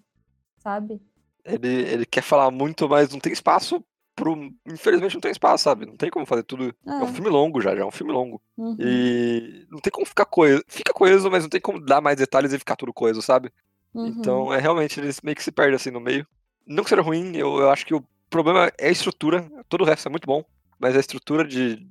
Sabe? 0.60 1.02
Ele, 1.44 1.68
ele 1.68 2.06
quer 2.06 2.22
falar 2.24 2.50
muito, 2.52 2.88
mas 2.90 3.10
não 3.12 3.20
tem 3.20 3.32
espaço 3.32 3.84
pro. 4.16 4.36
Infelizmente 4.66 5.14
não 5.16 5.22
tem 5.22 5.32
espaço, 5.32 5.64
sabe? 5.66 5.86
Não 5.86 5.98
tem 5.98 6.10
como 6.10 6.26
fazer 6.26 6.44
tudo. 6.44 6.74
É 6.86 6.92
um 6.92 7.04
É. 7.04 7.14
filme 7.14 7.30
longo 7.30 7.62
já, 7.62 7.76
já 7.76 7.82
é 7.82 7.86
um 7.86 7.92
filme 7.92 8.12
longo. 8.14 8.42
Uhum. 8.58 8.76
E 8.80 9.66
não 9.70 9.80
tem 9.80 9.92
como 9.92 10.06
ficar 10.06 10.26
coeso. 10.26 10.64
Fica 10.68 10.94
coeso, 10.94 11.30
mas 11.30 11.44
não 11.44 11.50
tem 11.50 11.60
como 11.62 11.80
dar 11.80 12.02
mais 12.02 12.18
detalhes 12.18 12.54
e 12.54 12.60
ficar 12.60 12.76
tudo 12.76 12.94
coeso, 12.94 13.22
sabe? 13.22 13.52
Uhum. 13.94 14.08
Então 14.08 14.54
é 14.54 14.60
realmente 14.60 15.00
eles 15.00 15.22
meio 15.22 15.36
que 15.36 15.44
se 15.44 15.52
perdem 15.52 15.76
assim 15.76 15.92
no 15.92 16.00
meio. 16.00 16.26
Não 16.66 16.84
que 16.84 16.90
seja 16.90 17.02
ruim, 17.02 17.36
eu, 17.36 17.58
eu 17.60 17.70
acho 17.70 17.86
que 17.86 17.94
o 17.94 18.04
problema 18.30 18.72
é 18.78 18.88
a 18.88 18.92
estrutura. 18.92 19.48
Todo 19.70 19.82
o 19.82 19.86
resto 19.86 20.08
é 20.08 20.12
muito 20.12 20.26
bom, 20.26 20.44
mas 20.80 20.96
a 20.96 21.00
estrutura 21.00 21.46
de 21.46 21.86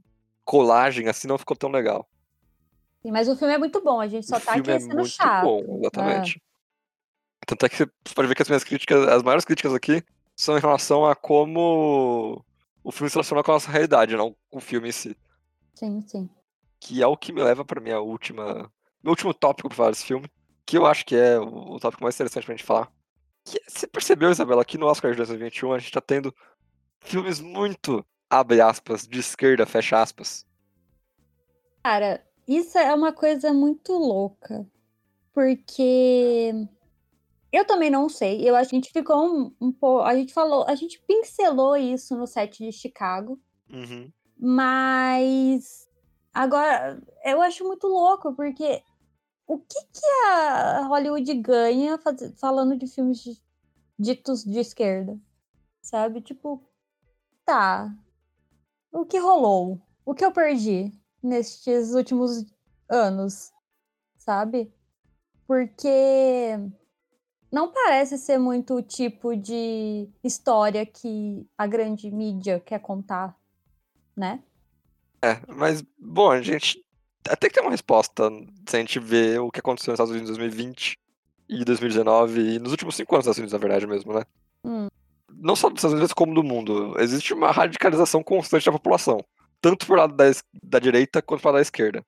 colagem 0.44 1.08
assim 1.08 1.28
não 1.28 1.38
ficou 1.38 1.56
tão 1.56 1.70
legal. 1.70 2.08
Sim, 3.02 3.12
mas 3.12 3.28
o 3.28 3.36
filme 3.36 3.52
é 3.54 3.58
muito 3.58 3.82
bom, 3.82 4.00
a 4.00 4.08
gente 4.08 4.26
só 4.26 4.36
o 4.36 4.40
tá 4.40 4.54
aqui 4.54 4.70
é 4.70 4.80
sendo 4.80 4.94
muito 4.94 5.08
chato. 5.10 5.44
bom, 5.44 5.60
É. 5.60 5.78
exatamente. 5.80 6.42
Tanto 7.46 7.66
é 7.66 7.68
que 7.68 7.76
você 7.76 8.14
pode 8.14 8.28
ver 8.28 8.34
que 8.34 8.42
as 8.42 8.48
minhas 8.48 8.64
críticas, 8.64 9.06
as 9.08 9.22
maiores 9.22 9.44
críticas 9.44 9.74
aqui, 9.74 10.02
são 10.36 10.56
em 10.56 10.60
relação 10.60 11.06
a 11.06 11.14
como 11.14 12.44
o 12.82 12.92
filme 12.92 13.08
se 13.08 13.14
relaciona 13.14 13.42
com 13.42 13.50
a 13.50 13.54
nossa 13.54 13.70
realidade, 13.70 14.16
não 14.16 14.36
com 14.50 14.58
o 14.58 14.60
filme 14.60 14.88
em 14.88 14.92
si. 14.92 15.16
Sim, 15.74 16.00
sim. 16.02 16.30
Que 16.78 17.02
é 17.02 17.06
o 17.06 17.16
que 17.16 17.32
me 17.32 17.42
leva 17.42 17.64
pra 17.64 17.80
minha 17.80 18.00
última. 18.00 18.70
Meu 19.02 19.10
último 19.10 19.32
tópico 19.32 19.68
pra 19.68 19.76
falar 19.76 19.90
desse 19.90 20.04
filme. 20.04 20.30
Que 20.66 20.76
eu 20.76 20.86
acho 20.86 21.04
que 21.04 21.16
é 21.16 21.38
o, 21.38 21.78
tópico 21.78 22.02
mais 22.02 22.14
interessante 22.14 22.44
pra 22.44 22.54
gente 22.54 22.66
falar. 22.66 22.92
Que 23.44 23.60
você 23.66 23.86
percebeu, 23.86 24.30
Isabela, 24.30 24.64
que 24.64 24.78
no 24.78 24.86
Oscar 24.86 25.10
de 25.10 25.18
2021 25.18 25.72
a 25.72 25.78
gente 25.78 25.92
tá 25.92 26.00
tendo 26.00 26.34
filmes 27.00 27.40
muito, 27.40 28.04
abre 28.28 28.60
aspas, 28.60 29.06
de 29.06 29.20
esquerda, 29.20 29.66
fecha 29.66 30.00
aspas. 30.00 30.46
Cara, 31.82 32.24
isso 32.48 32.78
é 32.78 32.94
uma 32.94 33.12
coisa 33.12 33.52
muito 33.52 33.92
louca. 33.92 34.66
Porque 35.32 36.66
eu 37.54 37.64
também 37.66 37.90
não 37.90 38.08
sei. 38.08 38.48
Eu 38.48 38.56
acho 38.56 38.70
que 38.70 38.76
a 38.76 38.78
gente 38.80 38.92
ficou 38.92 39.24
um, 39.26 39.54
um 39.60 39.72
pouco. 39.72 40.02
A 40.04 40.14
gente 40.14 40.32
falou, 40.32 40.64
a 40.66 40.74
gente 40.74 41.00
pincelou 41.06 41.76
isso 41.76 42.16
no 42.16 42.26
set 42.26 42.62
de 42.64 42.72
Chicago. 42.72 43.40
Uhum. 43.70 44.10
Mas 44.38 45.88
agora 46.32 47.00
eu 47.24 47.40
acho 47.40 47.64
muito 47.64 47.86
louco, 47.86 48.34
porque 48.34 48.82
o 49.46 49.58
que, 49.58 49.80
que 49.92 50.06
a 50.28 50.86
Hollywood 50.86 51.32
ganha 51.34 51.98
faz- 51.98 52.34
falando 52.38 52.76
de 52.76 52.86
filmes 52.86 53.18
de- 53.22 53.42
ditos 53.98 54.42
de 54.44 54.58
esquerda? 54.58 55.18
Sabe? 55.82 56.20
Tipo, 56.20 56.62
tá. 57.44 57.94
O 58.90 59.04
que 59.04 59.18
rolou? 59.18 59.80
O 60.04 60.14
que 60.14 60.24
eu 60.24 60.32
perdi 60.32 60.92
nestes 61.22 61.94
últimos 61.94 62.44
anos? 62.88 63.52
Sabe? 64.16 64.72
Porque 65.46 66.58
não 67.54 67.70
parece 67.70 68.18
ser 68.18 68.36
muito 68.36 68.74
o 68.74 68.82
tipo 68.82 69.36
de 69.36 70.08
história 70.24 70.84
que 70.84 71.46
a 71.56 71.68
grande 71.68 72.10
mídia 72.10 72.58
quer 72.58 72.80
contar, 72.80 73.36
né? 74.16 74.42
É, 75.22 75.40
mas, 75.46 75.80
bom, 75.96 76.32
a 76.32 76.42
gente 76.42 76.84
até 77.28 77.48
que 77.48 77.54
tem 77.54 77.62
uma 77.62 77.70
resposta 77.70 78.28
se 78.68 78.76
a 78.76 78.80
gente 78.80 78.98
vê 78.98 79.38
o 79.38 79.52
que 79.52 79.60
aconteceu 79.60 79.92
nos 79.92 80.00
Estados 80.00 80.10
Unidos 80.10 80.30
em 80.30 80.32
2020 80.32 80.98
e 81.48 81.64
2019 81.64 82.56
e 82.56 82.58
nos 82.58 82.72
últimos 82.72 82.96
cinco 82.96 83.14
anos 83.14 83.24
dos 83.24 83.30
Estados 83.30 83.38
Unidos, 83.38 83.52
na 83.52 83.58
verdade 83.58 83.86
mesmo, 83.86 84.12
né? 84.12 84.24
Hum. 84.64 84.88
Não 85.32 85.54
só 85.54 85.68
dos 85.68 85.78
Estados 85.78 85.94
Unidos 85.94 86.12
como 86.12 86.34
do 86.34 86.42
mundo. 86.42 86.96
Existe 86.98 87.32
uma 87.32 87.52
radicalização 87.52 88.20
constante 88.20 88.66
da 88.66 88.72
população. 88.72 89.24
Tanto 89.60 89.86
por 89.86 89.96
lado 89.96 90.14
da, 90.14 90.24
da 90.60 90.80
direita 90.80 91.22
quanto 91.22 91.40
por 91.40 91.48
lado 91.48 91.56
da 91.56 91.62
esquerda. 91.62 92.04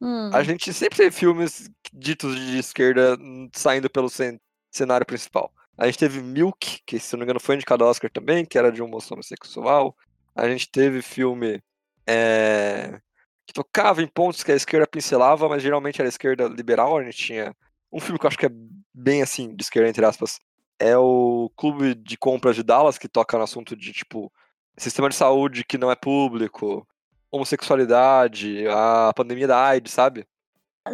Hum. 0.00 0.30
A 0.32 0.42
gente 0.42 0.72
sempre 0.72 0.96
teve 0.96 1.10
filmes 1.10 1.70
ditos 1.92 2.34
de 2.34 2.58
esquerda 2.58 3.18
hum, 3.20 3.48
saindo 3.54 3.90
pelo 3.90 4.08
cen- 4.08 4.40
cenário 4.76 5.06
principal. 5.06 5.52
A 5.78 5.86
gente 5.86 5.98
teve 5.98 6.22
Milk, 6.22 6.80
que 6.86 6.98
se 6.98 7.12
não 7.12 7.20
me 7.20 7.24
engano 7.24 7.40
foi 7.40 7.54
indicado 7.54 7.84
ao 7.84 7.90
Oscar 7.90 8.10
também, 8.10 8.44
que 8.44 8.58
era 8.58 8.72
de 8.72 8.82
um 8.82 8.88
moço 8.88 9.12
homossexual. 9.12 9.94
A 10.34 10.48
gente 10.48 10.70
teve 10.70 11.02
filme 11.02 11.62
é, 12.06 13.00
que 13.46 13.52
tocava 13.52 14.02
em 14.02 14.06
pontos 14.06 14.42
que 14.42 14.52
a 14.52 14.56
esquerda 14.56 14.86
pincelava, 14.86 15.48
mas 15.48 15.62
geralmente 15.62 16.00
era 16.00 16.08
a 16.08 16.10
esquerda 16.10 16.48
liberal. 16.48 16.96
A 16.96 17.04
gente 17.04 17.18
tinha 17.18 17.54
um 17.92 18.00
filme 18.00 18.18
que 18.18 18.26
eu 18.26 18.28
acho 18.28 18.38
que 18.38 18.46
é 18.46 18.50
bem 18.92 19.22
assim, 19.22 19.54
de 19.54 19.62
esquerda, 19.62 19.88
entre 19.88 20.04
aspas. 20.04 20.38
É 20.78 20.96
o 20.96 21.50
Clube 21.56 21.94
de 21.94 22.16
Compras 22.16 22.56
de 22.56 22.62
Dallas, 22.62 22.98
que 22.98 23.08
toca 23.08 23.36
no 23.36 23.44
assunto 23.44 23.76
de, 23.76 23.92
tipo, 23.92 24.30
sistema 24.76 25.08
de 25.08 25.14
saúde 25.14 25.64
que 25.64 25.78
não 25.78 25.90
é 25.90 25.96
público, 25.96 26.86
homossexualidade, 27.30 28.66
a 28.68 29.12
pandemia 29.14 29.46
da 29.46 29.66
AIDS, 29.66 29.92
sabe? 29.92 30.26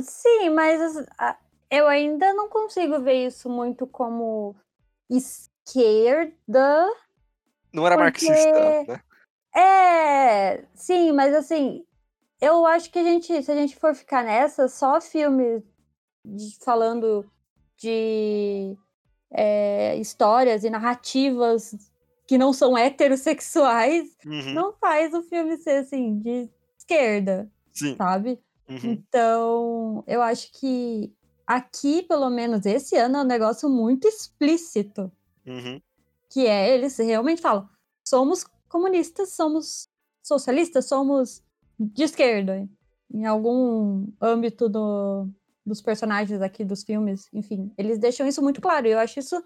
Sim, 0.00 0.50
mas 0.50 0.80
eu 1.72 1.88
ainda 1.88 2.34
não 2.34 2.48
consigo 2.50 3.00
ver 3.00 3.26
isso 3.26 3.48
muito 3.48 3.86
como 3.86 4.54
esquerda. 5.10 6.86
Não 7.72 7.86
era 7.86 7.96
Porque- 7.96 8.26
marxista, 8.26 8.84
né? 8.84 9.02
É, 9.54 10.64
sim, 10.74 11.12
mas 11.12 11.34
assim, 11.34 11.84
eu 12.40 12.66
acho 12.66 12.90
que 12.90 12.98
a 12.98 13.02
gente, 13.02 13.42
se 13.42 13.50
a 13.50 13.54
gente 13.56 13.76
for 13.76 13.94
ficar 13.94 14.22
nessa, 14.24 14.68
só 14.68 15.00
filmes 15.00 15.62
de- 16.24 16.56
falando 16.64 17.24
de 17.78 18.76
é, 19.34 19.96
histórias 19.96 20.62
e 20.64 20.68
narrativas 20.70 21.74
que 22.26 22.36
não 22.36 22.52
são 22.52 22.76
heterossexuais, 22.76 24.14
Uhum, 24.26 24.52
não 24.54 24.72
faz 24.74 25.12
o 25.14 25.22
filme 25.22 25.56
ser 25.56 25.78
assim, 25.78 26.18
de 26.18 26.50
esquerda, 26.78 27.50
Sim. 27.72 27.96
sabe? 27.96 28.38
uhum. 28.68 28.78
Então, 28.84 30.04
eu 30.06 30.20
acho 30.22 30.50
que 30.52 31.12
aqui, 31.56 32.02
pelo 32.02 32.28
menos 32.30 32.64
esse 32.66 32.96
ano, 32.96 33.18
é 33.18 33.20
um 33.22 33.26
negócio 33.26 33.68
muito 33.68 34.06
explícito. 34.08 35.10
Uhum. 35.46 35.80
Que 36.30 36.46
é, 36.46 36.74
eles 36.74 36.96
realmente 36.98 37.40
falam: 37.42 37.68
somos 38.06 38.44
comunistas, 38.68 39.34
somos 39.34 39.88
socialistas, 40.22 40.86
somos 40.86 41.42
de 41.78 42.04
esquerda. 42.04 42.68
Em 43.12 43.26
algum 43.26 44.06
âmbito 44.20 44.68
do- 44.68 45.28
dos 45.64 45.82
personagens 45.82 46.40
aqui 46.40 46.64
dos 46.64 46.82
filmes, 46.82 47.28
enfim, 47.32 47.70
eles 47.76 47.98
deixam 47.98 48.26
isso 48.26 48.42
muito 48.42 48.60
claro. 48.60 48.86
E 48.86 48.90
eu 48.92 48.98
acho 48.98 49.18
isso 49.20 49.42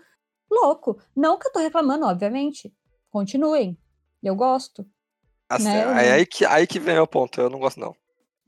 louco. 0.50 0.98
Não 1.14 1.36
que 1.38 1.48
eu 1.48 1.52
tô 1.52 1.58
reclamando, 1.58 2.06
obviamente. 2.06 2.72
Continuem. 3.10 3.76
Eu 4.22 4.34
gosto. 4.36 4.86
Assim, 5.48 5.64
Né, 5.64 5.84
não- 5.84 5.92
aí 5.94 6.26
que, 6.26 6.44
aí 6.44 6.66
que 6.66 6.78
vem 6.78 6.98
o 6.98 7.06
ponto, 7.06 7.40
eu 7.40 7.50
não 7.50 7.58
gosto 7.58 7.78
não. 7.80 7.94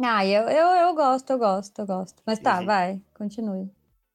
Ah, 0.00 0.24
eu, 0.24 0.42
eu, 0.48 0.66
eu 0.68 0.94
gosto, 0.94 1.30
eu 1.30 1.38
gosto, 1.38 1.78
eu 1.80 1.87
gosto. 1.87 2.22
Mas 2.24 2.38
tá, 2.38 2.61
Uhum. 2.61 2.66
vai, 2.66 3.02
continue. 3.14 3.70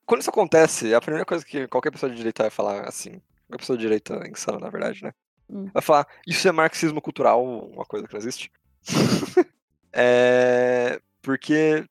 Quando 0.05 0.21
isso 0.21 0.29
acontece, 0.29 0.93
a 0.93 1.01
primeira 1.01 1.25
coisa 1.25 1.45
que 1.45 1.67
qualquer 1.67 1.91
pessoa 1.91 2.09
de 2.09 2.15
direita 2.17 2.43
vai 2.43 2.49
falar, 2.49 2.87
assim, 2.87 3.21
qualquer 3.47 3.57
pessoa 3.59 3.77
de 3.77 3.83
direita 3.83 4.27
insana, 4.29 4.59
na 4.59 4.69
verdade, 4.69 5.03
né? 5.03 5.11
Hum. 5.49 5.69
Vai 5.73 5.81
falar, 5.81 6.07
isso 6.25 6.47
é 6.47 6.51
marxismo 6.51 7.01
cultural, 7.01 7.43
uma 7.43 7.85
coisa 7.85 8.07
que 8.07 8.13
não 8.13 8.19
existe. 8.19 8.51
é, 9.91 10.99
porque 11.21 11.85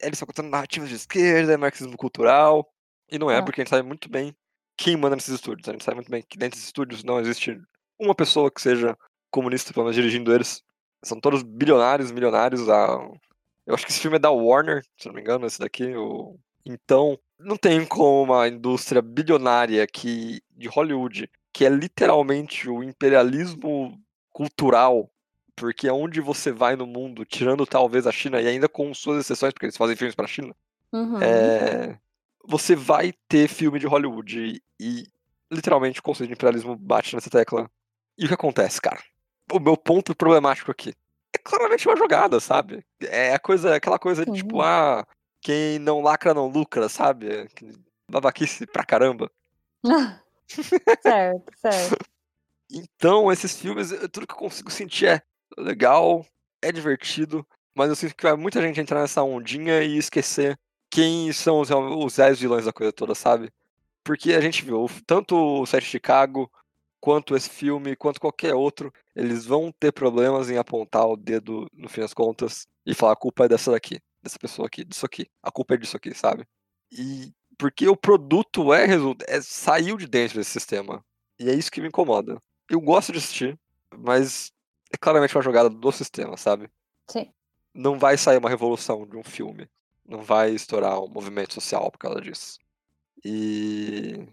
eles 0.00 0.14
estão 0.14 0.26
contando 0.26 0.50
narrativas 0.50 0.88
de 0.88 0.94
esquerda, 0.94 1.52
é 1.52 1.56
marxismo 1.56 1.96
cultural, 1.96 2.70
e 3.10 3.18
não 3.18 3.30
é, 3.30 3.38
Ah. 3.38 3.42
porque 3.42 3.60
a 3.60 3.64
gente 3.64 3.70
sabe 3.70 3.86
muito 3.86 4.08
bem 4.10 4.34
quem 4.76 4.96
manda 4.96 5.16
nesses 5.16 5.34
estúdios. 5.34 5.68
A 5.68 5.72
gente 5.72 5.84
sabe 5.84 5.96
muito 5.96 6.10
bem 6.10 6.22
que 6.22 6.38
dentro 6.38 6.56
desses 6.56 6.66
estúdios 6.68 7.02
não 7.02 7.18
existe 7.20 7.60
uma 7.98 8.14
pessoa 8.14 8.50
que 8.50 8.60
seja 8.60 8.96
comunista, 9.30 9.72
pelo 9.72 9.84
menos 9.86 9.96
dirigindo 9.96 10.32
eles. 10.34 10.62
São 11.02 11.18
todos 11.20 11.42
bilionários, 11.42 12.12
milionários. 12.12 12.68
A... 12.68 12.98
Eu 13.68 13.74
acho 13.74 13.84
que 13.84 13.92
esse 13.92 14.00
filme 14.00 14.16
é 14.16 14.18
da 14.18 14.30
Warner, 14.30 14.82
se 14.96 15.06
não 15.06 15.14
me 15.14 15.20
engano, 15.20 15.46
esse 15.46 15.58
daqui. 15.58 15.94
O... 15.94 16.38
Então, 16.64 17.18
não 17.38 17.54
tem 17.54 17.84
como 17.84 18.22
uma 18.22 18.48
indústria 18.48 19.02
bilionária 19.02 19.86
que, 19.86 20.40
de 20.56 20.68
Hollywood, 20.68 21.30
que 21.52 21.66
é 21.66 21.68
literalmente 21.68 22.66
o 22.70 22.82
imperialismo 22.82 24.00
cultural, 24.30 25.10
porque 25.54 25.86
aonde 25.86 26.18
você 26.18 26.50
vai 26.50 26.76
no 26.76 26.86
mundo, 26.86 27.26
tirando 27.26 27.66
talvez 27.66 28.06
a 28.06 28.12
China, 28.12 28.40
e 28.40 28.48
ainda 28.48 28.70
com 28.70 28.94
suas 28.94 29.20
exceções, 29.20 29.52
porque 29.52 29.66
eles 29.66 29.76
fazem 29.76 29.96
filmes 29.96 30.14
para 30.14 30.24
a 30.24 30.28
China, 30.28 30.56
Uhum. 30.90 31.20
é, 31.20 31.98
você 32.46 32.74
vai 32.74 33.12
ter 33.28 33.46
filme 33.46 33.78
de 33.78 33.86
Hollywood 33.86 34.62
e, 34.80 35.06
literalmente 35.52 36.00
o 36.00 36.02
conceito 36.02 36.28
de 36.28 36.34
imperialismo 36.34 36.74
bate 36.74 37.14
nessa 37.14 37.28
tecla. 37.28 37.70
E 38.16 38.24
o 38.24 38.28
que 38.28 38.34
acontece, 38.34 38.80
cara? 38.80 39.02
O 39.52 39.60
meu 39.60 39.76
ponto 39.76 40.14
problemático 40.14 40.70
aqui 40.70 40.90
é 40.90 40.94
claramente 41.48 41.88
uma 41.88 41.96
jogada, 41.96 42.40
sabe? 42.40 42.84
É 43.00 43.34
a 43.34 43.38
coisa, 43.38 43.74
aquela 43.74 43.98
coisa 43.98 44.24
de 44.24 44.32
tipo, 44.32 44.60
ah, 44.60 45.06
quem 45.40 45.78
não 45.78 46.00
lacra 46.00 46.34
não 46.34 46.48
lucra, 46.48 46.88
sabe? 46.88 47.48
Babaquice 48.10 48.66
pra 48.66 48.84
caramba. 48.84 49.30
certo, 51.02 51.52
certo. 51.56 51.96
Então, 52.70 53.32
esses 53.32 53.58
filmes, 53.58 53.90
tudo 54.12 54.26
que 54.26 54.34
eu 54.34 54.38
consigo 54.38 54.70
sentir 54.70 55.06
é 55.06 55.22
legal, 55.56 56.24
é 56.62 56.70
divertido, 56.70 57.46
mas 57.74 57.88
eu 57.88 57.96
sinto 57.96 58.14
que 58.14 58.24
vai 58.24 58.36
muita 58.36 58.60
gente 58.60 58.80
entrar 58.80 59.00
nessa 59.00 59.22
ondinha 59.22 59.82
e 59.82 59.96
esquecer 59.96 60.58
quem 60.90 61.32
são 61.32 61.60
os, 61.60 61.70
os 61.70 62.16
reais 62.16 62.40
vilões 62.40 62.64
da 62.64 62.72
coisa 62.72 62.92
toda, 62.92 63.14
sabe? 63.14 63.50
Porque 64.04 64.32
a 64.32 64.40
gente 64.40 64.64
viu, 64.64 64.88
tanto 65.06 65.34
o 65.34 65.66
Sete 65.66 65.84
de 65.84 65.90
Chicago, 65.90 66.50
quanto 67.00 67.36
esse 67.36 67.48
filme, 67.48 67.96
quanto 67.96 68.20
qualquer 68.20 68.54
outro, 68.54 68.92
eles 69.14 69.46
vão 69.46 69.72
ter 69.72 69.92
problemas 69.92 70.50
em 70.50 70.58
apontar 70.58 71.06
o 71.06 71.16
dedo, 71.16 71.68
no 71.72 71.88
fim 71.88 72.00
das 72.00 72.14
contas, 72.14 72.66
e 72.84 72.94
falar 72.94 73.12
a 73.12 73.16
culpa 73.16 73.44
é 73.44 73.48
dessa 73.48 73.70
daqui, 73.70 74.00
dessa 74.22 74.38
pessoa 74.38 74.66
aqui, 74.66 74.84
disso 74.84 75.06
aqui, 75.06 75.26
a 75.42 75.50
culpa 75.50 75.74
é 75.74 75.76
disso 75.76 75.96
aqui, 75.96 76.14
sabe? 76.14 76.46
E 76.90 77.32
porque 77.56 77.88
o 77.88 77.96
produto 77.96 78.72
é, 78.72 78.86
é 79.26 79.40
saiu 79.40 79.96
de 79.96 80.06
dentro 80.06 80.38
desse 80.38 80.50
sistema. 80.50 81.04
E 81.38 81.50
é 81.50 81.54
isso 81.54 81.70
que 81.70 81.80
me 81.80 81.88
incomoda. 81.88 82.40
Eu 82.70 82.80
gosto 82.80 83.12
de 83.12 83.18
assistir, 83.18 83.58
mas 83.96 84.52
é 84.92 84.96
claramente 84.96 85.36
uma 85.36 85.42
jogada 85.42 85.68
do 85.68 85.92
sistema, 85.92 86.36
sabe? 86.36 86.70
Sim. 87.10 87.32
Não 87.74 87.98
vai 87.98 88.16
sair 88.16 88.38
uma 88.38 88.48
revolução 88.48 89.06
de 89.06 89.16
um 89.16 89.24
filme. 89.24 89.68
Não 90.06 90.22
vai 90.22 90.52
estourar 90.52 91.00
um 91.00 91.08
movimento 91.08 91.54
social 91.54 91.90
por 91.90 91.98
causa 91.98 92.20
disso. 92.20 92.58
E 93.24 94.26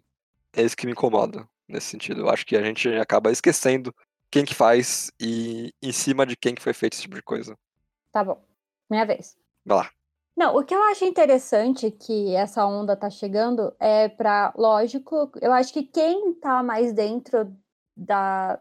é 0.54 0.62
isso 0.62 0.78
que 0.78 0.86
me 0.86 0.92
incomoda 0.92 1.48
nesse 1.68 1.88
sentido. 1.88 2.22
Eu 2.22 2.30
acho 2.30 2.46
que 2.46 2.56
a 2.56 2.64
gente 2.64 2.88
acaba 2.90 3.32
esquecendo 3.32 3.94
quem 4.30 4.46
que 4.46 4.56
faz 4.56 5.12
e 5.20 5.74
em 5.82 5.92
cima 5.92 6.26
de 6.26 6.36
quem 6.36 6.56
que 6.56 6.62
foi 6.62 6.74
feito 6.74 6.94
esse 6.94 7.04
tipo 7.04 7.16
de 7.16 7.22
coisa. 7.22 7.58
Tá 8.12 8.24
bom. 8.24 8.44
Minha 8.90 9.06
vez. 9.06 9.38
Vai 9.66 9.78
lá. 9.78 9.92
Não, 10.36 10.58
o 10.58 10.66
que 10.66 10.76
eu 10.76 10.84
acho 10.84 11.06
interessante 11.06 11.90
que 11.90 12.36
essa 12.36 12.66
onda 12.66 12.96
tá 12.96 13.10
chegando 13.10 13.74
é 13.80 14.10
para, 14.10 14.54
lógico, 14.58 15.32
eu 15.42 15.54
acho 15.54 15.72
que 15.72 15.84
quem 15.84 16.34
tá 16.34 16.62
mais 16.62 16.92
dentro 16.92 17.56
da 17.96 18.60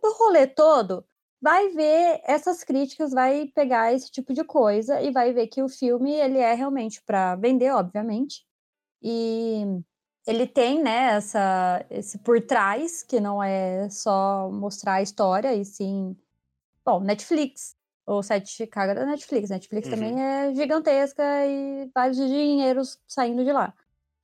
do 0.00 0.12
rolê 0.12 0.46
todo 0.46 1.04
vai 1.42 1.68
ver 1.70 2.20
essas 2.24 2.62
críticas, 2.62 3.12
vai 3.12 3.46
pegar 3.54 3.92
esse 3.92 4.10
tipo 4.10 4.32
de 4.32 4.44
coisa 4.44 5.00
e 5.00 5.10
vai 5.10 5.32
ver 5.32 5.48
que 5.48 5.62
o 5.62 5.68
filme 5.68 6.12
ele 6.12 6.38
é 6.38 6.54
realmente 6.54 7.02
para 7.02 7.34
vender, 7.36 7.72
obviamente. 7.72 8.46
E 9.02 9.64
ele 10.26 10.46
tem, 10.46 10.82
né, 10.82 11.14
essa 11.14 11.84
esse 11.90 12.18
por 12.18 12.40
trás, 12.40 13.02
que 13.02 13.20
não 13.20 13.42
é 13.42 13.88
só 13.90 14.50
mostrar 14.50 14.94
a 14.94 15.02
história 15.02 15.54
e 15.54 15.64
sim, 15.64 16.16
bom, 16.84 17.00
Netflix, 17.00 17.76
o 18.06 18.20
de 18.20 18.48
Chicago 18.50 18.92
é 18.92 18.94
da 18.94 19.06
Netflix. 19.06 19.50
Netflix 19.50 19.88
Uhum. 19.88 19.94
também 19.94 20.22
é 20.22 20.54
gigantesca 20.54 21.22
e 21.46 21.90
vários 21.94 22.16
dinheiros 22.16 22.98
saindo 23.06 23.44
de 23.44 23.52
lá. 23.52 23.72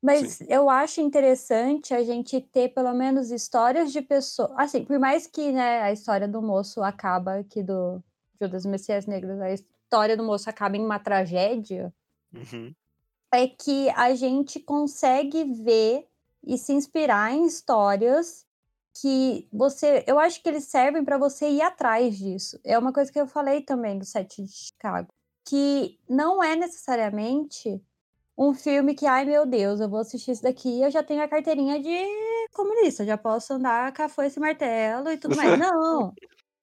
Mas 0.03 0.41
eu 0.43 0.69
acho 0.69 1.01
interessante 1.01 1.95
a 1.95 2.03
gente 2.05 2.41
ter 2.41 2.69
pelo 2.69 2.93
menos 2.93 3.31
histórias 3.31 3.93
de 3.93 4.03
pessoas. 4.03 4.53
Assim, 4.57 4.85
por 4.85 4.99
mais 4.99 5.27
que 5.27 5.51
né, 5.53 5.83
a 5.83 5.93
história 5.93 6.29
do 6.29 6.43
moço 6.43 6.83
acaba 6.83 7.39
aqui 7.39 7.63
do 7.63 8.03
Judas 8.41 8.67
Messias 8.67 9.07
Negros, 9.07 9.41
a 9.41 9.51
história 9.51 10.17
do 10.17 10.23
moço 10.23 10.49
acaba 10.51 10.77
em 10.77 10.85
uma 10.85 10.99
tragédia, 10.99 11.93
Uhum. 12.35 12.75
É 13.33 13.47
que 13.47 13.89
a 13.91 14.15
gente 14.15 14.61
consegue 14.61 15.45
ver 15.45 16.07
e 16.45 16.57
se 16.57 16.73
inspirar 16.73 17.33
em 17.33 17.47
histórias 17.47 18.47
que 19.01 19.47
você, 19.53 20.05
eu 20.07 20.19
acho 20.19 20.43
que 20.43 20.49
eles 20.49 20.65
servem 20.65 21.05
para 21.05 21.19
você 21.19 21.51
ir 21.51 21.61
atrás 21.61 22.17
disso. 22.17 22.59
É 22.65 22.79
uma 22.79 22.93
coisa 22.93 23.13
que 23.13 23.21
eu 23.21 23.27
falei 23.27 23.61
também 23.61 23.99
do 23.99 24.05
Sete 24.05 24.43
de 24.43 24.51
Chicago, 24.51 25.09
que 25.45 25.99
não 26.09 26.43
é 26.43 26.57
necessariamente 26.57 27.83
um 28.39 28.55
filme 28.55 28.95
que, 28.95 29.07
ai 29.07 29.25
meu 29.25 29.47
Deus, 29.47 29.81
eu 29.81 29.89
vou 29.89 30.01
assistir 30.01 30.31
isso 30.31 30.43
daqui, 30.43 30.81
eu 30.81 30.91
já 30.91 31.03
tenho 31.03 31.23
a 31.23 31.29
carteirinha 31.29 31.81
de 31.81 31.97
comunista, 32.53 33.05
já 33.05 33.17
posso 33.19 33.55
andar 33.55 33.93
com 33.95 34.03
a 34.03 34.09
foice 34.09 34.39
e 34.39 34.41
martelo 34.41 35.11
e 35.11 35.19
tudo 35.19 35.37
mais. 35.37 35.59
Não, 35.59 36.13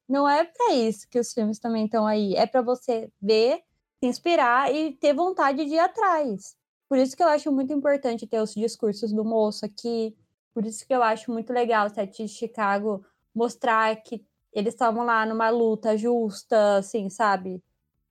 não 0.08 0.30
é 0.30 0.44
para 0.44 0.74
isso 0.74 1.08
que 1.10 1.20
os 1.20 1.34
filmes 1.34 1.60
também 1.60 1.86
estão 1.86 2.06
aí. 2.06 2.36
É 2.36 2.46
para 2.46 2.62
você 2.62 3.10
ver, 3.22 3.64
se 4.04 4.08
inspirar 4.08 4.74
e 4.74 4.92
ter 4.92 5.14
vontade 5.14 5.64
de 5.66 5.76
ir 5.76 5.80
atrás. 5.80 6.58
Por 6.90 6.98
isso 6.98 7.16
que 7.16 7.24
eu 7.24 7.28
acho 7.30 7.50
muito 7.54 7.72
importante 7.72 8.28
ter 8.28 8.42
os 8.42 8.54
discursos 8.54 9.14
do 9.14 9.24
moço 9.24 9.66
aqui. 9.66 10.14
Por 10.54 10.66
isso 10.66 10.86
que 10.86 10.94
eu 10.94 11.02
acho 11.02 11.32
muito 11.32 11.54
legal 11.54 11.88
o 11.88 11.90
Sete 11.90 12.26
de 12.26 12.30
Chicago 12.30 13.06
mostrar 13.34 13.96
que 13.96 14.22
eles 14.52 14.74
estavam 14.74 15.06
lá 15.06 15.26
numa 15.26 15.50
luta 15.50 15.98
justa, 15.98 16.80
assim, 16.80 17.10
sabe? 17.10 17.64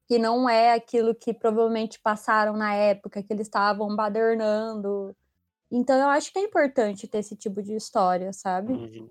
Que 0.08 0.18
não 0.18 0.48
é 0.48 0.72
aquilo 0.72 1.14
que 1.14 1.34
provavelmente 1.34 2.00
passaram 2.00 2.56
na 2.56 2.74
época, 2.74 3.22
que 3.22 3.30
eles 3.30 3.46
estavam 3.46 3.94
badernando. 3.94 5.14
Então 5.70 5.94
eu 6.00 6.08
acho 6.08 6.32
que 6.32 6.38
é 6.38 6.42
importante 6.42 7.06
ter 7.06 7.18
esse 7.18 7.36
tipo 7.36 7.62
de 7.62 7.74
história, 7.74 8.32
sabe? 8.32 8.72
Uhum. 8.72 9.10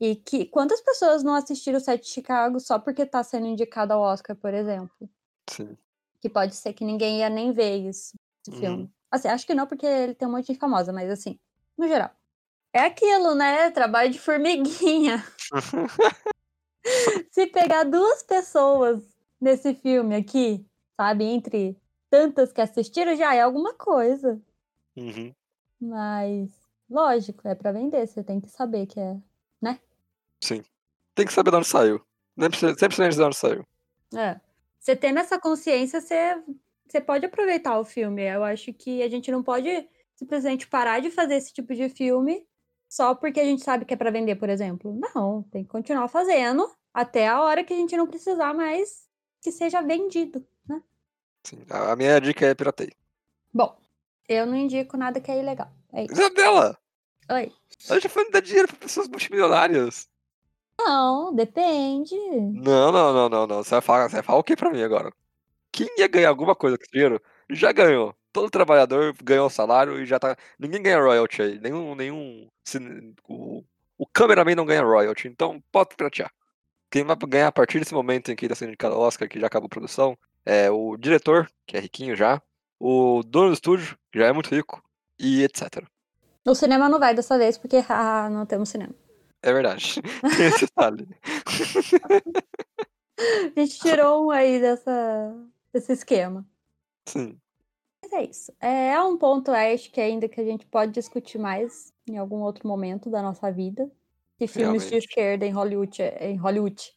E 0.00 0.16
que 0.16 0.44
quantas 0.46 0.80
pessoas 0.80 1.22
não 1.22 1.36
assistiram 1.36 1.78
o 1.78 1.80
Sete 1.80 2.02
de 2.02 2.10
Chicago 2.10 2.58
só 2.58 2.80
porque 2.80 3.06
tá 3.06 3.22
sendo 3.22 3.46
indicado 3.46 3.92
ao 3.92 4.02
Oscar, 4.02 4.34
por 4.34 4.52
exemplo? 4.52 5.08
Sim. 5.48 5.76
Que 6.20 6.28
pode 6.28 6.54
ser 6.56 6.72
que 6.72 6.84
ninguém 6.84 7.18
ia 7.20 7.28
nem 7.30 7.52
ver 7.52 7.76
isso, 7.76 8.14
esse 8.42 8.54
Uhum. 8.54 8.60
filme. 8.60 8.90
Assim, 9.10 9.28
acho 9.28 9.46
que 9.46 9.54
não, 9.54 9.66
porque 9.66 9.86
ele 9.86 10.14
tem 10.14 10.26
um 10.26 10.32
monte 10.32 10.52
de 10.52 10.58
famosa, 10.58 10.92
mas 10.92 11.10
assim, 11.10 11.38
no 11.76 11.86
geral. 11.86 12.10
É 12.72 12.80
aquilo, 12.80 13.34
né? 13.34 13.70
Trabalho 13.70 14.10
de 14.10 14.18
formiguinha. 14.18 15.24
Se 17.30 17.46
pegar 17.46 17.84
duas 17.84 18.22
pessoas 18.22 19.02
nesse 19.40 19.74
filme 19.74 20.14
aqui, 20.14 20.64
sabe, 20.96 21.24
entre 21.24 21.76
tantas 22.10 22.52
que 22.52 22.60
assistiram, 22.60 23.16
já 23.16 23.34
é 23.34 23.40
alguma 23.40 23.74
coisa. 23.74 24.40
Uhum. 24.96 25.34
Mas, 25.80 26.50
lógico, 26.88 27.46
é 27.48 27.54
pra 27.54 27.72
vender, 27.72 28.06
você 28.06 28.22
tem 28.22 28.40
que 28.40 28.48
saber 28.48 28.86
que 28.86 29.00
é. 29.00 29.16
Sim. 30.42 30.62
Tem 31.14 31.26
que 31.26 31.32
saber 31.32 31.50
de 31.50 31.56
onde 31.56 31.66
saiu. 31.66 32.00
Sempre, 32.38 32.58
sempre 32.58 32.76
precisa 32.88 33.08
dizer 33.08 33.20
de 33.22 33.26
onde 33.26 33.36
saiu. 33.36 33.66
É. 34.14 34.40
Você 34.86 34.94
tendo 34.94 35.18
essa 35.18 35.36
consciência, 35.36 36.00
você, 36.00 36.40
você 36.86 37.00
pode 37.00 37.26
aproveitar 37.26 37.76
o 37.76 37.84
filme. 37.84 38.22
Eu 38.22 38.44
acho 38.44 38.72
que 38.72 39.02
a 39.02 39.08
gente 39.08 39.32
não 39.32 39.42
pode 39.42 39.68
simplesmente 40.14 40.68
parar 40.68 41.00
de 41.00 41.10
fazer 41.10 41.34
esse 41.34 41.52
tipo 41.52 41.74
de 41.74 41.88
filme 41.88 42.46
só 42.88 43.12
porque 43.12 43.40
a 43.40 43.44
gente 43.44 43.64
sabe 43.64 43.84
que 43.84 43.92
é 43.92 43.96
pra 43.96 44.12
vender, 44.12 44.36
por 44.36 44.48
exemplo. 44.48 44.96
Não, 45.12 45.42
tem 45.50 45.64
que 45.64 45.70
continuar 45.70 46.06
fazendo 46.06 46.72
até 46.94 47.26
a 47.26 47.42
hora 47.42 47.64
que 47.64 47.72
a 47.74 47.76
gente 47.76 47.96
não 47.96 48.06
precisar 48.06 48.54
mais 48.54 49.08
que 49.42 49.50
seja 49.50 49.82
vendido, 49.82 50.46
né? 50.68 50.80
Sim. 51.42 51.66
A 51.68 51.96
minha 51.96 52.20
dica 52.20 52.46
é 52.46 52.54
pirateia. 52.54 52.94
Bom, 53.52 53.76
eu 54.28 54.46
não 54.46 54.54
indico 54.54 54.96
nada 54.96 55.20
que 55.20 55.32
é 55.32 55.40
ilegal. 55.40 55.72
É 55.92 56.04
isso. 56.04 56.14
Isabela! 56.14 56.78
Oi. 57.28 57.52
A 57.90 57.94
gente 57.94 58.02
tá 58.04 58.08
falando 58.08 58.28
de 58.28 58.32
dar 58.34 58.40
dinheiro 58.40 58.68
pra 58.68 58.76
pessoas 58.76 59.08
multimilionárias. 59.08 60.08
Não, 60.78 61.34
depende. 61.34 62.14
Não, 62.14 62.92
não, 62.92 63.12
não, 63.12 63.28
não, 63.28 63.46
não. 63.46 63.62
Você 63.62 63.70
vai 63.70 63.80
falar, 63.80 64.08
você 64.08 64.16
vai 64.16 64.22
falar 64.22 64.38
o 64.38 64.44
que 64.44 64.56
pra 64.56 64.70
mim 64.70 64.82
agora? 64.82 65.10
Quem 65.72 65.88
ia 65.98 66.08
ganhar 66.08 66.28
alguma 66.28 66.54
coisa 66.54 66.76
com 66.76 66.84
esse 66.84 66.92
dinheiro 66.92 67.20
já 67.50 67.72
ganhou. 67.72 68.14
Todo 68.32 68.50
trabalhador 68.50 69.14
ganhou 69.22 69.46
o 69.46 69.50
salário 69.50 70.00
e 70.00 70.06
já 70.06 70.18
tá. 70.18 70.36
Ninguém 70.58 70.82
ganha 70.82 71.00
royalty 71.00 71.42
aí. 71.42 71.58
Nenhum. 71.60 71.94
nenhum 71.94 72.48
o, 73.28 73.64
o 73.98 74.06
cameraman 74.06 74.54
não 74.54 74.66
ganha 74.66 74.82
royalty. 74.82 75.28
Então 75.28 75.62
pode 75.72 75.96
piratear. 75.96 76.30
Quem 76.90 77.04
vai 77.04 77.16
ganhar 77.16 77.48
a 77.48 77.52
partir 77.52 77.78
desse 77.78 77.94
momento 77.94 78.30
em 78.30 78.36
que 78.36 78.44
ele 78.44 78.50
tá 78.50 78.54
sendo 78.54 78.68
indicado 78.68 78.94
ao 78.94 79.00
Oscar, 79.00 79.28
que 79.28 79.40
já 79.40 79.46
acabou 79.46 79.66
a 79.66 79.70
produção, 79.70 80.16
é 80.44 80.70
o 80.70 80.96
diretor, 80.96 81.50
que 81.66 81.76
é 81.76 81.80
riquinho 81.80 82.14
já, 82.14 82.40
o 82.78 83.22
dono 83.26 83.48
do 83.48 83.54
estúdio, 83.54 83.98
que 84.12 84.18
já 84.18 84.26
é 84.26 84.32
muito 84.32 84.54
rico, 84.54 84.82
e 85.18 85.42
etc. 85.42 85.84
O 86.46 86.54
cinema 86.54 86.88
não 86.88 87.00
vai 87.00 87.14
dessa 87.14 87.36
vez, 87.36 87.58
porque 87.58 87.84
ah, 87.88 88.28
não 88.30 88.46
temos 88.46 88.68
cinema. 88.68 88.94
É 89.42 89.52
verdade. 89.52 90.00
Tem 90.36 90.46
esse 90.46 90.66
detalhe. 90.66 91.06
A 93.56 93.60
gente 93.60 93.78
tirou 93.80 94.26
um 94.26 94.30
aí 94.30 94.60
dessa, 94.60 95.34
desse 95.72 95.92
esquema. 95.92 96.46
Sim. 97.08 97.38
Mas 98.02 98.12
é 98.12 98.24
isso. 98.24 98.52
É, 98.60 98.88
é 98.92 99.02
um 99.02 99.16
ponto, 99.16 99.50
acho 99.50 99.90
que 99.90 100.00
ainda 100.00 100.28
que 100.28 100.40
a 100.40 100.44
gente 100.44 100.66
pode 100.66 100.92
discutir 100.92 101.38
mais 101.38 101.92
em 102.08 102.18
algum 102.18 102.40
outro 102.42 102.68
momento 102.68 103.08
da 103.10 103.22
nossa 103.22 103.50
vida. 103.50 103.90
Se 104.38 104.46
filmes 104.46 104.86
de 104.90 104.96
esquerda 104.96 105.46
em 105.46 105.50
Hollywood, 105.50 106.02
é- 106.02 106.30
em 106.30 106.36
Hollywood, 106.36 106.92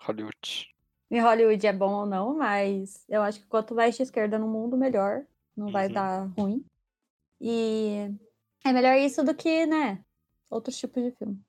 Hollywood. 0.00 0.68
em 1.10 1.20
Hollywood 1.20 1.64
é 1.66 1.72
bom 1.72 1.92
ou 2.00 2.06
não, 2.06 2.36
mas 2.36 3.04
eu 3.08 3.22
acho 3.22 3.40
que 3.40 3.46
quanto 3.46 3.74
mais 3.74 3.94
de 3.96 4.02
esquerda 4.02 4.38
no 4.38 4.48
mundo, 4.48 4.76
melhor. 4.76 5.24
Não 5.56 5.70
vai 5.70 5.86
Uhum. 5.86 5.92
dar 5.92 6.26
ruim. 6.36 6.64
E 7.40 8.10
é 8.64 8.72
melhor 8.72 8.96
isso 8.98 9.22
do 9.22 9.34
que, 9.34 9.66
né, 9.66 10.04
outros 10.50 10.76
tipos 10.76 11.00
de 11.02 11.12
filme. 11.12 11.40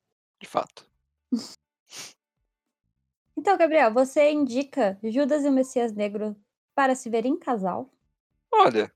De 0.41 0.47
fato. 0.47 0.85
Então, 3.37 3.57
Gabriel, 3.57 3.91
você 3.91 4.29
indica 4.29 4.99
Judas 5.01 5.43
e 5.43 5.47
o 5.47 5.51
Messias 5.51 5.93
Negro 5.93 6.35
para 6.75 6.93
se 6.93 7.09
ver 7.09 7.25
em 7.25 7.39
casal? 7.39 7.89
Olha, 8.53 8.93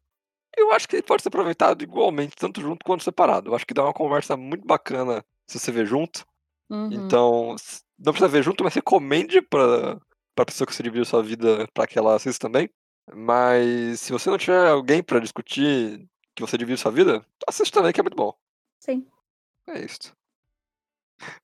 eu 0.55 0.71
acho 0.71 0.87
que 0.87 0.97
ele 0.97 1.03
pode 1.03 1.23
ser 1.23 1.29
aproveitado 1.29 1.81
igualmente, 1.81 2.35
tanto 2.35 2.61
junto 2.61 2.85
quanto 2.85 3.03
separado. 3.03 3.49
Eu 3.49 3.55
acho 3.55 3.65
que 3.65 3.73
dá 3.73 3.83
uma 3.83 3.93
conversa 3.93 4.37
muito 4.37 4.65
bacana 4.65 5.25
se 5.47 5.57
você 5.57 5.71
ver 5.71 5.87
junto. 5.87 6.25
Uhum. 6.69 6.91
Então, 6.91 7.55
não 7.97 8.11
precisa 8.11 8.27
ver 8.27 8.43
junto, 8.43 8.63
mas 8.63 8.73
recomende 8.73 9.41
pra, 9.41 9.99
pra 10.35 10.45
pessoa 10.45 10.67
que 10.67 10.75
você 10.75 10.83
divide 10.83 11.05
sua 11.05 11.23
vida 11.23 11.67
pra 11.73 11.87
que 11.87 11.97
ela 11.97 12.15
assista 12.15 12.47
também. 12.47 12.69
Mas 13.15 14.01
se 14.01 14.11
você 14.11 14.29
não 14.29 14.37
tiver 14.37 14.67
alguém 14.67 15.01
pra 15.01 15.19
discutir 15.19 16.05
que 16.35 16.41
você 16.41 16.57
divide 16.57 16.79
sua 16.79 16.91
vida, 16.91 17.25
assiste 17.47 17.71
também, 17.71 17.93
que 17.93 17.99
é 17.99 18.03
muito 18.03 18.17
bom. 18.17 18.33
Sim. 18.79 19.07
É 19.67 19.83
isso. 19.83 20.15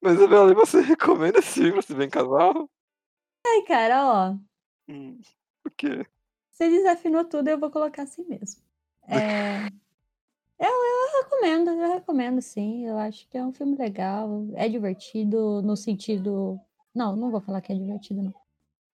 Mas, 0.01 0.13
Isabela, 0.13 0.53
você 0.53 0.81
recomenda 0.81 1.39
esse 1.39 1.53
filme 1.53 1.73
pra 1.73 1.81
se 1.81 1.93
ver 1.93 2.05
em 2.05 2.09
casal? 2.09 2.69
Ai, 3.45 3.61
cara, 3.63 4.05
ó. 4.05 4.35
Hum, 4.87 5.19
por 5.63 5.71
quê? 5.73 6.05
Você 6.49 6.69
desafinou 6.69 7.25
tudo, 7.25 7.47
eu 7.47 7.59
vou 7.59 7.71
colocar 7.71 8.03
assim 8.03 8.23
mesmo. 8.25 8.61
É, 9.07 9.57
Eu, 10.61 10.69
eu 10.69 11.23
recomendo, 11.23 11.71
eu 11.71 11.93
recomendo 11.93 12.39
sim. 12.39 12.85
Eu 12.85 12.95
acho 12.99 13.27
que 13.27 13.35
é 13.35 13.43
um 13.43 13.51
filme 13.51 13.75
legal. 13.75 14.45
É 14.53 14.69
divertido 14.69 15.59
no 15.63 15.75
sentido. 15.75 16.59
Não, 16.93 17.15
não 17.15 17.31
vou 17.31 17.41
falar 17.41 17.61
que 17.61 17.71
é 17.73 17.75
divertido, 17.75 18.21
não. 18.21 18.33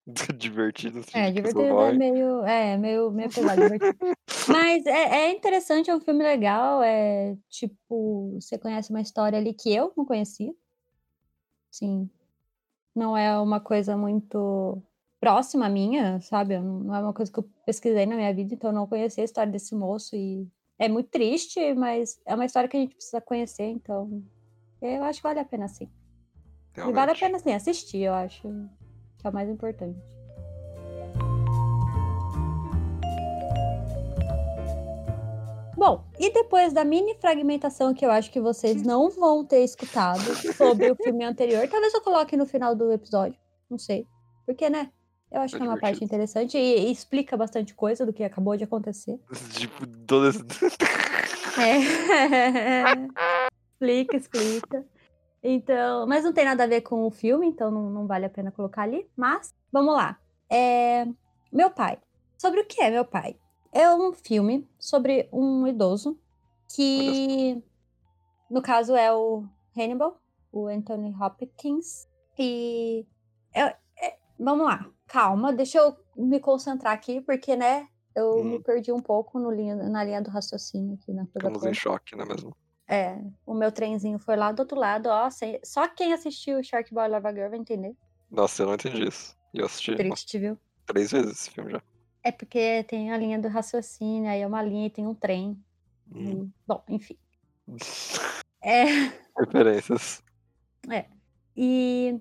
Divertido. 0.37 0.99
assim, 0.99 1.19
É, 1.19 1.31
divertido 1.31 1.63
é 1.63 1.93
meio. 1.93 2.45
É, 2.45 2.77
meio, 2.77 3.11
meio 3.11 3.31
pesado, 3.33 3.63
divertido. 3.63 3.97
Mas 4.47 4.85
é, 4.85 4.91
é 4.91 5.33
interessante, 5.33 5.89
é 5.89 5.97
um 5.97 6.01
filme 6.01 6.23
legal. 6.23 6.83
É 6.83 7.35
tipo, 7.49 8.39
você 8.39 8.59
conhece 8.59 8.91
uma 8.91 9.01
história 9.01 9.39
ali 9.39 9.55
que 9.55 9.75
eu 9.75 9.91
não 9.97 10.05
conhecia. 10.05 10.53
Sim. 11.75 12.09
Não 12.95 13.17
é 13.17 13.37
uma 13.41 13.59
coisa 13.59 13.97
muito 13.97 14.81
próxima 15.19 15.69
minha, 15.69 16.21
sabe? 16.21 16.57
Não 16.57 16.95
é 16.95 17.01
uma 17.01 17.13
coisa 17.13 17.33
que 17.33 17.41
eu 17.41 17.51
pesquisei 17.67 18.07
na 18.07 18.15
minha 18.15 18.33
vida, 18.33 18.55
então 18.55 18.71
eu 18.71 18.75
não 18.75 18.87
conhecia 18.87 19.25
a 19.25 19.27
história 19.27 19.51
desse 19.51 19.75
moço 19.75 20.15
e 20.15 20.47
é 20.79 20.89
muito 20.89 21.11
triste, 21.11 21.75
mas 21.75 22.21
é 22.25 22.33
uma 22.35 22.45
história 22.45 22.69
que 22.69 22.77
a 22.77 22.81
gente 22.81 22.95
precisa 22.95 23.21
conhecer, 23.21 23.65
então 23.65 24.23
eu 24.81 25.03
acho 25.03 25.19
que 25.19 25.25
vale 25.25 25.41
a 25.41 25.45
pena 25.45 25.67
sim. 25.67 25.91
E 26.77 26.93
vale 26.93 27.11
a 27.11 27.15
realmente. 27.15 27.21
pena 27.21 27.39
sim 27.41 27.53
assistir, 27.53 28.03
eu 28.03 28.15
acho 28.15 28.43
que 29.19 29.27
é 29.27 29.31
o 29.31 29.33
mais 29.33 29.49
importante. 29.49 29.99
E 36.19 36.33
depois 36.33 36.73
da 36.73 36.85
mini 36.85 37.15
fragmentação 37.21 37.93
que 37.93 38.05
eu 38.05 38.11
acho 38.11 38.31
que 38.31 38.41
vocês 38.41 38.83
não 38.83 39.11
vão 39.11 39.45
ter 39.45 39.65
escutado 39.65 40.21
sobre 40.57 40.91
o 40.91 40.97
filme 40.97 41.25
anterior, 41.25 41.69
talvez 41.69 41.93
eu 41.93 42.01
coloque 42.01 42.37
no 42.37 42.47
final 42.47 42.75
do 42.75 42.93
episódio. 42.93 43.39
Não 43.69 43.79
sei. 43.79 44.07
Porque, 44.47 44.69
né? 44.71 44.91
Eu 45.31 45.41
acho 45.41 45.57
É 45.57 45.59
que 45.59 45.65
é 45.65 45.69
uma 45.69 45.79
parte 45.79 46.05
interessante 46.05 46.57
e, 46.57 46.87
e 46.87 46.93
explica 46.93 47.37
bastante 47.37 47.75
coisa 47.75 48.07
do 48.07 48.13
que 48.13 48.23
acabou 48.23 48.57
de 48.57 48.65
acontecer. 48.65 49.19
Tipo, 49.53 49.87
todo 50.07 50.29
esse... 50.29 50.45
É. 51.57 51.79
explica, 53.73 54.17
explica. 54.17 54.85
Então, 55.41 56.05
mas 56.07 56.25
não 56.25 56.33
tem 56.33 56.45
nada 56.45 56.65
a 56.65 56.67
ver 56.67 56.81
com 56.81 57.07
o 57.07 57.11
filme, 57.11 57.47
então 57.47 57.71
não, 57.71 57.91
não 57.91 58.07
vale 58.09 58.25
a 58.27 58.31
pena 58.31 58.51
colocar 58.51 58.83
ali. 58.83 59.07
Mas, 59.17 59.55
vamos 59.71 59.95
lá. 59.95 60.19
É, 60.51 61.07
meu 61.53 61.71
pai. 61.71 61.99
Sobre 62.39 62.61
o 62.61 62.67
que 62.67 62.83
é 62.83 62.91
meu 62.91 63.05
pai? 63.05 63.37
É 63.77 63.93
um 63.93 64.13
filme 64.13 64.69
sobre 64.79 65.29
um 65.33 65.67
idoso 65.67 66.17
que, 66.73 67.61
no 68.49 68.63
caso, 68.63 68.95
é 68.95 69.13
o 69.13 69.45
Hannibal, 69.77 70.17
o 70.53 70.69
Anthony 70.69 71.13
Hopkins. 71.21 72.07
E 72.39 73.05
é- 73.53 73.77
é- 74.01 74.19
vamos 74.39 74.65
lá, 74.67 74.89
calma, 75.09 75.53
deixa 75.53 75.79
eu 75.79 75.97
me 76.17 76.39
concentrar 76.39 76.93
aqui, 76.93 77.21
porque, 77.21 77.57
né, 77.57 77.89
eu 78.15 78.39
Hum. 78.39 78.45
me 78.45 78.61
perdi 78.61 78.93
um 78.93 79.01
pouco 79.01 79.41
no 79.41 79.51
linha- 79.51 79.75
na 79.75 80.05
linha 80.05 80.23
do 80.23 80.31
raciocínio 80.31 80.95
aqui 80.95 81.13
na 81.13 81.27
coisa 81.27 81.49
Estamos 81.49 81.65
em 81.65 81.75
choque, 81.75 82.15
não 82.15 82.25
é 82.25 82.29
mesmo? 82.29 82.57
É, 82.87 83.19
o 83.45 83.55
meu 83.55 83.73
trenzinho 83.73 84.21
foi 84.21 84.37
lá 84.37 84.53
do 84.53 84.61
outro 84.61 84.79
lado, 84.79 85.09
ó. 85.09 85.29
sem- 85.31 85.59
Só 85.65 85.89
quem 85.89 86.13
assistiu 86.13 86.63
Shark 86.63 86.95
Boy 86.95 87.09
Lava 87.09 87.33
Girl 87.33 87.51
vai 87.51 87.59
entender. 87.59 87.97
Nossa, 88.31 88.63
eu 88.63 88.67
não 88.67 88.75
entendi 88.75 89.09
isso. 89.09 89.37
E 89.53 89.59
eu 89.59 89.67
assisti 89.67 89.97
Triste, 89.97 90.39
viu? 90.39 90.57
três 90.87 91.11
vezes 91.11 91.33
esse 91.33 91.51
filme 91.51 91.73
já. 91.73 91.83
É 92.25 92.33
porque 92.33 92.83
tem 92.85 93.13
a 93.13 93.19
linha 93.19 93.39
do 93.39 93.49
raciocínio, 93.49 94.31
aí 94.31 94.41
é 94.41 94.47
uma 94.47 94.63
linha 94.63 94.87
e 94.87 94.91
tem 94.91 95.07
um 95.07 95.15
trem. 95.15 95.63
Hum. 96.11 96.51
Bom, 96.67 96.83
enfim. 96.89 97.17
É, 98.67 99.13
Referências. 99.39 100.23
e 101.55 102.19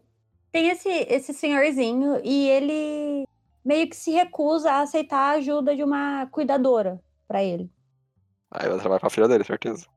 tem 0.52 0.68
esse, 0.68 0.90
esse 0.90 1.34
senhorzinho 1.34 2.20
e 2.22 2.50
ele 2.50 3.26
meio 3.64 3.90
que 3.90 3.96
se 3.96 4.12
recusa 4.12 4.70
a 4.70 4.82
aceitar 4.82 5.20
a 5.20 5.38
ajuda 5.38 5.74
de 5.74 5.82
uma 5.82 6.28
cuidadora 6.28 7.00
pra 7.26 7.42
ele. 7.42 7.72
Aí 8.52 8.68
vai 8.68 8.78
trabalhar 8.78 9.00
pra 9.00 9.10
filha 9.10 9.28
dele, 9.30 9.46
certeza. 9.46 9.88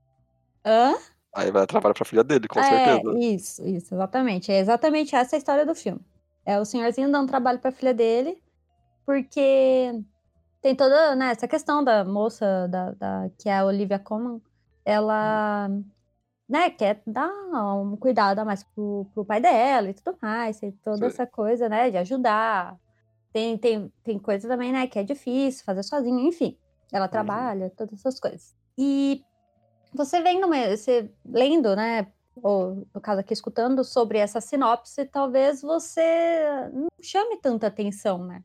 Hã? 0.64 0.95
Aí 1.35 1.51
vai 1.51 1.66
trabalhar 1.66 1.95
pra 1.95 2.05
filha 2.05 2.23
dele, 2.23 2.47
com 2.47 2.61
é, 2.61 2.62
certeza. 2.62 3.19
Isso, 3.19 3.66
isso, 3.66 3.95
exatamente. 3.95 4.53
É 4.53 4.61
exatamente 4.61 5.16
essa 5.16 5.35
a 5.35 5.38
história 5.38 5.66
do 5.66 5.75
filme. 5.75 6.01
É 6.45 6.61
o 6.61 6.64
senhorzinho 6.64 7.11
dando 7.11 7.29
trabalho 7.29 7.59
pra 7.59 7.73
filha 7.73 7.92
dele, 7.92 8.40
porque 9.07 9.92
tem 10.61 10.75
toda 10.75 11.14
né, 11.14 11.31
essa 11.31 11.47
questão 11.47 11.83
da 11.83 12.05
moça, 12.05 12.66
da, 12.69 12.90
da- 12.90 13.31
que 13.38 13.49
é 13.49 13.59
a 13.59 13.64
Olivia 13.64 13.99
Colman, 14.01 14.42
ela 14.85 15.69
né, 16.49 16.71
quer 16.71 17.03
dar 17.07 17.29
um 17.77 17.97
cuidado 17.97 18.40
a 18.40 18.45
mais 18.45 18.64
pro, 18.64 19.09
pro 19.14 19.25
pai 19.25 19.40
dela 19.40 19.88
e 19.90 19.95
tudo 19.95 20.19
mais, 20.21 20.59
tem 20.59 20.73
toda 20.73 20.99
Sei. 20.99 21.07
essa 21.09 21.27
coisa, 21.27 21.69
né, 21.69 21.90
de 21.90 21.97
ajudar. 21.99 22.77
Tem, 23.33 23.57
tem, 23.57 23.92
tem 24.03 24.19
coisa 24.19 24.49
também, 24.49 24.73
né, 24.73 24.87
que 24.87 24.99
é 24.99 25.05
difícil 25.05 25.64
fazer 25.64 25.83
sozinha, 25.83 26.29
enfim. 26.29 26.59
Ela 26.92 27.09
trabalha, 27.09 27.71
todas 27.77 27.99
essas 28.01 28.19
coisas. 28.19 28.57
E 28.79 29.25
você 29.92 30.21
vendo, 30.23 30.49
você 30.49 31.12
lendo, 31.25 31.75
né, 31.77 32.07
ou 32.42 32.87
no 32.95 33.01
caso 33.01 33.21
aqui 33.21 33.33
escutando 33.33 33.83
sobre 33.85 34.19
essa 34.19 34.40
sinopse, 34.40 35.05
talvez 35.07 35.62
você 35.62 36.71
não 36.73 36.88
chame 37.01 37.37
tanta 37.38 37.66
atenção, 37.66 38.25
né? 38.25 38.42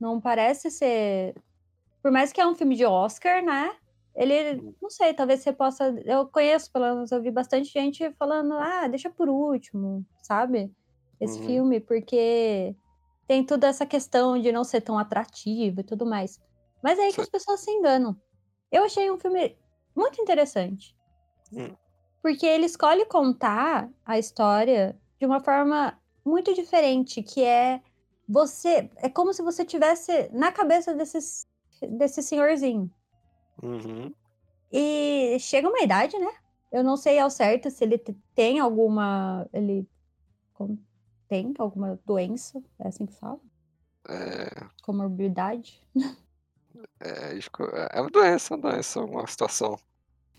Não 0.00 0.20
parece 0.20 0.70
ser. 0.70 1.34
Por 2.02 2.12
mais 2.12 2.32
que 2.32 2.40
é 2.40 2.46
um 2.46 2.54
filme 2.54 2.76
de 2.76 2.84
Oscar, 2.84 3.42
né? 3.44 3.74
Ele, 4.14 4.74
não 4.80 4.90
sei, 4.90 5.14
talvez 5.14 5.40
você 5.40 5.52
possa. 5.52 5.94
Eu 6.04 6.26
conheço, 6.26 6.70
pelo 6.72 6.86
menos, 6.94 7.12
eu 7.12 7.22
vi 7.22 7.30
bastante 7.30 7.68
gente 7.70 8.10
falando, 8.18 8.54
ah, 8.54 8.86
deixa 8.88 9.10
por 9.10 9.28
último, 9.28 10.04
sabe? 10.22 10.72
Esse 11.20 11.38
Uhum. 11.40 11.46
filme, 11.46 11.80
porque 11.80 12.74
tem 13.26 13.44
toda 13.44 13.66
essa 13.68 13.84
questão 13.86 14.38
de 14.40 14.50
não 14.50 14.64
ser 14.64 14.80
tão 14.80 14.98
atrativo 14.98 15.80
e 15.80 15.84
tudo 15.84 16.06
mais. 16.06 16.40
Mas 16.82 16.98
é 16.98 17.02
aí 17.02 17.12
que 17.12 17.20
as 17.20 17.28
pessoas 17.28 17.60
se 17.60 17.70
enganam. 17.70 18.16
Eu 18.70 18.84
achei 18.84 19.10
um 19.10 19.18
filme 19.18 19.56
muito 19.94 20.20
interessante. 20.20 20.96
Hum. 21.52 21.74
Porque 22.22 22.46
ele 22.46 22.66
escolhe 22.66 23.04
contar 23.06 23.88
a 24.04 24.18
história 24.18 24.96
de 25.20 25.26
uma 25.26 25.40
forma 25.40 25.98
muito 26.24 26.54
diferente, 26.54 27.22
que 27.22 27.42
é 27.42 27.80
você, 28.28 28.90
é 28.96 29.08
como 29.08 29.32
se 29.32 29.42
você 29.42 29.64
tivesse 29.64 30.28
na 30.32 30.52
cabeça 30.52 30.94
desses, 30.94 31.46
desse 31.82 32.22
senhorzinho. 32.22 32.90
Uhum. 33.62 34.12
E 34.72 35.36
chega 35.40 35.68
uma 35.68 35.80
idade, 35.80 36.18
né? 36.18 36.30
Eu 36.70 36.84
não 36.84 36.96
sei 36.96 37.18
ao 37.18 37.30
certo 37.30 37.70
se 37.70 37.82
ele 37.84 37.96
te- 37.98 38.16
tem 38.34 38.58
alguma, 38.58 39.48
ele 39.52 39.88
tem 41.28 41.52
alguma 41.58 41.98
doença, 42.04 42.62
é 42.78 42.88
assim 42.88 43.06
que 43.06 43.14
fala, 43.14 43.40
É, 44.08 44.66
comorbidade. 44.82 45.82
é, 47.00 47.34
esco- 47.34 47.64
é 47.64 48.00
uma 48.00 48.10
doença, 48.10 48.54
uma 48.54 48.70
doença, 48.70 49.00
uma 49.00 49.26
situação. 49.26 49.78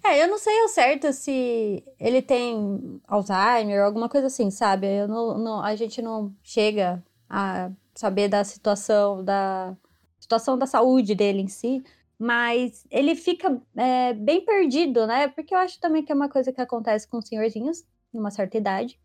É, 0.03 0.23
eu 0.23 0.27
não 0.27 0.37
sei 0.37 0.59
ao 0.61 0.69
certo 0.69 1.11
se 1.11 1.83
ele 1.99 2.21
tem 2.21 3.01
Alzheimer 3.07 3.83
alguma 3.83 4.07
coisa 4.09 4.27
assim, 4.27 4.49
sabe? 4.49 4.87
Eu 4.87 5.07
não, 5.07 5.37
não- 5.37 5.61
a 5.63 5.75
gente 5.75 6.01
não 6.01 6.33
chega 6.41 7.03
a 7.29 7.71
saber 7.95 8.27
da 8.27 8.43
situação 8.43 9.23
da 9.23 9.75
situação 10.19 10.57
da 10.57 10.65
saúde 10.65 11.15
dele 11.15 11.41
em 11.41 11.47
si, 11.47 11.83
mas 12.17 12.85
ele 12.91 13.15
fica 13.15 13.61
é, 13.77 14.13
bem 14.13 14.43
perdido, 14.43 15.07
né? 15.07 15.29
Porque 15.29 15.53
eu 15.53 15.59
acho 15.59 15.79
também 15.79 16.03
que 16.03 16.11
é 16.11 16.15
uma 16.15 16.29
coisa 16.29 16.51
que 16.51 16.59
acontece 16.59 17.07
com 17.07 17.17
os 17.17 17.27
senhorzinhos, 17.27 17.83
numa 18.13 18.29
certa 18.29 18.57
idade, 18.57 18.99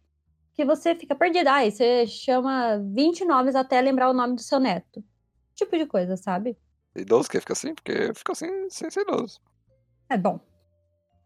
que 0.55 0.65
você 0.65 0.95
fica 0.95 1.15
perdido. 1.15 1.49
Aí 1.49 1.71
você 1.71 2.07
chama 2.07 2.79
20 2.79 3.25
nomes 3.25 3.55
até 3.55 3.81
lembrar 3.81 4.11
o 4.11 4.15
nome 4.15 4.35
do 4.35 4.43
seu 4.43 4.59
neto. 4.59 5.05
Tipo 5.55 5.79
de 5.79 5.87
coisa, 5.87 6.17
sabe? 6.17 6.59
Idoso 6.97 7.29
que 7.29 7.41
fica 7.41 7.53
assim? 7.53 7.75
Porque 7.75 8.13
fica 8.15 8.33
assim 8.33 8.69
sem 8.71 8.91
ser 8.91 9.03
idoso. 9.03 9.41
É 10.09 10.17
bom. 10.17 10.41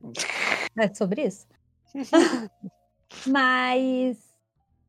É 0.80 0.94
sobre 0.94 1.26
isso. 1.26 1.44
Mas. 3.26 4.27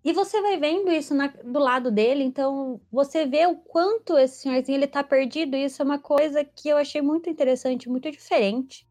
E 0.09 0.13
você 0.13 0.41
vai 0.41 0.57
vendo 0.57 0.91
isso 0.91 1.13
na- 1.13 1.27
do 1.27 1.59
lado 1.59 1.91
dele, 1.91 2.23
então 2.23 2.81
você 2.91 3.27
vê 3.27 3.45
o 3.45 3.55
quanto 3.57 4.17
esse 4.17 4.39
senhorzinho 4.41 4.75
ele 4.77 4.87
tá 4.87 5.03
perdido. 5.03 5.55
E 5.55 5.65
isso 5.65 5.83
é 5.83 5.85
uma 5.85 5.99
coisa 5.99 6.43
que 6.43 6.67
eu 6.67 6.77
achei 6.77 6.99
muito 6.99 7.29
interessante, 7.29 7.87
muito 7.87 8.09
diferente. 8.09 8.87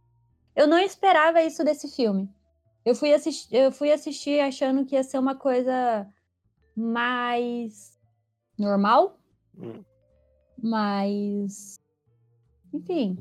Eu 0.54 0.68
não 0.68 0.78
esperava 0.78 1.42
isso 1.42 1.64
desse 1.64 1.88
filme. 1.88 2.30
Eu 2.84 2.94
fui, 2.94 3.12
assistir, 3.12 3.52
eu 3.52 3.72
fui 3.72 3.90
assistir 3.90 4.38
achando 4.38 4.84
que 4.84 4.94
ia 4.94 5.02
ser 5.02 5.18
uma 5.18 5.34
coisa 5.34 6.06
mais 6.76 7.98
normal, 8.56 9.18
Hum. 9.58 9.82
mais. 10.62 11.74
Enfim. 12.72 13.18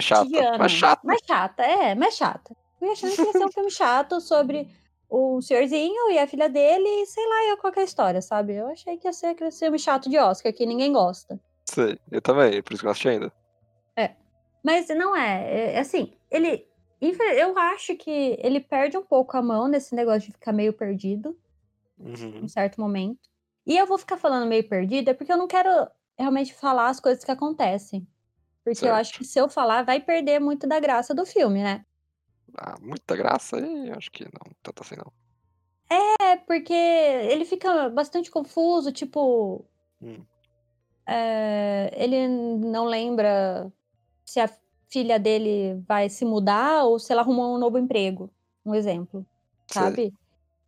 Chata, 0.00 0.22
Cotidiana. 0.22 0.58
mais 0.58 0.72
chata. 0.72 1.06
Mais 1.06 1.20
chata, 1.26 1.62
é, 1.62 1.94
mais 1.94 2.16
chata. 2.16 2.56
Fui 2.78 2.88
achando 2.88 3.14
que 3.16 3.22
ia 3.22 3.32
ser 3.32 3.44
um 3.44 3.52
filme 3.52 3.70
chato 3.70 4.18
sobre 4.20 4.66
o 5.10 5.42
senhorzinho 5.42 6.10
e 6.10 6.18
a 6.18 6.26
filha 6.26 6.48
dele 6.48 6.88
e 6.88 7.06
sei 7.06 7.26
lá, 7.26 7.50
eu 7.50 7.58
qualquer 7.58 7.84
história, 7.84 8.22
sabe? 8.22 8.54
Eu 8.54 8.68
achei 8.68 8.96
que 8.96 9.06
ia 9.06 9.12
ser 9.12 9.26
aquele 9.26 9.50
filme 9.50 9.78
chato 9.78 10.08
de 10.08 10.16
Oscar, 10.16 10.52
que 10.52 10.64
ninguém 10.64 10.92
gosta. 10.92 11.38
Sei, 11.68 11.98
eu 12.10 12.22
também, 12.22 12.62
por 12.62 12.72
isso 12.72 12.82
que 12.82 12.86
eu 12.86 12.90
assisti 12.90 13.08
ainda. 13.08 13.32
Mas 14.62 14.88
não 14.88 15.16
é, 15.16 15.50
é, 15.50 15.72
é 15.74 15.78
assim, 15.78 16.12
ele. 16.30 16.68
Eu 17.00 17.58
acho 17.58 17.96
que 17.96 18.36
ele 18.42 18.60
perde 18.60 18.96
um 18.98 19.02
pouco 19.02 19.34
a 19.34 19.40
mão 19.40 19.66
nesse 19.66 19.94
negócio 19.94 20.20
de 20.20 20.32
ficar 20.32 20.52
meio 20.52 20.72
perdido. 20.72 21.36
Uhum. 21.98 22.40
em 22.44 22.48
certo 22.48 22.80
momento. 22.80 23.18
E 23.66 23.76
eu 23.76 23.86
vou 23.86 23.98
ficar 23.98 24.16
falando 24.16 24.48
meio 24.48 24.66
perdida 24.66 25.14
porque 25.14 25.30
eu 25.30 25.36
não 25.36 25.46
quero 25.46 25.70
realmente 26.18 26.54
falar 26.54 26.88
as 26.88 26.98
coisas 26.98 27.22
que 27.22 27.30
acontecem. 27.30 28.06
Porque 28.64 28.86
eu 28.86 28.94
acho 28.94 29.10
Certo. 29.10 29.18
que 29.18 29.24
se 29.26 29.38
eu 29.38 29.48
falar, 29.48 29.82
vai 29.82 30.00
perder 30.00 30.40
muito 30.40 30.66
da 30.66 30.80
graça 30.80 31.14
do 31.14 31.26
filme, 31.26 31.62
né? 31.62 31.84
Ah, 32.56 32.76
muita 32.80 33.16
graça 33.16 33.56
aí, 33.56 33.90
acho 33.90 34.10
que 34.10 34.24
não, 34.24 34.52
tanto 34.62 34.82
assim 34.82 34.96
não. 34.96 35.12
É, 35.90 36.36
porque 36.36 36.72
ele 36.72 37.44
fica 37.44 37.88
bastante 37.90 38.30
confuso, 38.30 38.92
tipo. 38.92 39.64
Hum. 40.00 40.24
é, 41.06 41.90
ele 41.94 42.26
não 42.28 42.86
lembra 42.86 43.70
se 44.24 44.40
a 44.40 44.48
filha 44.88 45.18
dele 45.18 45.82
vai 45.86 46.08
se 46.08 46.24
mudar 46.24 46.84
ou 46.84 46.98
se 46.98 47.12
ela 47.12 47.22
arrumou 47.22 47.54
um 47.54 47.58
novo 47.58 47.78
emprego. 47.78 48.30
Um 48.64 48.74
exemplo, 48.74 49.26
Sei. 49.66 49.82
sabe? 49.82 50.14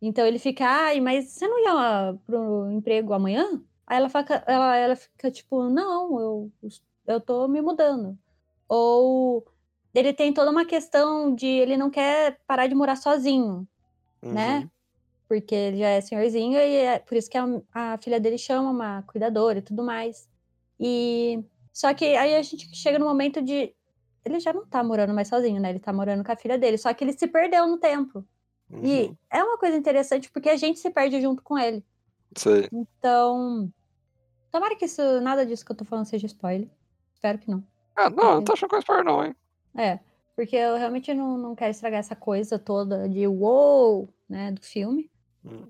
Então 0.01 0.25
ele 0.25 0.39
fica, 0.39 0.65
ai, 0.65 0.99
mas 0.99 1.29
você 1.29 1.47
não 1.47 1.59
ia 1.59 2.19
pro 2.25 2.71
emprego 2.71 3.13
amanhã? 3.13 3.61
Aí 3.87 3.97
ela 3.97 4.09
fica, 4.09 4.43
ela, 4.45 4.75
ela 4.75 4.95
fica 4.95 5.31
tipo, 5.31 5.69
não, 5.69 6.19
eu, 6.19 6.51
eu 7.07 7.21
tô 7.21 7.47
me 7.47 7.61
mudando. 7.61 8.17
Ou 8.67 9.45
ele 9.93 10.13
tem 10.13 10.33
toda 10.33 10.49
uma 10.49 10.65
questão 10.65 11.33
de 11.33 11.47
ele 11.47 11.77
não 11.77 11.89
quer 11.89 12.39
parar 12.47 12.67
de 12.67 12.75
morar 12.75 12.95
sozinho, 12.95 13.67
né? 14.21 14.59
Uhum. 14.59 14.69
Porque 15.27 15.53
ele 15.53 15.77
já 15.77 15.87
é 15.87 16.01
senhorzinho 16.01 16.57
e 16.57 16.75
é 16.75 16.99
por 16.99 17.15
isso 17.15 17.29
que 17.29 17.37
a, 17.37 17.45
a 17.73 17.97
filha 17.97 18.19
dele 18.19 18.37
chama 18.37 18.69
uma 18.69 19.01
cuidadora 19.03 19.59
e 19.59 19.61
tudo 19.61 19.83
mais. 19.83 20.27
E 20.79 21.43
só 21.71 21.93
que 21.93 22.05
aí 22.15 22.35
a 22.35 22.41
gente 22.41 22.75
chega 22.75 22.99
no 22.99 23.05
momento 23.05 23.41
de 23.41 23.73
ele 24.25 24.39
já 24.39 24.53
não 24.53 24.65
tá 24.65 24.83
morando 24.83 25.13
mais 25.13 25.27
sozinho, 25.27 25.61
né? 25.61 25.69
Ele 25.69 25.79
tá 25.79 25.91
morando 25.91 26.23
com 26.23 26.31
a 26.31 26.35
filha 26.35 26.57
dele, 26.57 26.77
só 26.77 26.93
que 26.93 27.03
ele 27.03 27.13
se 27.13 27.27
perdeu 27.27 27.67
no 27.67 27.77
tempo. 27.77 28.25
Uhum. 28.69 28.83
E 28.83 29.17
é 29.29 29.43
uma 29.43 29.57
coisa 29.57 29.77
interessante 29.77 30.31
porque 30.31 30.49
a 30.49 30.55
gente 30.55 30.79
se 30.79 30.89
perde 30.89 31.21
junto 31.21 31.43
com 31.43 31.57
ele. 31.57 31.83
Sei. 32.35 32.67
Então, 32.71 33.71
tomara 34.51 34.75
que 34.75 34.85
isso, 34.85 35.21
nada 35.21 35.45
disso 35.45 35.65
que 35.65 35.71
eu 35.71 35.75
tô 35.75 35.85
falando 35.85 36.05
seja 36.05 36.25
spoiler. 36.25 36.69
Espero 37.13 37.37
que 37.37 37.49
não. 37.49 37.63
Ah, 37.95 38.09
não, 38.09 38.35
não 38.35 38.43
tô 38.43 38.53
achando 38.53 38.69
que 38.69 38.75
é 38.77 38.79
spoiler 38.79 39.05
não, 39.05 39.23
hein? 39.23 39.35
É, 39.75 39.99
porque 40.35 40.55
eu 40.55 40.77
realmente 40.77 41.13
não, 41.13 41.37
não 41.37 41.55
quero 41.55 41.71
estragar 41.71 41.99
essa 41.99 42.15
coisa 42.15 42.57
toda 42.59 43.07
de 43.09 43.25
wow, 43.27 44.07
né, 44.29 44.51
do 44.51 44.61
filme. 44.61 45.09
Hum. 45.45 45.67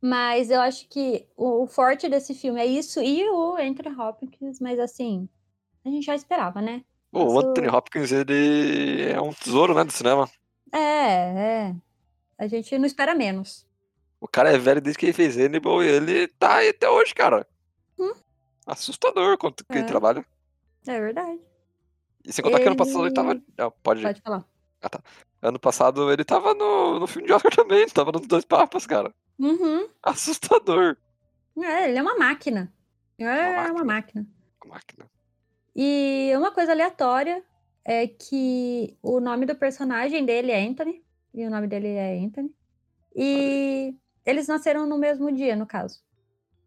Mas 0.00 0.50
eu 0.50 0.60
acho 0.60 0.88
que 0.88 1.26
o, 1.36 1.62
o 1.62 1.66
forte 1.66 2.08
desse 2.08 2.34
filme 2.34 2.60
é 2.60 2.66
isso 2.66 3.00
e 3.02 3.28
o 3.28 3.56
Anthony 3.56 3.94
Hopkins, 3.98 4.60
mas 4.60 4.78
assim, 4.78 5.28
a 5.84 5.88
gente 5.88 6.04
já 6.04 6.14
esperava, 6.14 6.60
né? 6.60 6.84
O 7.12 7.26
Isso- 7.26 7.38
Anthony 7.38 7.68
Hopkins, 7.68 8.12
ele 8.12 9.02
é 9.10 9.20
um 9.20 9.32
tesouro, 9.32 9.74
né, 9.74 9.84
do 9.84 9.92
cinema. 9.92 10.28
É, 10.72 10.78
é. 11.70 11.74
A 12.38 12.46
gente 12.46 12.76
não 12.78 12.84
espera 12.86 13.14
menos. 13.14 13.66
O 14.20 14.28
cara 14.28 14.50
é 14.52 14.58
velho 14.58 14.80
desde 14.80 14.98
que 14.98 15.06
ele 15.06 15.12
fez 15.12 15.36
Hannibal 15.36 15.82
e 15.82 15.88
ele 15.88 16.28
tá 16.28 16.56
aí 16.56 16.68
até 16.68 16.88
hoje, 16.88 17.14
cara. 17.14 17.46
Hum. 17.98 18.12
Assustador 18.66 19.38
quanto 19.38 19.64
que 19.64 19.72
ele 19.72 19.80
É. 19.80 19.86
trabalha. 19.86 20.24
É 20.86 21.00
verdade. 21.00 21.40
E 22.26 22.32
sem 22.32 22.42
contar 22.42 22.58
que 22.60 22.66
ano 22.66 22.76
passado 22.76 22.98
ele 23.00 23.06
Ele- 23.06 23.14
tava. 23.14 23.42
Ah, 23.58 23.70
pode. 23.70 24.02
Pode 24.02 24.20
falar. 24.20 24.44
Ano 25.42 25.58
passado 25.60 26.10
ele 26.12 26.24
tava 26.24 26.54
no, 26.54 26.98
no 27.00 27.06
filme 27.06 27.26
de 27.28 27.32
Oscar 27.32 27.54
também, 27.54 27.86
tava 27.88 28.10
nos 28.12 28.26
dois 28.26 28.44
papas, 28.44 28.86
cara. 28.86 29.14
Uhum. 29.38 29.88
Assustador. 30.02 30.96
É, 31.58 31.88
ele 31.88 31.98
é 31.98 32.02
uma 32.02 32.16
máquina. 32.16 32.72
É 33.18 33.24
uma 33.70 33.84
máquina. 33.84 33.84
máquina. 33.84 34.26
A 34.60 34.68
máquina. 34.68 35.10
E 35.74 36.32
uma 36.36 36.50
coisa 36.50 36.72
aleatória 36.72 37.44
é 37.84 38.06
que 38.06 38.96
o 39.02 39.20
nome 39.20 39.46
do 39.46 39.54
personagem 39.54 40.24
dele 40.24 40.50
é 40.52 40.66
Anthony. 40.66 41.04
E 41.32 41.46
o 41.46 41.50
nome 41.50 41.66
dele 41.66 41.88
é 41.88 42.18
Anthony. 42.18 42.50
E 43.14 43.94
eles 44.24 44.48
nasceram 44.48 44.86
no 44.86 44.98
mesmo 44.98 45.30
dia, 45.32 45.54
no 45.54 45.66
caso. 45.66 46.00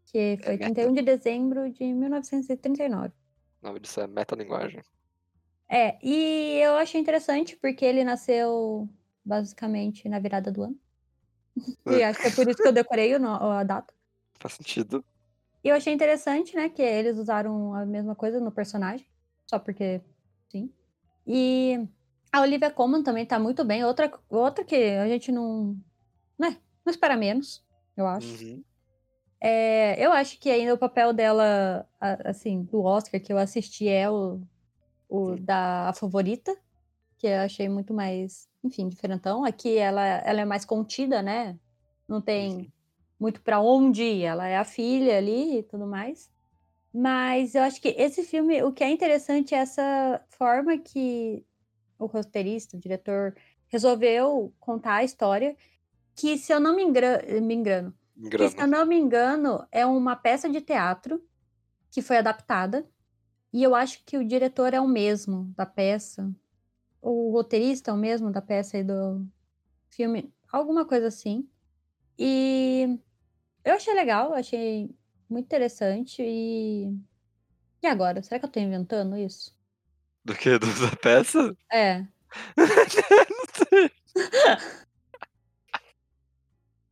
Que 0.06 0.38
foi 0.42 0.52
meta. 0.56 0.74
31 0.74 0.92
de 0.94 1.02
dezembro 1.02 1.70
de 1.70 1.84
1939. 1.84 3.12
O 3.62 3.66
nome 3.66 3.80
disso 3.80 4.00
é 4.00 4.06
metalinguagem. 4.06 4.82
É, 5.72 5.96
e 6.02 6.58
eu 6.58 6.74
achei 6.74 7.00
interessante 7.00 7.56
porque 7.56 7.84
ele 7.84 8.02
nasceu 8.02 8.88
basicamente 9.24 10.08
na 10.08 10.18
virada 10.18 10.50
do 10.50 10.64
ano. 10.64 10.76
E 11.86 12.02
acho 12.02 12.20
que 12.20 12.26
é 12.26 12.30
por 12.30 12.48
isso 12.48 12.60
que 12.60 12.66
eu 12.66 12.72
decorei 12.72 13.14
a 13.14 13.62
data. 13.62 13.94
Faz 14.40 14.54
sentido. 14.54 15.04
E 15.62 15.68
eu 15.68 15.76
achei 15.76 15.92
interessante, 15.92 16.56
né, 16.56 16.68
que 16.68 16.82
eles 16.82 17.18
usaram 17.18 17.74
a 17.74 17.86
mesma 17.86 18.16
coisa 18.16 18.40
no 18.40 18.50
personagem, 18.50 19.06
só 19.46 19.58
porque 19.58 20.00
sim. 20.48 20.72
E 21.26 21.86
a 22.32 22.40
Olivia 22.40 22.70
Colman 22.70 23.02
também 23.02 23.26
tá 23.26 23.38
muito 23.38 23.64
bem, 23.64 23.84
outra, 23.84 24.10
outra 24.28 24.64
que 24.64 24.74
a 24.74 25.06
gente 25.06 25.30
não, 25.30 25.76
né, 26.38 26.56
não 26.84 26.90
espera 26.90 27.16
menos, 27.16 27.62
eu 27.96 28.06
acho. 28.06 28.42
Uhum. 28.42 28.64
É, 29.40 30.04
eu 30.04 30.12
acho 30.12 30.38
que 30.40 30.50
ainda 30.50 30.74
o 30.74 30.78
papel 30.78 31.12
dela, 31.12 31.86
assim, 32.24 32.62
do 32.64 32.82
Oscar 32.82 33.20
que 33.20 33.32
eu 33.32 33.38
assisti 33.38 33.86
é 33.86 34.10
o, 34.10 34.40
o 35.10 35.36
Sim. 35.36 35.44
da 35.44 35.92
Favorita, 35.94 36.56
que 37.18 37.26
eu 37.26 37.40
achei 37.40 37.68
muito 37.68 37.92
mais, 37.92 38.48
enfim, 38.64 38.88
diferentão. 38.88 39.44
Aqui 39.44 39.76
ela, 39.76 40.02
ela 40.02 40.40
é 40.40 40.44
mais 40.44 40.64
contida, 40.64 41.20
né? 41.20 41.58
Não 42.08 42.20
tem 42.20 42.56
Uhum. 42.56 42.66
muito 43.18 43.42
pra 43.42 43.60
onde 43.60 44.02
ir. 44.02 44.22
Ela 44.24 44.46
é 44.46 44.56
a 44.56 44.64
filha 44.64 45.18
ali 45.18 45.58
e 45.58 45.62
tudo 45.64 45.86
mais. 45.86 46.30
Mas 46.92 47.54
eu 47.54 47.62
acho 47.62 47.80
que 47.80 47.88
esse 47.88 48.22
filme, 48.22 48.62
o 48.62 48.72
que 48.72 48.82
é 48.82 48.90
interessante 48.90 49.54
é 49.54 49.58
essa 49.58 50.24
forma 50.30 50.78
que 50.78 51.44
o 51.98 52.06
roteirista, 52.06 52.76
o 52.76 52.80
diretor, 52.80 53.36
resolveu 53.68 54.52
contar 54.58 54.94
a 54.96 55.04
história. 55.04 55.56
Que, 56.16 56.36
se 56.38 56.52
eu 56.52 56.58
não 56.60 56.74
me, 56.74 56.82
engra- 56.82 57.22
me 57.40 57.54
engano, 57.54 57.94
que, 58.30 58.48
se 58.48 58.60
eu 58.60 58.66
não 58.66 58.84
me 58.84 58.96
engano, 58.96 59.66
é 59.70 59.86
uma 59.86 60.16
peça 60.16 60.48
de 60.48 60.60
teatro 60.60 61.22
que 61.90 62.02
foi 62.02 62.18
adaptada. 62.18 62.86
E 63.52 63.62
eu 63.62 63.74
acho 63.74 64.02
que 64.04 64.16
o 64.16 64.24
diretor 64.24 64.72
é 64.74 64.80
o 64.80 64.86
mesmo 64.86 65.52
da 65.56 65.66
peça. 65.66 66.30
O 67.02 67.32
roteirista 67.32 67.90
é 67.90 67.94
o 67.94 67.96
mesmo 67.96 68.30
da 68.30 68.40
peça 68.40 68.78
e 68.78 68.84
do 68.84 69.26
filme. 69.88 70.32
Alguma 70.52 70.84
coisa 70.84 71.08
assim. 71.08 71.48
E 72.18 72.98
eu 73.64 73.74
achei 73.74 73.94
legal, 73.94 74.34
achei 74.34 74.94
muito 75.28 75.46
interessante. 75.46 76.22
E. 76.22 76.94
E 77.82 77.86
agora? 77.86 78.22
Será 78.22 78.38
que 78.38 78.46
eu 78.46 78.50
tô 78.50 78.60
inventando 78.60 79.16
isso? 79.16 79.56
Do 80.24 80.34
que? 80.34 80.58
Do, 80.58 80.66
da 80.66 80.96
peça? 80.96 81.56
É. 81.72 82.00
Não 82.56 82.66
sei. 83.54 83.90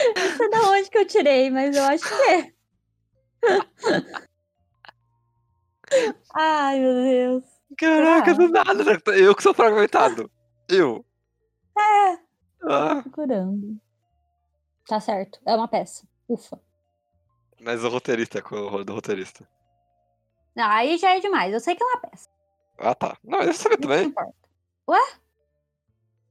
Não 0.00 0.36
sei 0.36 0.50
da 0.50 0.70
onde 0.70 0.90
que 0.90 0.98
eu 0.98 1.06
tirei, 1.06 1.50
mas 1.50 1.76
eu 1.76 1.84
acho 1.84 2.04
que 2.08 2.14
é. 2.30 2.52
Ai, 6.34 6.78
meu 6.80 6.94
Deus. 6.94 7.44
Caraca, 7.76 8.34
Será? 8.34 8.46
do 8.46 8.48
nada. 8.52 8.84
né? 8.84 8.92
Eu 9.16 9.34
que 9.34 9.42
sou 9.42 9.54
fragmentado. 9.54 10.30
Eu. 10.68 11.04
É. 11.78 12.18
Ah, 12.64 13.02
Procurando. 13.02 13.78
Tá 14.86 15.00
certo. 15.00 15.38
É 15.46 15.54
uma 15.54 15.68
peça. 15.68 16.06
Ufa. 16.28 16.60
mas 17.60 17.84
o 17.84 17.88
roteirista, 17.88 18.42
com 18.42 18.56
o 18.56 18.84
do 18.84 18.94
roteirista. 18.94 19.48
Não, 20.56 20.68
aí 20.70 20.96
já 20.98 21.14
é 21.16 21.20
demais. 21.20 21.52
Eu 21.52 21.60
sei 21.60 21.74
que 21.76 21.82
é 21.82 21.86
uma 21.86 22.00
peça. 22.00 22.28
Ah, 22.78 22.94
tá. 22.94 23.16
Não, 23.22 23.40
eu 23.40 23.52
sabia 23.54 23.76
Isso 23.78 23.88
não 23.88 23.88
também. 23.88 24.06
importa. 24.06 24.34
Ué? 24.88 25.00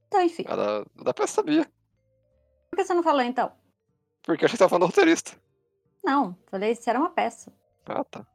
Então, 0.06 0.22
enfim. 0.22 0.44
A 0.48 0.56
da, 0.56 0.84
da 1.02 1.14
peça 1.14 1.34
sabia. 1.34 1.64
Por 2.70 2.76
que 2.76 2.84
você 2.84 2.94
não 2.94 3.02
falou 3.02 3.22
então? 3.22 3.52
Porque 4.22 4.44
eu 4.44 4.46
achei 4.46 4.52
que 4.52 4.56
você 4.56 4.58
tava 4.58 4.68
falando 4.70 4.82
do 4.82 4.86
roteirista. 4.86 5.32
Não, 6.04 6.36
falei 6.50 6.74
se 6.74 6.88
era 6.88 6.98
uma 6.98 7.10
peça. 7.10 7.52
Ah, 7.86 8.04
tá. 8.04 8.26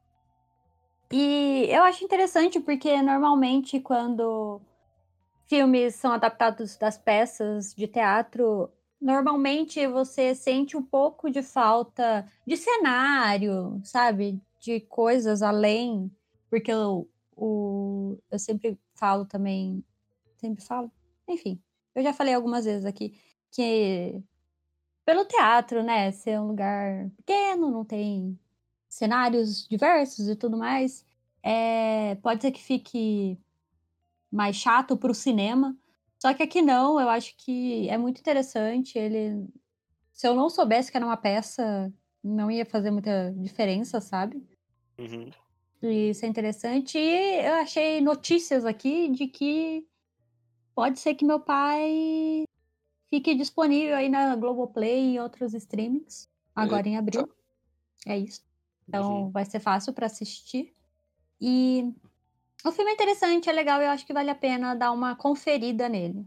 E 1.16 1.66
eu 1.70 1.84
acho 1.84 2.04
interessante 2.04 2.58
porque 2.58 3.00
normalmente 3.00 3.78
quando 3.78 4.60
filmes 5.46 5.94
são 5.94 6.10
adaptados 6.10 6.76
das 6.76 6.98
peças 6.98 7.72
de 7.72 7.86
teatro, 7.86 8.68
normalmente 9.00 9.86
você 9.86 10.34
sente 10.34 10.76
um 10.76 10.82
pouco 10.82 11.30
de 11.30 11.40
falta 11.40 12.28
de 12.44 12.56
cenário, 12.56 13.80
sabe? 13.84 14.42
De 14.58 14.80
coisas 14.80 15.40
além. 15.40 16.10
Porque 16.50 16.72
eu, 16.72 17.08
o, 17.36 18.18
eu 18.28 18.38
sempre 18.40 18.76
falo 18.96 19.24
também. 19.24 19.84
Sempre 20.38 20.64
falo? 20.64 20.90
Enfim, 21.28 21.62
eu 21.94 22.02
já 22.02 22.12
falei 22.12 22.34
algumas 22.34 22.64
vezes 22.64 22.84
aqui 22.84 23.16
que 23.52 24.20
pelo 25.06 25.24
teatro, 25.26 25.80
né, 25.80 26.10
ser 26.10 26.40
um 26.40 26.48
lugar 26.48 27.08
pequeno, 27.18 27.70
não 27.70 27.84
tem 27.84 28.36
cenários 28.94 29.66
diversos 29.66 30.28
e 30.28 30.36
tudo 30.36 30.56
mais, 30.56 31.04
é, 31.42 32.14
pode 32.16 32.42
ser 32.42 32.52
que 32.52 32.62
fique 32.62 33.36
mais 34.30 34.54
chato 34.54 34.96
para 34.96 35.10
o 35.10 35.14
cinema. 35.14 35.76
Só 36.16 36.32
que 36.32 36.44
aqui 36.44 36.62
não, 36.62 37.00
eu 37.00 37.08
acho 37.08 37.34
que 37.36 37.88
é 37.88 37.98
muito 37.98 38.20
interessante. 38.20 38.96
Ele, 38.96 39.48
se 40.12 40.28
eu 40.28 40.34
não 40.34 40.48
soubesse 40.48 40.92
que 40.92 40.96
era 40.96 41.04
uma 41.04 41.16
peça, 41.16 41.92
não 42.22 42.48
ia 42.48 42.64
fazer 42.64 42.92
muita 42.92 43.32
diferença, 43.36 44.00
sabe? 44.00 44.40
Uhum. 44.96 45.28
E 45.82 46.10
isso 46.10 46.24
é 46.24 46.28
interessante. 46.28 46.96
E 46.96 47.44
eu 47.44 47.54
achei 47.54 48.00
notícias 48.00 48.64
aqui 48.64 49.08
de 49.08 49.26
que 49.26 49.84
pode 50.72 51.00
ser 51.00 51.16
que 51.16 51.24
meu 51.24 51.40
pai 51.40 52.44
fique 53.10 53.34
disponível 53.34 53.96
aí 53.96 54.08
na 54.08 54.36
Globoplay 54.36 55.14
e 55.14 55.20
outros 55.20 55.52
streamings, 55.52 56.28
agora 56.54 56.88
em 56.88 56.96
abril. 56.96 57.28
É 58.06 58.16
isso. 58.16 58.53
Então 58.88 59.24
Uhum. 59.24 59.30
vai 59.30 59.44
ser 59.44 59.60
fácil 59.60 59.92
para 59.92 60.06
assistir. 60.06 60.74
E 61.40 61.92
o 62.64 62.72
filme 62.72 62.90
é 62.90 62.94
interessante, 62.94 63.48
é 63.48 63.52
legal, 63.52 63.80
eu 63.80 63.90
acho 63.90 64.06
que 64.06 64.12
vale 64.12 64.30
a 64.30 64.34
pena 64.34 64.74
dar 64.74 64.92
uma 64.92 65.14
conferida 65.16 65.88
nele. 65.88 66.26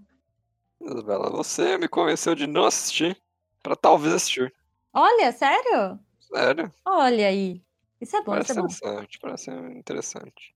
Isabela, 0.79 1.29
você 1.29 1.77
me 1.77 1.87
convenceu 1.87 2.35
de 2.35 2.45
não 2.47 2.65
assistir. 2.65 3.19
Pra 3.63 3.75
talvez 3.75 4.13
assistir. 4.13 4.53
Olha, 4.93 5.31
sério? 5.31 5.99
Sério. 6.19 6.71
Olha 6.85 7.27
aí. 7.27 7.61
Isso 7.99 8.15
é 8.15 8.21
bom, 8.21 8.31
Parece 8.31 8.51
isso 8.51 8.59
é 8.59 8.61
bom. 8.61 8.67
interessante. 8.67 9.19
Parece 9.19 9.51
interessante. 9.51 10.55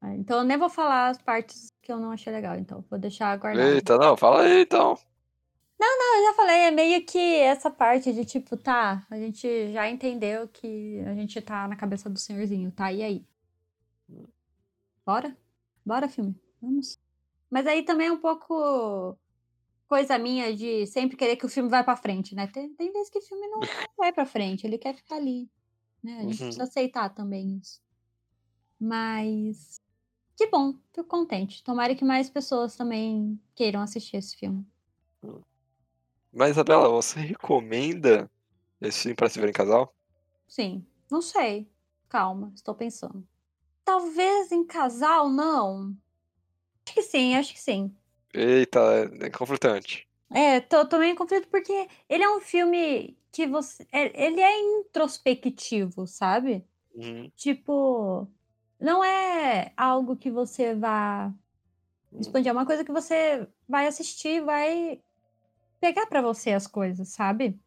Ah, 0.00 0.14
Então 0.14 0.38
eu 0.38 0.44
nem 0.44 0.56
vou 0.58 0.68
falar 0.68 1.08
as 1.08 1.18
partes 1.18 1.72
que 1.82 1.90
eu 1.90 1.98
não 1.98 2.12
achei 2.12 2.32
legal, 2.32 2.56
então 2.56 2.84
vou 2.88 2.98
deixar 2.98 3.36
guardado. 3.38 3.66
Eita, 3.66 3.96
não, 3.98 4.16
fala 4.16 4.42
aí 4.42 4.62
então. 4.62 4.96
Eu 5.80 6.24
já 6.24 6.34
falei, 6.34 6.56
é 6.56 6.70
meio 6.70 7.04
que 7.06 7.18
essa 7.18 7.70
parte 7.70 8.12
de 8.12 8.24
tipo, 8.24 8.56
tá, 8.56 9.06
a 9.08 9.16
gente 9.16 9.72
já 9.72 9.88
entendeu 9.88 10.48
que 10.48 11.00
a 11.06 11.14
gente 11.14 11.40
tá 11.40 11.68
na 11.68 11.76
cabeça 11.76 12.10
do 12.10 12.18
senhorzinho, 12.18 12.72
tá? 12.72 12.92
E 12.92 13.02
aí? 13.02 13.24
Bora? 15.06 15.36
Bora, 15.84 16.08
filme. 16.08 16.34
Vamos. 16.60 16.98
Mas 17.50 17.66
aí 17.66 17.82
também 17.84 18.08
é 18.08 18.12
um 18.12 18.18
pouco 18.20 19.16
coisa 19.88 20.18
minha 20.18 20.54
de 20.54 20.86
sempre 20.86 21.16
querer 21.16 21.36
que 21.36 21.46
o 21.46 21.48
filme 21.48 21.70
vá 21.70 21.82
pra 21.84 21.96
frente, 21.96 22.34
né? 22.34 22.46
Tem, 22.48 22.68
tem 22.74 22.92
vezes 22.92 23.08
que 23.10 23.18
o 23.18 23.22
filme 23.22 23.46
não 23.48 23.60
vai 23.96 24.12
pra 24.12 24.26
frente, 24.26 24.66
ele 24.66 24.76
quer 24.78 24.94
ficar 24.94 25.16
ali. 25.16 25.48
Né? 26.02 26.18
A 26.18 26.22
gente 26.22 26.40
Uhum. 26.40 26.46
precisa 26.46 26.64
aceitar 26.64 27.08
também 27.10 27.58
isso. 27.62 27.80
Mas 28.80 29.80
Que 30.36 30.46
bom, 30.48 30.74
fico 30.94 31.08
contente. 31.08 31.64
Tomara 31.64 31.94
que 31.94 32.04
mais 32.04 32.30
pessoas 32.30 32.76
também 32.76 33.40
queiram 33.54 33.80
assistir 33.80 34.16
esse 34.18 34.36
filme. 34.36 34.66
Mas, 36.32 36.50
Isabela, 36.52 36.88
você 36.88 37.18
recomenda 37.20 38.30
esse 38.80 39.02
filme 39.02 39.16
para 39.16 39.28
se 39.28 39.40
ver 39.40 39.48
em 39.48 39.52
casal? 39.52 39.94
Sim, 40.46 40.86
não 41.10 41.20
sei. 41.22 41.68
Calma, 42.08 42.52
estou 42.54 42.74
pensando. 42.74 43.26
Talvez 43.84 44.52
em 44.52 44.64
casal, 44.64 45.28
não. 45.28 45.96
Acho 46.86 46.94
que 46.94 47.02
sim, 47.02 47.34
acho 47.34 47.52
que 47.52 47.60
sim. 47.60 47.94
Eita, 48.32 48.80
é, 49.20 49.26
é 49.26 49.30
conflitante. 49.30 50.08
É, 50.30 50.60
tô, 50.60 50.86
tô 50.86 50.98
meio 50.98 51.12
em 51.12 51.16
conflito 51.16 51.48
porque 51.48 51.88
ele 52.08 52.22
é 52.22 52.30
um 52.30 52.40
filme 52.40 53.16
que 53.32 53.46
você. 53.46 53.86
é- 53.90 54.26
ele 54.26 54.40
é 54.40 54.60
introspectivo, 54.80 56.06
sabe? 56.06 56.64
Uhum. 56.94 57.30
Tipo, 57.36 58.28
não 58.78 59.02
é 59.02 59.72
algo 59.76 60.16
que 60.16 60.30
você 60.30 60.74
vá 60.74 61.32
expandir, 62.18 62.50
é 62.50 62.52
uma 62.52 62.66
coisa 62.66 62.84
que 62.84 62.92
você 62.92 63.46
vai 63.68 63.86
assistir, 63.86 64.42
vai 64.42 65.00
pegar 65.80 66.06
pra 66.06 66.22
você 66.22 66.52
as 66.52 66.66
coisas, 66.66 67.08
sabe? 67.10 67.60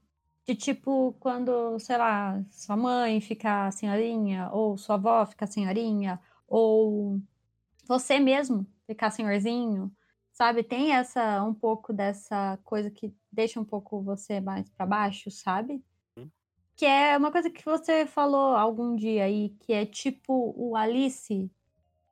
De 0.48 0.56
tipo, 0.56 1.14
quando, 1.20 1.80
sei 1.80 1.98
lá, 1.98 2.44
sua 2.52 2.78
mãe 2.78 3.22
fica 3.22 3.72
senhorinha, 3.72 4.50
ou 4.52 4.78
sua 4.78 4.96
avó 4.96 5.26
fica 5.26 5.48
senhorinha, 5.48 6.20
ou 6.48 7.20
você 7.88 8.20
mesmo 8.20 8.68
ficar 8.88 9.12
senhorzinho, 9.12 9.92
sabe? 10.34 10.64
Tem 10.64 10.94
essa 10.96 11.44
um 11.46 11.54
pouco 11.54 11.94
dessa 11.94 12.58
coisa 12.66 12.92
que 12.92 13.16
deixa 13.32 13.60
um 13.60 13.66
pouco 13.66 14.02
você 14.04 14.42
mais 14.42 14.70
pra 14.72 14.86
baixo, 14.86 15.32
sabe? 15.32 15.84
Hum. 16.18 16.32
Que 16.78 16.86
é 16.86 17.18
uma 17.18 17.32
coisa 17.32 17.50
que 17.50 17.64
você 17.66 18.06
falou 18.06 18.56
algum 18.56 18.96
dia 18.96 19.26
aí, 19.26 19.50
que 19.62 19.74
é 19.74 19.86
tipo 19.86 20.54
o 20.58 20.76
Alice, 20.76 21.52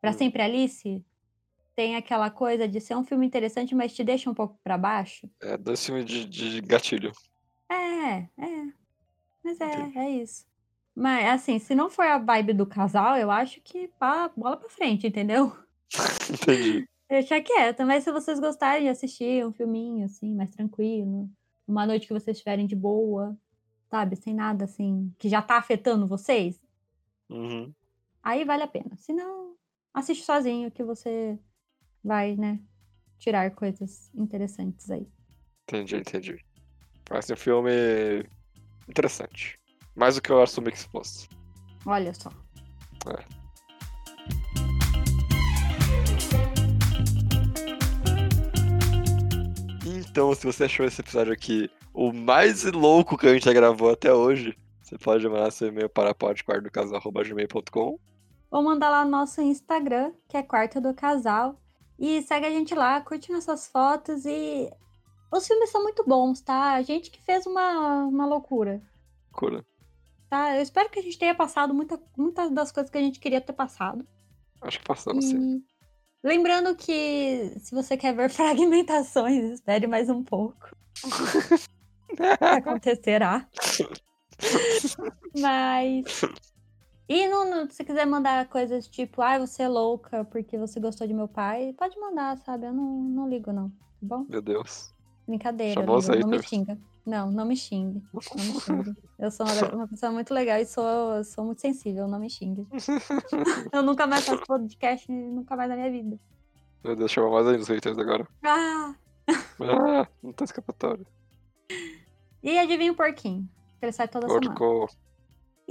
Pra 0.02 0.12
Hum. 0.12 0.14
Sempre 0.14 0.44
Alice, 0.44 1.06
tem 1.80 1.96
aquela 1.96 2.30
coisa 2.30 2.68
de 2.68 2.82
ser 2.82 2.94
um 2.98 3.06
filme 3.06 3.26
interessante, 3.26 3.74
mas 3.74 3.94
te 3.96 4.04
deixa 4.04 4.30
um 4.30 4.34
pouco 4.34 4.60
pra 4.62 4.78
baixo. 4.78 5.30
É 5.40 5.58
dois 5.58 5.86
filmes 5.86 6.04
de, 6.04 6.26
de 6.26 6.60
gatilho. 6.60 7.14
É, 7.72 8.18
é. 8.38 8.74
Mas 9.42 9.62
é, 9.62 9.66
Entendi. 9.66 9.98
é 9.98 10.10
isso. 10.10 10.46
Mas, 10.94 11.26
assim, 11.28 11.58
se 11.58 11.74
não 11.74 11.90
for 11.90 12.06
a 12.06 12.18
vibe 12.18 12.52
do 12.52 12.66
casal, 12.66 13.16
eu 13.16 13.32
acho 13.32 13.62
que 13.62 13.88
pá, 13.98 14.30
bola 14.36 14.58
pra 14.58 14.68
frente, 14.68 15.08
entendeu? 15.08 15.56
Entendi. 16.30 16.86
Deixa 17.08 17.40
quieto. 17.42 17.86
Mas 17.86 18.04
se 18.04 18.12
vocês 18.12 18.42
gostarem 18.42 18.84
de 18.84 18.90
assistir 18.90 19.46
um 19.48 19.54
filminho, 19.54 20.04
assim, 20.04 20.36
mais 20.36 20.50
tranquilo, 20.50 21.30
uma 21.66 21.88
noite 21.88 22.08
que 22.08 22.14
vocês 22.14 22.36
estiverem 22.36 22.68
de 22.68 22.76
boa, 22.76 23.38
sabe? 23.90 24.18
Sem 24.18 24.34
nada, 24.34 24.66
assim, 24.66 25.14
que 25.18 25.30
já 25.30 25.42
tá 25.42 25.58
afetando 25.58 26.06
vocês, 26.06 26.60
Uhum. 27.30 27.74
aí 28.22 28.44
vale 28.44 28.64
a 28.64 28.68
pena. 28.68 28.98
Se 28.98 29.14
não, 29.14 29.56
assiste 29.94 30.26
sozinho 30.26 30.70
que 30.70 30.84
você 30.84 31.40
vai, 32.04 32.36
né, 32.36 32.60
tirar 33.18 33.52
coisas 33.52 34.12
interessantes 34.16 34.90
aí. 34.90 35.08
Entendi, 35.64 35.98
entendi. 35.98 36.46
Parece 37.06 37.34
um 37.34 37.38
filme 37.38 37.72
interessante. 38.88 39.58
Mais 39.96 40.16
do 40.16 40.22
que 40.22 40.32
eu 40.32 40.42
assumi 40.42 40.72
que 40.72 40.80
fosse. 40.80 41.28
Olha 41.86 42.14
só. 42.14 42.32
Então, 49.86 50.34
se 50.34 50.46
você 50.46 50.66
achou 50.66 50.86
esse 50.86 51.02
episódio 51.02 51.34
aqui 51.34 51.70
o 51.94 52.12
mais 52.12 52.64
louco 52.64 53.18
que 53.18 53.28
a 53.28 53.34
gente 53.34 53.46
já 53.46 53.54
gravou 53.54 53.92
até 53.92 54.14
hoje, 54.14 54.58
você 54.82 54.98
pode 54.98 55.28
mandar 55.28 55.52
seu 55.52 55.68
e-mail 55.68 55.90
para 55.90 56.14
podquartodocasal.gmail.com 56.16 58.00
Ou 58.52 58.64
mandar 58.64 58.90
lá 58.90 59.06
no 59.06 59.12
nosso 59.12 59.42
Instagram, 59.42 60.12
que 60.28 60.38
é 60.38 60.44
Quarto 60.44 60.82
do 60.82 60.94
Casal. 60.94 61.60
E 62.00 62.22
segue 62.22 62.46
a 62.46 62.50
gente 62.50 62.74
lá, 62.74 63.02
curte 63.02 63.32
nossas 63.32 63.68
fotos 63.68 64.26
e. 64.26 64.72
Os 65.32 65.46
filmes 65.46 65.70
são 65.70 65.84
muito 65.84 66.04
bons, 66.04 66.42
tá? 66.42 66.74
A 66.74 66.82
gente 66.82 67.12
que 67.12 67.22
fez 67.22 67.46
uma, 67.46 68.06
uma 68.06 68.26
loucura, 68.26 68.82
Cura. 69.32 69.64
tá? 70.28 70.56
Eu 70.56 70.62
espero 70.64 70.90
que 70.90 70.98
a 71.00 71.04
gente 71.04 71.20
tenha 71.20 71.36
passado 71.36 71.72
muita, 71.72 72.02
muitas 72.18 72.50
das 72.52 72.72
coisas 72.72 72.90
que 72.90 72.98
a 72.98 73.02
gente 73.02 73.20
queria 73.20 73.40
ter 73.40 73.54
passado. 73.54 74.08
Acho 74.62 74.80
que 74.80 74.86
passamos 74.86 75.26
sim. 75.26 75.58
E 76.24 76.28
lembrando 76.28 76.76
que 76.76 77.54
se 77.60 77.76
você 77.76 77.96
quer 77.96 78.16
ver 78.16 78.30
fragmentações, 78.32 79.44
espere 79.52 79.86
mais 79.86 80.10
um 80.10 80.24
pouco. 80.24 80.76
acontecerá. 82.40 83.48
Mas. 85.38 86.06
E 87.10 87.28
não, 87.28 87.50
não- 87.50 87.70
se 87.70 87.84
quiser 87.84 88.06
mandar 88.06 88.48
coisas 88.48 88.88
tipo, 88.88 89.22
ai, 89.24 89.40
você 89.40 89.64
é 89.64 89.68
louca 89.68 90.24
porque 90.26 90.58
você 90.60 90.80
gostou 90.80 91.08
de 91.08 91.14
meu 91.14 91.28
pai, 91.28 91.74
pode 91.76 92.00
mandar, 92.00 92.38
sabe? 92.38 92.68
Eu 92.68 92.74
não, 92.74 92.86
não 93.02 93.28
ligo, 93.28 93.52
não. 93.52 93.70
Tá 93.70 93.76
bom? 94.04 94.26
Meu 94.30 94.42
Deus. 94.44 94.94
Brincadeira. 95.28 95.82
Amigo, 95.82 96.28
não 96.28 96.30
me 96.38 96.44
xinga. 96.44 96.78
Não, 97.06 97.32
não 97.32 97.46
me 97.46 97.56
xingue. 97.58 98.04
Não 98.14 98.46
me 98.46 98.60
xingue. 98.62 98.96
Eu 99.18 99.32
sou 99.32 99.46
uma, 99.48 99.74
uma 99.76 99.88
pessoa 99.88 100.12
muito 100.12 100.32
legal 100.34 100.60
e 100.60 100.66
sou, 100.68 101.24
sou 101.24 101.44
muito 101.46 101.60
sensível, 101.62 102.08
não 102.08 102.20
me 102.20 102.30
xingue. 102.30 102.68
Eu 103.74 103.82
nunca 103.82 104.06
mais 104.06 104.26
faço 104.26 104.44
podcast, 104.46 105.12
nunca 105.12 105.56
mais 105.56 105.68
na 105.70 105.76
minha 105.76 105.90
vida. 105.90 106.20
Meu 106.84 106.96
Deus, 106.96 107.12
chama 107.12 107.32
mais 107.32 107.48
ainda 107.48 107.60
os 107.62 107.68
haters 107.68 107.98
agora. 107.98 108.28
Ah! 108.44 108.94
Ah, 109.62 110.08
não 110.22 110.32
tem 110.32 110.46
escapatória. 110.46 111.06
E 112.44 112.58
adivinha 112.58 112.92
o 112.92 112.96
porquinho? 112.96 113.50
Ele 113.82 113.92
sai 113.92 114.08
toda 114.08 114.28
semana. 114.28 114.56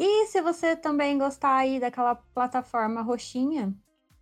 E 0.00 0.26
se 0.28 0.40
você 0.40 0.76
também 0.76 1.18
gostar 1.18 1.56
aí 1.56 1.80
daquela 1.80 2.14
plataforma 2.14 3.02
roxinha, 3.02 3.74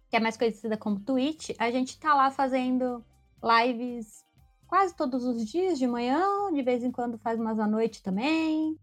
que 0.08 0.16
é 0.16 0.20
mais 0.20 0.34
conhecida 0.34 0.74
como 0.74 0.98
Twitch, 0.98 1.50
a 1.58 1.70
gente 1.70 2.00
tá 2.00 2.14
lá 2.14 2.30
fazendo 2.30 3.04
lives 3.42 4.24
quase 4.66 4.96
todos 4.96 5.22
os 5.22 5.44
dias 5.44 5.78
de 5.78 5.86
manhã, 5.86 6.50
de 6.50 6.62
vez 6.62 6.82
em 6.82 6.90
quando 6.90 7.18
faz 7.18 7.38
umas 7.38 7.58
à 7.58 7.66
noite 7.66 8.02
também. 8.02 8.74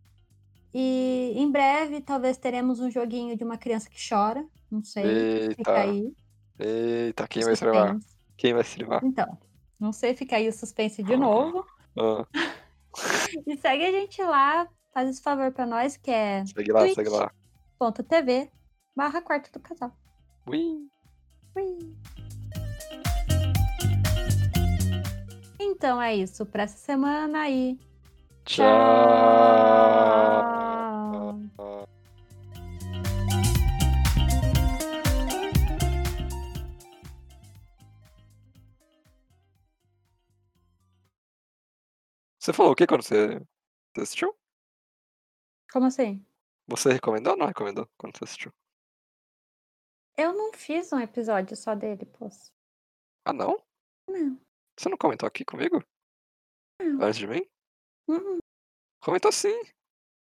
E 0.72 1.34
em 1.36 1.52
breve 1.52 2.00
talvez 2.00 2.38
teremos 2.38 2.80
um 2.80 2.92
joguinho 2.92 3.36
de 3.36 3.44
uma 3.44 3.58
criança 3.58 3.90
que 3.90 3.98
chora, 3.98 4.46
não 4.70 4.84
sei, 4.84 5.50
fica 5.56 5.72
Eita. 5.72 5.82
aí. 5.82 6.14
Eita, 6.60 7.28
quem 7.28 7.44
vai 7.44 7.54
streamar? 7.54 7.98
Quem 8.38 8.54
vai 8.54 8.62
streamar? 8.62 9.04
Então, 9.04 9.36
não 9.80 9.92
sei, 9.92 10.14
fica 10.16 10.36
aí 10.36 10.48
o 10.48 10.54
suspense 10.54 11.02
de 11.02 11.18
novo. 11.18 11.66
Ah, 11.98 12.24
E 13.48 13.58
segue 13.58 13.84
a 13.84 13.92
gente 13.92 14.22
lá, 14.22 14.70
faz 14.94 15.10
esse 15.10 15.22
favor 15.22 15.52
pra 15.52 15.66
nós, 15.66 15.98
que 15.98 16.12
é 16.12 16.46
segue 16.46 16.72
lá, 16.72 16.88
segue 16.88 17.10
lá. 17.10 17.32
.tv 18.08 18.50
barra 18.96 19.22
quarto 19.22 19.52
do 19.52 19.60
casal. 19.60 19.92
Ui. 20.48 20.88
Ui. 21.56 21.96
Então 25.60 26.02
é 26.02 26.16
isso 26.16 26.46
pra 26.46 26.64
essa 26.64 26.78
semana 26.78 27.42
aí. 27.42 27.78
Tchau. 28.46 28.66
Tchau. 28.66 30.64
Você 42.40 42.52
falou 42.52 42.74
o 42.74 42.76
que 42.76 42.86
quando 42.86 43.04
você, 43.04 43.42
você 43.94 44.02
assistiu? 44.02 44.36
Como 45.74 45.88
assim? 45.88 46.24
Você 46.68 46.94
recomendou 46.94 47.34
ou 47.34 47.40
não 47.40 47.48
recomendou 47.48 47.90
quando 47.98 48.16
você 48.16 48.26
assistiu? 48.26 48.54
Eu 50.16 50.32
não 50.32 50.54
fiz 50.54 50.94
um 50.94 51.00
episódio 51.00 51.58
só 51.58 51.74
dele, 51.74 52.06
poço. 52.06 52.54
Ah, 53.26 53.34
não? 53.34 53.60
Não. 54.08 54.40
Você 54.78 54.88
não 54.88 54.98
comentou 54.98 55.26
aqui 55.26 55.44
comigo? 55.44 55.84
Não. 56.80 57.02
Antes 57.04 57.18
de 57.18 57.26
mim? 57.26 57.42
Uhum, 58.08 58.38
Comentou 59.04 59.32
sim. 59.32 59.64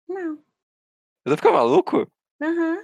Não. 0.06 0.34
Eu 1.24 1.30
vou 1.30 1.36
ficar 1.38 1.52
maluco? 1.52 2.06
Aham. 2.42 2.76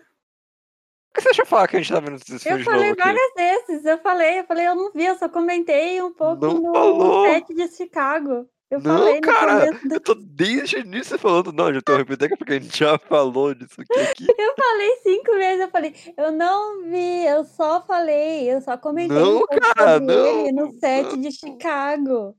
Por 1.10 1.14
que 1.14 1.20
você 1.20 1.28
deixa 1.28 1.42
eu 1.42 1.46
falar 1.46 1.68
que 1.68 1.76
a 1.76 1.80
gente 1.82 1.92
tá 1.92 2.00
vendo 2.00 2.16
esse 2.16 2.32
Eu 2.34 2.40
filme 2.40 2.58
de 2.58 2.64
falei 2.64 2.94
várias 2.94 3.34
vezes. 3.34 3.84
Eu 3.84 3.98
falei, 3.98 4.40
eu 4.40 4.44
falei, 4.46 4.66
eu 4.66 4.74
não 4.74 4.92
vi, 4.92 5.04
eu 5.04 5.18
só 5.18 5.28
comentei 5.28 6.00
um 6.00 6.12
pouco 6.14 6.40
Não 6.46 6.54
no 6.54 6.72
falou. 6.72 7.26
set 7.26 7.54
de 7.54 7.68
Chicago. 7.68 8.48
Eu 8.68 8.80
Não, 8.80 8.98
falei 8.98 9.20
cara, 9.20 9.70
do 9.70 9.94
Eu 9.94 10.00
tô 10.00 10.14
desde 10.14 10.76
o 10.76 10.80
início 10.80 11.16
falando, 11.18 11.52
não, 11.52 11.72
já 11.72 11.80
tô 11.80 11.96
repetindo 11.96 12.36
porque 12.36 12.54
a 12.54 12.58
gente 12.58 12.76
já 12.76 12.98
falou 12.98 13.54
disso 13.54 13.80
aqui. 13.80 14.00
aqui. 14.00 14.26
Eu 14.36 14.54
falei 14.56 14.96
cinco 15.02 15.32
vezes, 15.34 15.60
eu 15.60 15.70
falei, 15.70 15.94
eu 16.16 16.32
não 16.32 16.82
vi, 16.90 17.26
eu 17.26 17.44
só 17.44 17.80
falei, 17.86 18.52
eu 18.52 18.60
só 18.60 18.76
comentei 18.76 19.16
Não, 19.16 19.38
um 19.38 19.46
cara, 19.46 19.98
sobre 19.98 20.14
ele 20.14 20.52
não, 20.52 20.66
no 20.66 20.72
set 20.80 21.06
não. 21.06 21.20
de 21.20 21.32
Chicago. 21.32 22.36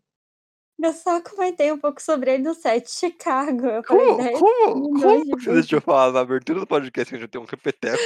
Eu 0.79 0.93
só 0.93 1.19
comentei 1.21 1.71
um 1.71 1.79
pouco 1.79 1.99
sobre 2.01 2.33
ele 2.35 2.43
no 2.43 2.53
set 2.53 2.85
de 2.85 2.91
Chicago. 2.91 3.65
Eu 3.65 3.83
falei 3.83 4.05
Como, 4.05 4.17
10 4.17 4.39
como, 4.39 5.01
como 5.01 5.37
que 5.37 5.43
você 5.43 5.53
deixou 5.53 5.77
eu 5.77 5.81
falar 5.81 6.11
na 6.11 6.19
abertura 6.19 6.59
do 6.59 6.67
podcast 6.67 7.09
que 7.09 7.15
a 7.15 7.19
gente 7.19 7.29
tem 7.31 7.41
um 7.41 7.45
repeteco? 7.45 8.03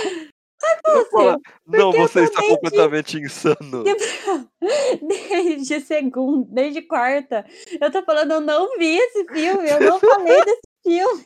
Não, 1.65 1.91
você 1.91 2.23
está 2.23 2.39
desde... 2.39 2.55
completamente 2.55 3.17
insano. 3.17 3.83
Desde 5.01 5.79
segunda, 5.81 6.47
desde 6.49 6.81
quarta, 6.83 7.45
eu 7.79 7.91
tô 7.91 8.03
falando, 8.03 8.33
eu 8.33 8.41
não 8.41 8.77
vi 8.77 8.97
esse 8.97 9.25
filme, 9.25 9.69
eu 9.69 9.79
não 9.79 9.99
falei 9.99 10.39
desse 10.45 10.61
filme. 10.83 11.25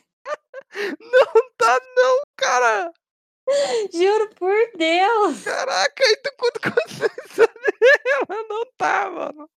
Não 1.00 1.50
tá 1.56 1.80
não, 1.96 2.20
cara! 2.36 2.92
Juro 3.92 4.30
por 4.34 4.56
Deus! 4.76 5.42
Caraca, 5.44 6.04
e 6.04 6.16
tu 6.16 6.30
quanto 6.38 6.60
consciência 6.60 7.46
dela? 8.26 8.44
Não 8.48 8.66
tá, 8.76 9.10
mano. 9.10 9.50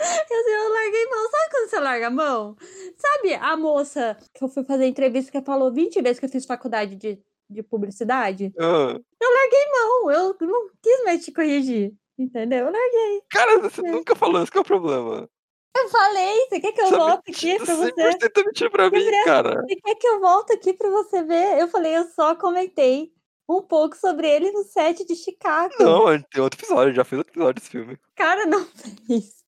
Eu, 0.00 0.50
eu 0.50 0.72
larguei 0.72 1.06
mão, 1.06 1.30
sabe 1.30 1.50
quando 1.50 1.70
você 1.70 1.80
larga 1.80 2.06
a 2.08 2.10
mão? 2.10 2.56
Sabe 2.96 3.34
a 3.34 3.56
moça 3.56 4.16
que 4.34 4.42
eu 4.42 4.48
fui 4.48 4.64
fazer 4.64 4.86
entrevista 4.86 5.30
que 5.30 5.42
falou 5.42 5.72
20 5.72 6.02
vezes 6.02 6.18
que 6.18 6.26
eu 6.26 6.30
fiz 6.30 6.44
faculdade 6.44 6.96
de 6.96 7.22
de 7.50 7.62
publicidade? 7.62 8.52
Ah, 8.58 8.98
Não, 9.20 10.10
eu 10.10 10.36
não 10.40 10.70
quis 10.82 11.04
mais 11.04 11.24
te 11.24 11.32
corrigir. 11.32 11.92
Entendeu? 12.18 12.66
Eu 12.66 12.72
larguei. 12.72 13.22
cara, 13.30 13.58
você 13.58 13.80
É. 13.84 13.90
nunca 13.90 14.14
falou 14.14 14.40
isso, 14.42 14.52
que 14.52 14.58
é 14.58 14.60
o 14.60 14.64
problema. 14.64 15.28
Eu 15.76 15.88
falei, 15.88 16.46
você 16.48 16.60
quer 16.60 16.72
que 16.72 16.80
eu 16.80 16.86
Você 16.86 16.94
é 16.94 16.98
volte 16.98 17.30
aqui 17.32 17.56
pra 17.56 17.74
você? 17.74 17.92
100% 17.92 18.44
mentiu 18.46 18.70
pra 18.70 18.84
mim, 18.90 19.00
Gabriel, 19.00 19.24
cara. 19.24 19.62
Você 19.62 19.74
quer 19.76 19.94
que 19.96 20.06
eu 20.06 20.20
volte 20.20 20.52
aqui 20.52 20.72
pra 20.72 20.88
você 20.90 21.22
ver? 21.24 21.58
Eu 21.58 21.66
falei, 21.68 21.96
eu 21.96 22.04
só 22.10 22.36
comentei 22.36 23.12
um 23.48 23.60
pouco 23.60 23.96
sobre 23.96 24.28
ele 24.30 24.52
no 24.52 24.62
set 24.62 25.04
de 25.04 25.16
Chicago. 25.16 25.74
Não, 25.80 26.04
tem 26.22 26.40
outro 26.40 26.60
episódio, 26.60 26.94
já 26.94 27.04
fez 27.04 27.18
outro 27.18 27.32
episódio 27.32 27.54
desse 27.60 27.70
filme. 27.70 27.98
Cara, 28.14 28.46
não 28.46 28.64
fez. 28.64 29.42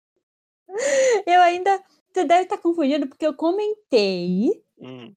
Eu 1.27 1.41
ainda. 1.43 1.81
Você 2.13 2.25
deve 2.25 2.43
estar 2.45 2.59
confundindo, 2.59 3.07
porque 3.07 3.27
eu 3.27 3.35
comentei 3.35 4.51
Hum. 4.79 5.15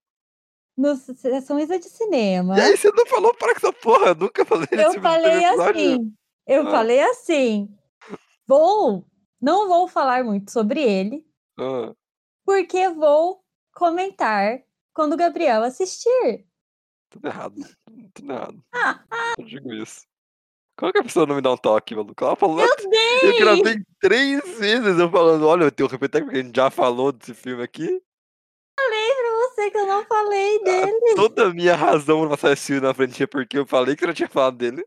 Sessão 0.96 1.60
Isa 1.60 1.78
de 1.80 1.90
Cinema. 1.90 2.58
E 2.58 2.62
aí 2.62 2.78
você 2.78 2.92
não 2.92 3.06
falou 3.06 3.34
para 3.34 3.52
essa 3.54 3.72
porra, 3.74 4.08
eu 4.10 4.16
nunca 4.16 4.46
falei 4.46 4.68
Eu 4.72 4.94
no 4.94 5.02
falei 5.02 5.46
assim. 5.46 6.14
Eu 6.48 6.68
Ah. 6.68 6.72
falei 6.72 7.02
assim. 7.02 7.70
Vou. 8.48 9.06
Não 9.42 9.68
vou 9.68 9.88
falar 9.88 10.24
muito 10.24 10.52
sobre 10.52 10.82
ele, 10.82 11.26
Ah, 11.58 11.94
porque 12.46 12.90
vou 12.90 13.42
comentar 13.74 14.62
quando 14.94 15.14
o 15.14 15.18
Gabriel 15.18 15.64
assistir. 15.64 16.46
tudo 17.10 17.28
errado. 17.28 17.56
Tudo 18.14 18.32
errado. 18.34 18.64
Ah, 18.74 19.04
Eu 19.38 19.46
digo 19.46 19.74
isso. 19.74 20.06
Como 20.78 20.92
que 20.94 21.00
a 21.00 21.04
pessoa 21.04 21.26
não 21.26 21.36
me 21.36 21.42
dá 21.42 21.52
um 21.52 21.58
toque, 21.58 21.94
maluco? 21.96 22.24
Ela 22.24 22.36
falou. 22.36 22.60
eu 22.62 22.68
Eu 22.68 22.90
dei! 22.90 23.40
gravei 23.40 23.76
três 24.00 24.42
vezes 24.60 24.98
eu 25.00 25.10
falando, 25.12 25.46
olha, 25.48 25.66
eu 25.66 25.72
tenho 25.72 25.88
que 25.90 25.96
repetir 25.96 26.24
porque 26.24 26.40
a 26.40 26.44
gente 26.44 26.56
já 26.56 26.70
falou 26.70 27.12
desse 27.12 27.34
filme 27.34 27.64
aqui. 27.64 28.02
Você 29.60 29.72
que 29.72 29.78
eu 29.78 29.86
não 29.86 30.06
falei 30.06 30.64
dele. 30.64 31.16
Toda 31.16 31.48
a 31.48 31.54
minha 31.54 31.76
razão 31.76 32.22
pra 32.22 32.30
passar 32.30 32.54
esse 32.54 32.68
filme 32.68 32.82
na 32.82 32.94
frente 32.94 33.22
é 33.22 33.28
porque 33.28 33.58
eu 33.58 33.66
falei 33.66 33.96
que 33.96 34.02
você 34.02 34.08
não 34.08 34.14
tinha 34.14 34.30
falado 34.30 34.58
dele. 34.58 34.86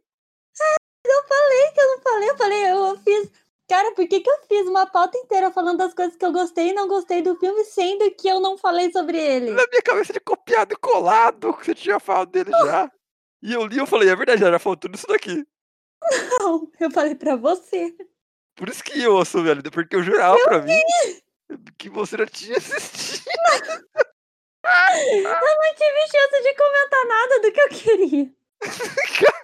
Eu 1.04 1.22
falei 1.28 1.70
que 1.72 1.80
eu 1.80 1.86
não 1.88 2.00
falei. 2.00 2.30
Eu 2.30 2.36
falei, 2.36 2.72
eu 2.72 2.98
fiz. 2.98 3.30
Cara, 3.68 3.92
por 3.94 4.06
que, 4.06 4.20
que 4.20 4.30
eu 4.30 4.38
fiz 4.48 4.66
uma 4.66 4.86
pauta 4.86 5.16
inteira 5.18 5.50
falando 5.50 5.78
das 5.78 5.94
coisas 5.94 6.16
que 6.16 6.24
eu 6.24 6.32
gostei 6.32 6.70
e 6.70 6.72
não 6.74 6.88
gostei 6.88 7.22
do 7.22 7.36
filme, 7.36 7.64
sendo 7.64 8.10
que 8.10 8.28
eu 8.28 8.40
não 8.40 8.58
falei 8.58 8.90
sobre 8.92 9.18
ele? 9.18 9.50
Na 9.50 9.66
minha 9.66 9.82
cabeça 9.82 10.12
de 10.12 10.20
copiado 10.20 10.74
e 10.74 10.76
colado, 10.76 11.54
que 11.54 11.66
você 11.66 11.74
tinha 11.74 12.00
falado 12.00 12.30
dele 12.30 12.50
já. 12.50 12.90
E 13.42 13.52
eu 13.52 13.66
li 13.66 13.76
e 13.76 13.78
eu 13.78 13.86
falei, 13.86 14.08
é 14.08 14.16
verdade, 14.16 14.42
ela 14.42 14.52
já 14.52 14.58
falou 14.58 14.76
tudo 14.76 14.94
isso 14.94 15.06
daqui. 15.06 15.46
Não, 16.38 16.70
eu 16.80 16.90
falei 16.90 17.14
pra 17.14 17.36
você. 17.36 17.94
Por 18.56 18.68
isso 18.68 18.84
que 18.84 19.00
eu 19.00 19.18
assumi 19.18 19.50
ali, 19.50 19.62
porque 19.62 19.96
eu 19.96 20.02
jurava 20.02 20.38
pra 20.44 20.62
mim 20.62 20.80
que 21.78 21.88
você 21.88 22.18
já 22.18 22.26
tinha 22.26 22.58
assistido. 22.58 23.24
Eu 24.64 25.22
não 25.22 25.74
tive 25.74 26.00
chance 26.08 26.42
de 26.42 26.54
comentar 26.54 27.06
nada 27.06 27.40
do 27.40 27.52
que 27.52 27.60
eu 27.60 27.68
queria. 27.68 28.30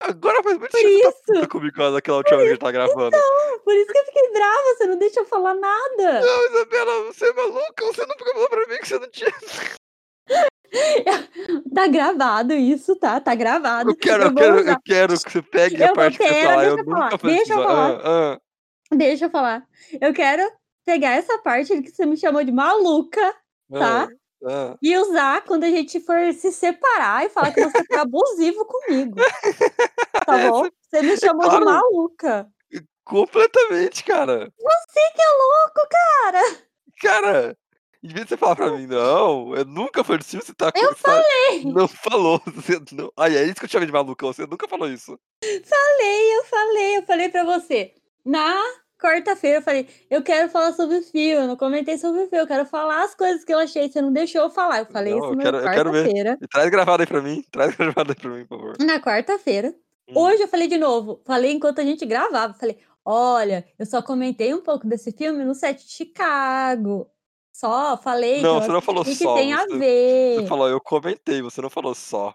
Agora 0.00 0.42
faz 0.42 0.58
muito 0.58 0.70
Por 0.70 0.80
tá 0.80 0.88
isso. 0.88 1.12
puta 1.26 1.48
comigo 1.48 1.90
daquela 1.90 2.18
última 2.18 2.38
vez 2.38 2.52
que 2.52 2.58
tá 2.58 2.70
gravando. 2.70 3.16
Por 3.64 3.74
isso 3.74 3.92
que 3.92 3.98
eu 3.98 4.04
fiquei 4.04 4.30
brava, 4.32 4.74
você 4.76 4.86
não 4.86 4.98
deixa 4.98 5.20
eu 5.20 5.24
falar 5.24 5.54
nada. 5.54 6.20
Não, 6.20 6.46
Isabela, 6.50 7.04
você 7.04 7.28
é 7.28 7.32
maluca? 7.32 7.86
Você 7.86 8.06
nunca 8.06 8.24
falou 8.24 8.48
pra 8.48 8.66
mim 8.68 8.78
que 8.78 8.88
você 8.88 8.98
não 8.98 9.10
tinha. 9.10 9.32
Tá 11.74 11.86
gravado 11.86 12.52
isso, 12.52 12.96
tá? 12.96 13.20
Tá 13.20 13.34
gravado. 13.34 13.90
Eu 13.90 13.96
quero, 13.96 14.24
eu 14.24 14.34
quero, 14.34 14.60
usar. 14.60 14.72
eu 14.72 14.80
quero 14.84 15.14
que 15.14 15.30
você 15.30 15.42
pegue 15.42 15.80
Eu 15.80 15.86
a 15.90 15.94
parte 15.94 16.18
que 16.18 16.26
você 16.26 16.42
falar. 16.42 16.64
Eu 16.64 16.84
falar, 16.84 17.16
deixa 17.22 17.52
eu 17.52 17.62
falar. 17.62 18.00
Ah, 18.02 18.34
ah, 18.34 18.40
Deixa 18.96 19.24
eu 19.26 19.30
falar. 19.30 19.66
Eu 20.00 20.12
quero 20.12 20.42
pegar 20.86 21.10
essa 21.16 21.36
parte 21.38 21.82
que 21.82 21.90
você 21.90 22.06
me 22.06 22.16
chamou 22.16 22.42
de 22.44 22.52
maluca 22.52 23.34
Tá. 23.70 24.04
ah, 24.04 24.08
ah. 24.46 24.76
e 24.80 24.96
usar 24.96 25.42
quando 25.44 25.64
a 25.64 25.68
gente 25.70 25.98
for 26.00 26.32
se 26.32 26.52
separar 26.52 27.26
e 27.26 27.28
falar 27.28 27.52
que 27.52 27.62
você 27.64 27.84
foi 27.84 27.98
abusivo 27.98 28.64
comigo. 28.64 29.16
Tá 30.24 30.38
bom? 30.48 30.68
Você 30.80 31.02
me 31.02 31.16
chamou 31.18 31.42
de 31.42 31.48
claro. 31.50 31.64
maluca. 31.64 32.48
Completamente, 33.04 34.04
cara. 34.04 34.52
Você 34.56 35.00
que 35.14 35.22
é 35.22 35.32
louco, 35.32 35.88
cara. 35.90 36.42
Cara, 37.00 37.58
em 38.02 38.08
vez 38.08 38.22
de 38.24 38.28
você 38.30 38.36
falar 38.36 38.56
pra 38.56 38.70
mim, 38.70 38.86
não, 38.86 39.54
eu 39.54 39.64
nunca 39.64 40.02
falei 40.04 40.20
isso, 40.20 40.38
você 40.40 40.54
tá 40.54 40.72
Eu 40.76 40.94
tá- 40.94 41.22
Não 41.64 41.88
falou. 41.88 42.40
Você 42.46 42.80
não... 42.92 43.12
Ai, 43.16 43.36
é 43.36 43.44
isso 43.44 43.56
que 43.56 43.64
eu 43.64 43.68
te 43.68 43.72
chamei 43.72 43.86
de 43.86 43.92
maluca, 43.92 44.26
você 44.26 44.46
nunca 44.46 44.66
falou 44.68 44.88
isso. 44.88 45.18
Falei, 45.42 46.36
eu 46.36 46.44
falei, 46.44 46.96
eu 46.98 47.02
falei 47.04 47.28
pra 47.28 47.44
você. 47.44 47.92
Na 48.24 48.60
quarta-feira 48.98 49.58
eu 49.58 49.62
falei, 49.62 49.88
eu 50.10 50.22
quero 50.22 50.48
falar 50.50 50.72
sobre 50.72 50.96
o 50.98 51.02
filme, 51.02 51.42
eu 51.44 51.46
não 51.46 51.56
comentei 51.56 51.96
sobre 51.98 52.22
o 52.22 52.28
filme, 52.28 52.42
eu 52.42 52.46
quero 52.46 52.64
falar 52.66 53.04
as 53.04 53.14
coisas 53.14 53.44
que 53.44 53.52
eu 53.52 53.58
achei, 53.58 53.88
você 53.88 54.00
não 54.00 54.12
deixou 54.12 54.42
eu 54.42 54.50
falar. 54.50 54.80
Eu 54.80 54.86
falei 54.86 55.14
Não, 55.14 55.20
isso 55.32 55.34
na 55.34 55.62
quarta-feira. 55.62 56.38
Traz 56.50 56.70
gravado 56.70 57.02
aí 57.02 57.06
pra 57.06 57.22
mim. 57.22 57.44
Traz 57.50 57.74
gravado 57.76 58.12
aí 58.12 58.16
pra 58.16 58.30
mim, 58.30 58.46
por 58.46 58.58
favor. 58.58 58.76
Na 58.80 59.00
quarta-feira. 59.00 59.74
Hum. 60.08 60.18
Hoje 60.18 60.42
eu 60.42 60.48
falei 60.48 60.68
de 60.68 60.78
novo, 60.78 61.20
falei 61.26 61.52
enquanto 61.52 61.80
a 61.80 61.84
gente 61.84 62.06
gravava, 62.06 62.54
falei, 62.54 62.78
olha, 63.04 63.66
eu 63.78 63.84
só 63.86 64.00
comentei 64.02 64.54
um 64.54 64.60
pouco 64.62 64.86
desse 64.86 65.12
filme 65.12 65.44
no 65.44 65.54
set 65.54 65.84
de 65.84 65.90
Chicago. 65.92 67.08
Só 67.52 67.96
falei 67.96 68.42
Não, 68.42 68.60
que 68.60 68.66
você 68.66 68.72
não 68.72 68.82
falou 68.82 69.02
assisti 69.02 69.24
só, 69.24 69.34
que 69.34 69.40
tem 69.40 69.52
a 69.54 69.64
você- 69.64 69.78
ver. 69.78 70.34
Você 70.42 70.46
falou, 70.46 70.68
eu 70.68 70.80
comentei, 70.80 71.40
você 71.40 71.62
não 71.62 71.70
falou 71.70 71.94
só. 71.94 72.34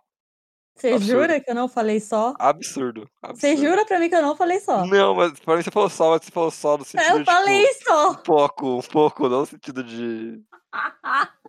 Você 0.81 0.97
jura 0.99 1.39
que 1.39 1.49
eu 1.51 1.55
não 1.55 1.67
falei 1.67 1.99
só? 1.99 2.33
Absurdo. 2.39 3.09
Você 3.29 3.55
jura 3.57 3.85
pra 3.85 3.99
mim 3.99 4.09
que 4.09 4.15
eu 4.15 4.21
não 4.21 4.35
falei 4.35 4.59
só? 4.59 4.85
Não, 4.85 5.13
mas 5.15 5.39
pra 5.39 5.55
mim 5.55 5.61
você 5.63 5.71
falou 5.71 5.89
só, 5.89 6.11
mas 6.11 6.25
você 6.25 6.31
falou 6.31 6.51
só 6.51 6.77
no 6.77 6.83
sentido 6.85 7.09
Eu 7.11 7.19
de, 7.19 7.25
falei 7.25 7.65
tipo, 7.67 7.83
só. 7.85 8.11
um 8.11 8.15
pouco, 8.15 8.67
um 8.77 8.81
pouco, 8.81 9.29
não 9.29 9.39
no 9.41 9.45
sentido 9.45 9.83
de... 9.83 10.41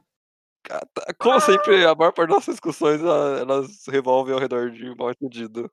Tá- 0.64 1.12
Como 1.18 1.40
sempre, 1.40 1.84
a 1.84 1.94
maior 1.94 2.12
parte 2.12 2.28
das 2.28 2.36
nossas 2.36 2.54
discussões, 2.54 3.00
elas 3.02 3.84
revolvem 3.88 4.32
ao 4.32 4.38
redor 4.40 4.70
de 4.70 4.88
um 4.90 4.94
mal 4.96 5.10
entendido. 5.10 5.68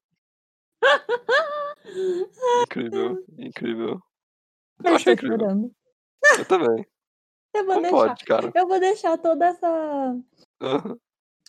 Incrível, 2.63 3.23
incrível. 3.37 4.01
Eu 4.83 4.95
estou 4.95 5.13
incrível. 5.13 5.37
chorando. 5.39 5.71
Eu 6.37 6.45
também. 6.45 6.85
Eu 7.53 7.65
vou 7.65 7.75
Como 7.75 7.81
deixar. 7.81 7.97
pode, 8.07 8.25
cara? 8.25 8.51
Eu 8.53 8.67
vou 8.67 8.79
deixar 8.79 9.17
toda 9.17 9.45
essa. 9.45 10.17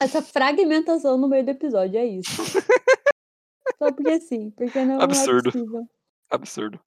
Essa 0.01 0.23
fragmentação 0.23 1.17
no 1.19 1.29
meio 1.29 1.45
do 1.45 1.51
episódio, 1.51 1.99
é 1.99 2.05
isso. 2.07 2.31
Só 3.79 3.93
porque 3.93 4.21
sim, 4.21 4.51
porque 4.51 4.85
não 4.85 5.01
Absurdo. 5.01 5.49
é 5.49 5.53
possível. 5.53 5.89
Absurdo. 6.31 6.81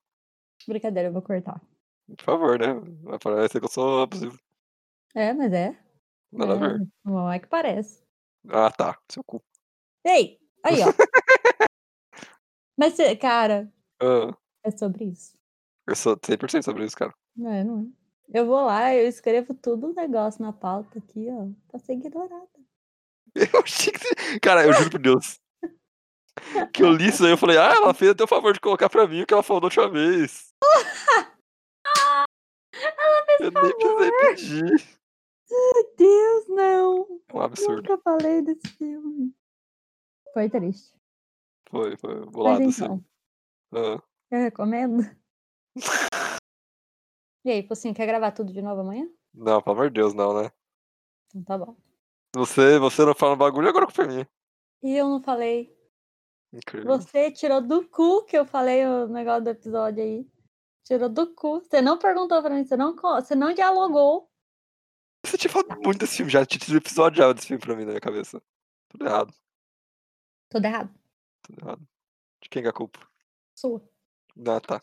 Brincadeira, 0.67 1.09
eu 1.09 1.13
vou 1.13 1.21
cortar. 1.21 1.61
Por 2.17 2.23
favor, 2.23 2.59
né? 2.59 2.73
Vai 3.03 3.17
parecer 3.19 3.59
que 3.59 3.65
eu 3.65 3.71
sou 3.71 4.01
abusivo. 4.03 4.37
É, 5.15 5.33
mas 5.33 5.51
é. 5.53 5.77
Nada 6.31 6.53
a 6.53 6.55
ver. 6.57 6.81
é, 6.81 6.85
não 7.05 7.31
é 7.31 7.39
que 7.39 7.47
parece. 7.47 8.03
Ah, 8.49 8.71
tá. 8.71 8.97
Seu 9.11 9.23
cu. 9.23 9.41
Ei, 10.05 10.39
aí, 10.63 10.77
ó. 10.81 10.87
mas, 12.77 12.95
cara, 13.19 13.71
Ah, 14.01 14.35
é 14.63 14.71
sobre 14.71 15.05
isso. 15.05 15.37
eu 15.87 15.95
sou 15.95 16.17
100% 16.17 16.63
sobre 16.63 16.85
isso, 16.85 16.97
cara. 16.97 17.13
Não 17.35 17.51
é, 17.51 17.63
não 17.63 17.79
é. 17.81 17.85
Eu 18.39 18.45
vou 18.47 18.65
lá, 18.65 18.93
eu 18.95 19.07
escrevo 19.07 19.53
tudo 19.53 19.87
o 19.91 19.93
negócio 19.93 20.41
na 20.41 20.51
pauta 20.53 20.97
aqui, 20.99 21.27
ó. 21.29 21.47
Pra 21.69 21.79
ser 21.79 21.93
ignorada. 21.93 22.47
Eu 23.53 23.61
achei 23.63 23.91
que. 23.93 24.39
Cara, 24.39 24.65
eu 24.65 24.73
juro 24.73 24.91
por 24.91 24.99
Deus. 24.99 25.39
Que 26.73 26.83
eu 26.83 26.91
li 26.91 27.07
isso 27.09 27.23
aí, 27.25 27.31
eu 27.31 27.37
falei, 27.37 27.57
ah, 27.57 27.73
ela 27.75 27.93
fez 27.93 28.11
até 28.11 28.23
o 28.23 28.27
favor 28.27 28.53
de 28.53 28.59
colocar 28.59 28.89
pra 28.89 29.07
mim 29.07 29.21
o 29.21 29.25
que 29.25 29.33
ela 29.33 29.43
falou 29.43 29.61
da 29.61 29.65
última 29.67 29.87
vez. 29.89 30.53
eu 33.39 33.51
nem 33.51 33.75
precisei 33.75 34.11
pedir. 34.19 34.99
Meu 35.49 35.95
Deus, 35.97 36.47
não. 36.47 37.21
É 37.29 37.35
um 37.37 37.41
absurdo. 37.41 37.81
Nunca 37.89 37.97
falei 38.03 38.41
desse 38.41 38.67
filme. 38.77 39.33
Foi 40.33 40.49
triste. 40.49 40.95
Foi, 41.69 41.95
foi 41.97 42.15
Mas 42.21 42.29
bolado, 42.29 42.63
assim. 42.63 42.83
então, 42.83 43.05
Ah. 43.73 44.01
eu 44.31 44.39
recomendo. 44.39 44.97
E 47.45 47.51
aí, 47.51 47.61
Pocinho, 47.61 47.93
quer 47.93 48.05
gravar 48.07 48.31
tudo 48.31 48.53
de 48.53 48.61
novo 48.61 48.79
amanhã? 48.79 49.05
Não, 49.33 49.61
pelo 49.61 49.75
amor 49.75 49.89
de 49.89 49.95
Deus, 49.95 50.13
não, 50.13 50.41
né? 50.41 50.49
Então 51.35 51.43
tá 51.43 51.57
bom. 51.57 51.75
Você, 52.35 52.79
você 52.79 53.05
não 53.05 53.13
fala 53.13 53.33
um 53.33 53.37
bagulho 53.37 53.69
agora 53.69 53.85
com 53.87 54.01
mim. 54.03 54.25
E 54.81 54.95
eu 54.97 55.07
não 55.07 55.21
falei. 55.21 55.71
Incrível. 56.51 56.87
Você 56.97 57.31
tirou 57.31 57.61
do 57.61 57.87
cu 57.87 58.23
que 58.25 58.37
eu 58.37 58.45
falei 58.45 58.85
o 58.85 59.07
negócio 59.07 59.43
do 59.43 59.49
episódio 59.49 60.03
aí. 60.03 60.27
Tirou 60.83 61.09
do 61.09 61.33
cu. 61.33 61.61
Você 61.61 61.81
não 61.81 61.97
perguntou 61.97 62.41
pra 62.41 62.53
mim, 62.53 62.65
você 62.65 62.75
não, 62.75 62.95
você 62.95 63.35
não 63.35 63.53
dialogou. 63.53 64.29
Você 65.25 65.37
tinha 65.37 65.51
falado 65.51 65.79
muito 65.81 65.99
desse 65.99 66.17
filme 66.17 66.31
já, 66.31 66.45
tinha 66.45 66.59
tido 66.59 66.75
episódio 66.77 67.17
já 67.19 67.31
desse 67.31 67.47
filme 67.47 67.61
pra 67.61 67.75
mim 67.75 67.83
na 67.85 67.91
minha 67.91 68.01
cabeça. 68.01 68.41
Tudo 68.89 69.05
errado, 69.05 69.33
Tudo 70.49 70.65
errado. 70.65 70.93
tudo 71.43 71.61
errado. 71.61 71.87
De 72.41 72.49
quem 72.49 72.61
que 72.61 72.67
é 72.67 72.69
a 72.69 72.73
culpa? 72.73 72.99
Sua. 73.55 73.81
Ah, 74.45 74.59
tá. 74.59 74.81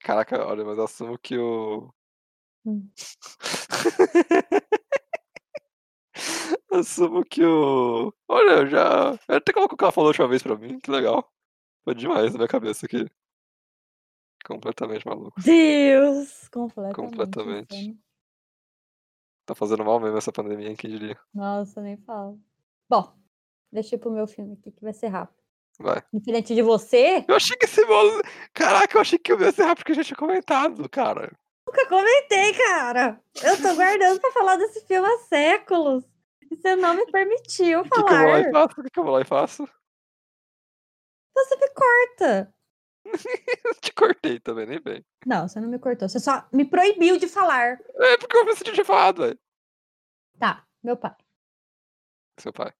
Caraca, 0.00 0.46
olha, 0.46 0.64
mas 0.64 0.78
eu 0.78 0.84
assumo 0.84 1.18
que 1.18 1.36
o. 1.36 1.92
Hum. 2.64 2.88
assumo 6.70 7.24
que 7.24 7.44
o. 7.44 8.12
Olha, 8.28 8.62
eu 8.62 8.66
já. 8.66 9.18
Eu 9.28 9.36
até 9.36 9.52
colocou 9.52 9.76
o 9.78 9.82
ela 9.82 9.92
falou 9.92 10.08
a 10.08 10.10
última 10.10 10.28
vez 10.28 10.42
pra 10.42 10.56
mim, 10.56 10.78
que 10.78 10.90
legal. 10.90 11.30
Foi 11.84 11.94
demais 11.94 12.32
na 12.32 12.38
minha 12.38 12.48
cabeça 12.48 12.86
aqui. 12.86 13.06
Completamente 14.44 15.06
maluco. 15.06 15.40
Deus! 15.40 16.48
Completamente. 16.48 16.94
Completamente. 16.96 17.76
insano. 17.76 17.98
Tá 19.46 19.54
fazendo 19.54 19.84
mal 19.84 19.98
mesmo 19.98 20.18
essa 20.18 20.30
pandemia, 20.32 20.76
quem 20.76 20.90
diria? 20.90 21.18
Nossa, 21.34 21.80
nem 21.80 21.96
falo. 21.96 22.38
Bom, 22.88 23.14
deixa 23.72 23.94
eu 23.94 23.98
ir 23.98 24.00
pro 24.00 24.10
meu 24.10 24.26
filme 24.26 24.54
aqui 24.54 24.70
que 24.70 24.82
vai 24.82 24.92
ser 24.92 25.08
rápido. 25.08 25.38
Vai. 25.80 26.02
Diferente 26.12 26.54
de 26.54 26.60
você, 26.60 27.24
Eu 27.28 27.36
achei 27.36 27.56
que 27.56 27.64
esse 27.64 27.84
bolo. 27.86 28.20
Caraca, 28.52 28.96
eu 28.96 29.00
achei 29.00 29.18
que 29.18 29.32
eu 29.32 29.40
ia 29.40 29.52
ser 29.52 29.62
rápido 29.62 29.78
porque 29.78 29.92
a 29.92 29.94
gente 29.94 30.06
tinha 30.08 30.16
comentado, 30.18 30.88
cara. 30.88 31.32
nunca 31.66 31.88
comentei, 31.88 32.52
cara. 32.54 33.20
Eu 33.42 33.56
tô 33.62 33.74
guardando 33.74 34.20
pra 34.20 34.32
falar 34.32 34.56
desse 34.56 34.84
filme 34.86 35.06
há 35.08 35.18
séculos. 35.20 36.04
Você 36.50 36.76
não 36.76 36.94
me 36.94 37.06
permitiu 37.10 37.80
O 37.80 37.82
que, 37.84 37.90
que 37.90 37.98
eu 38.00 38.06
vou 38.06 38.28
lá 38.28 38.40
e 38.40 38.44
falar. 38.44 38.68
faço? 38.68 38.80
O 38.80 38.84
que, 38.84 38.90
que 38.90 38.98
eu 39.00 39.04
vou 39.04 39.12
lá 39.12 39.20
e 39.20 39.24
faço? 39.24 39.68
Você 41.34 41.56
me 41.56 41.68
corta. 41.70 42.54
Eu 43.64 43.74
te 43.80 43.92
cortei 43.94 44.38
também, 44.40 44.66
nem 44.66 44.80
bem. 44.82 45.04
Não, 45.24 45.48
você 45.48 45.60
não 45.60 45.68
me 45.68 45.78
cortou. 45.78 46.08
Você 46.08 46.20
só 46.20 46.46
me 46.52 46.64
proibiu 46.64 47.16
de 47.16 47.26
falar. 47.28 47.78
É 47.96 48.16
porque 48.18 48.36
eu 48.36 48.44
pensei 48.44 48.64
que 48.66 48.72
tinha 48.72 48.84
falado, 48.84 49.22
velho. 49.22 49.38
Tá, 50.38 50.66
meu 50.82 50.96
pai. 50.96 51.14
Seu 52.38 52.52
pai. 52.52 52.72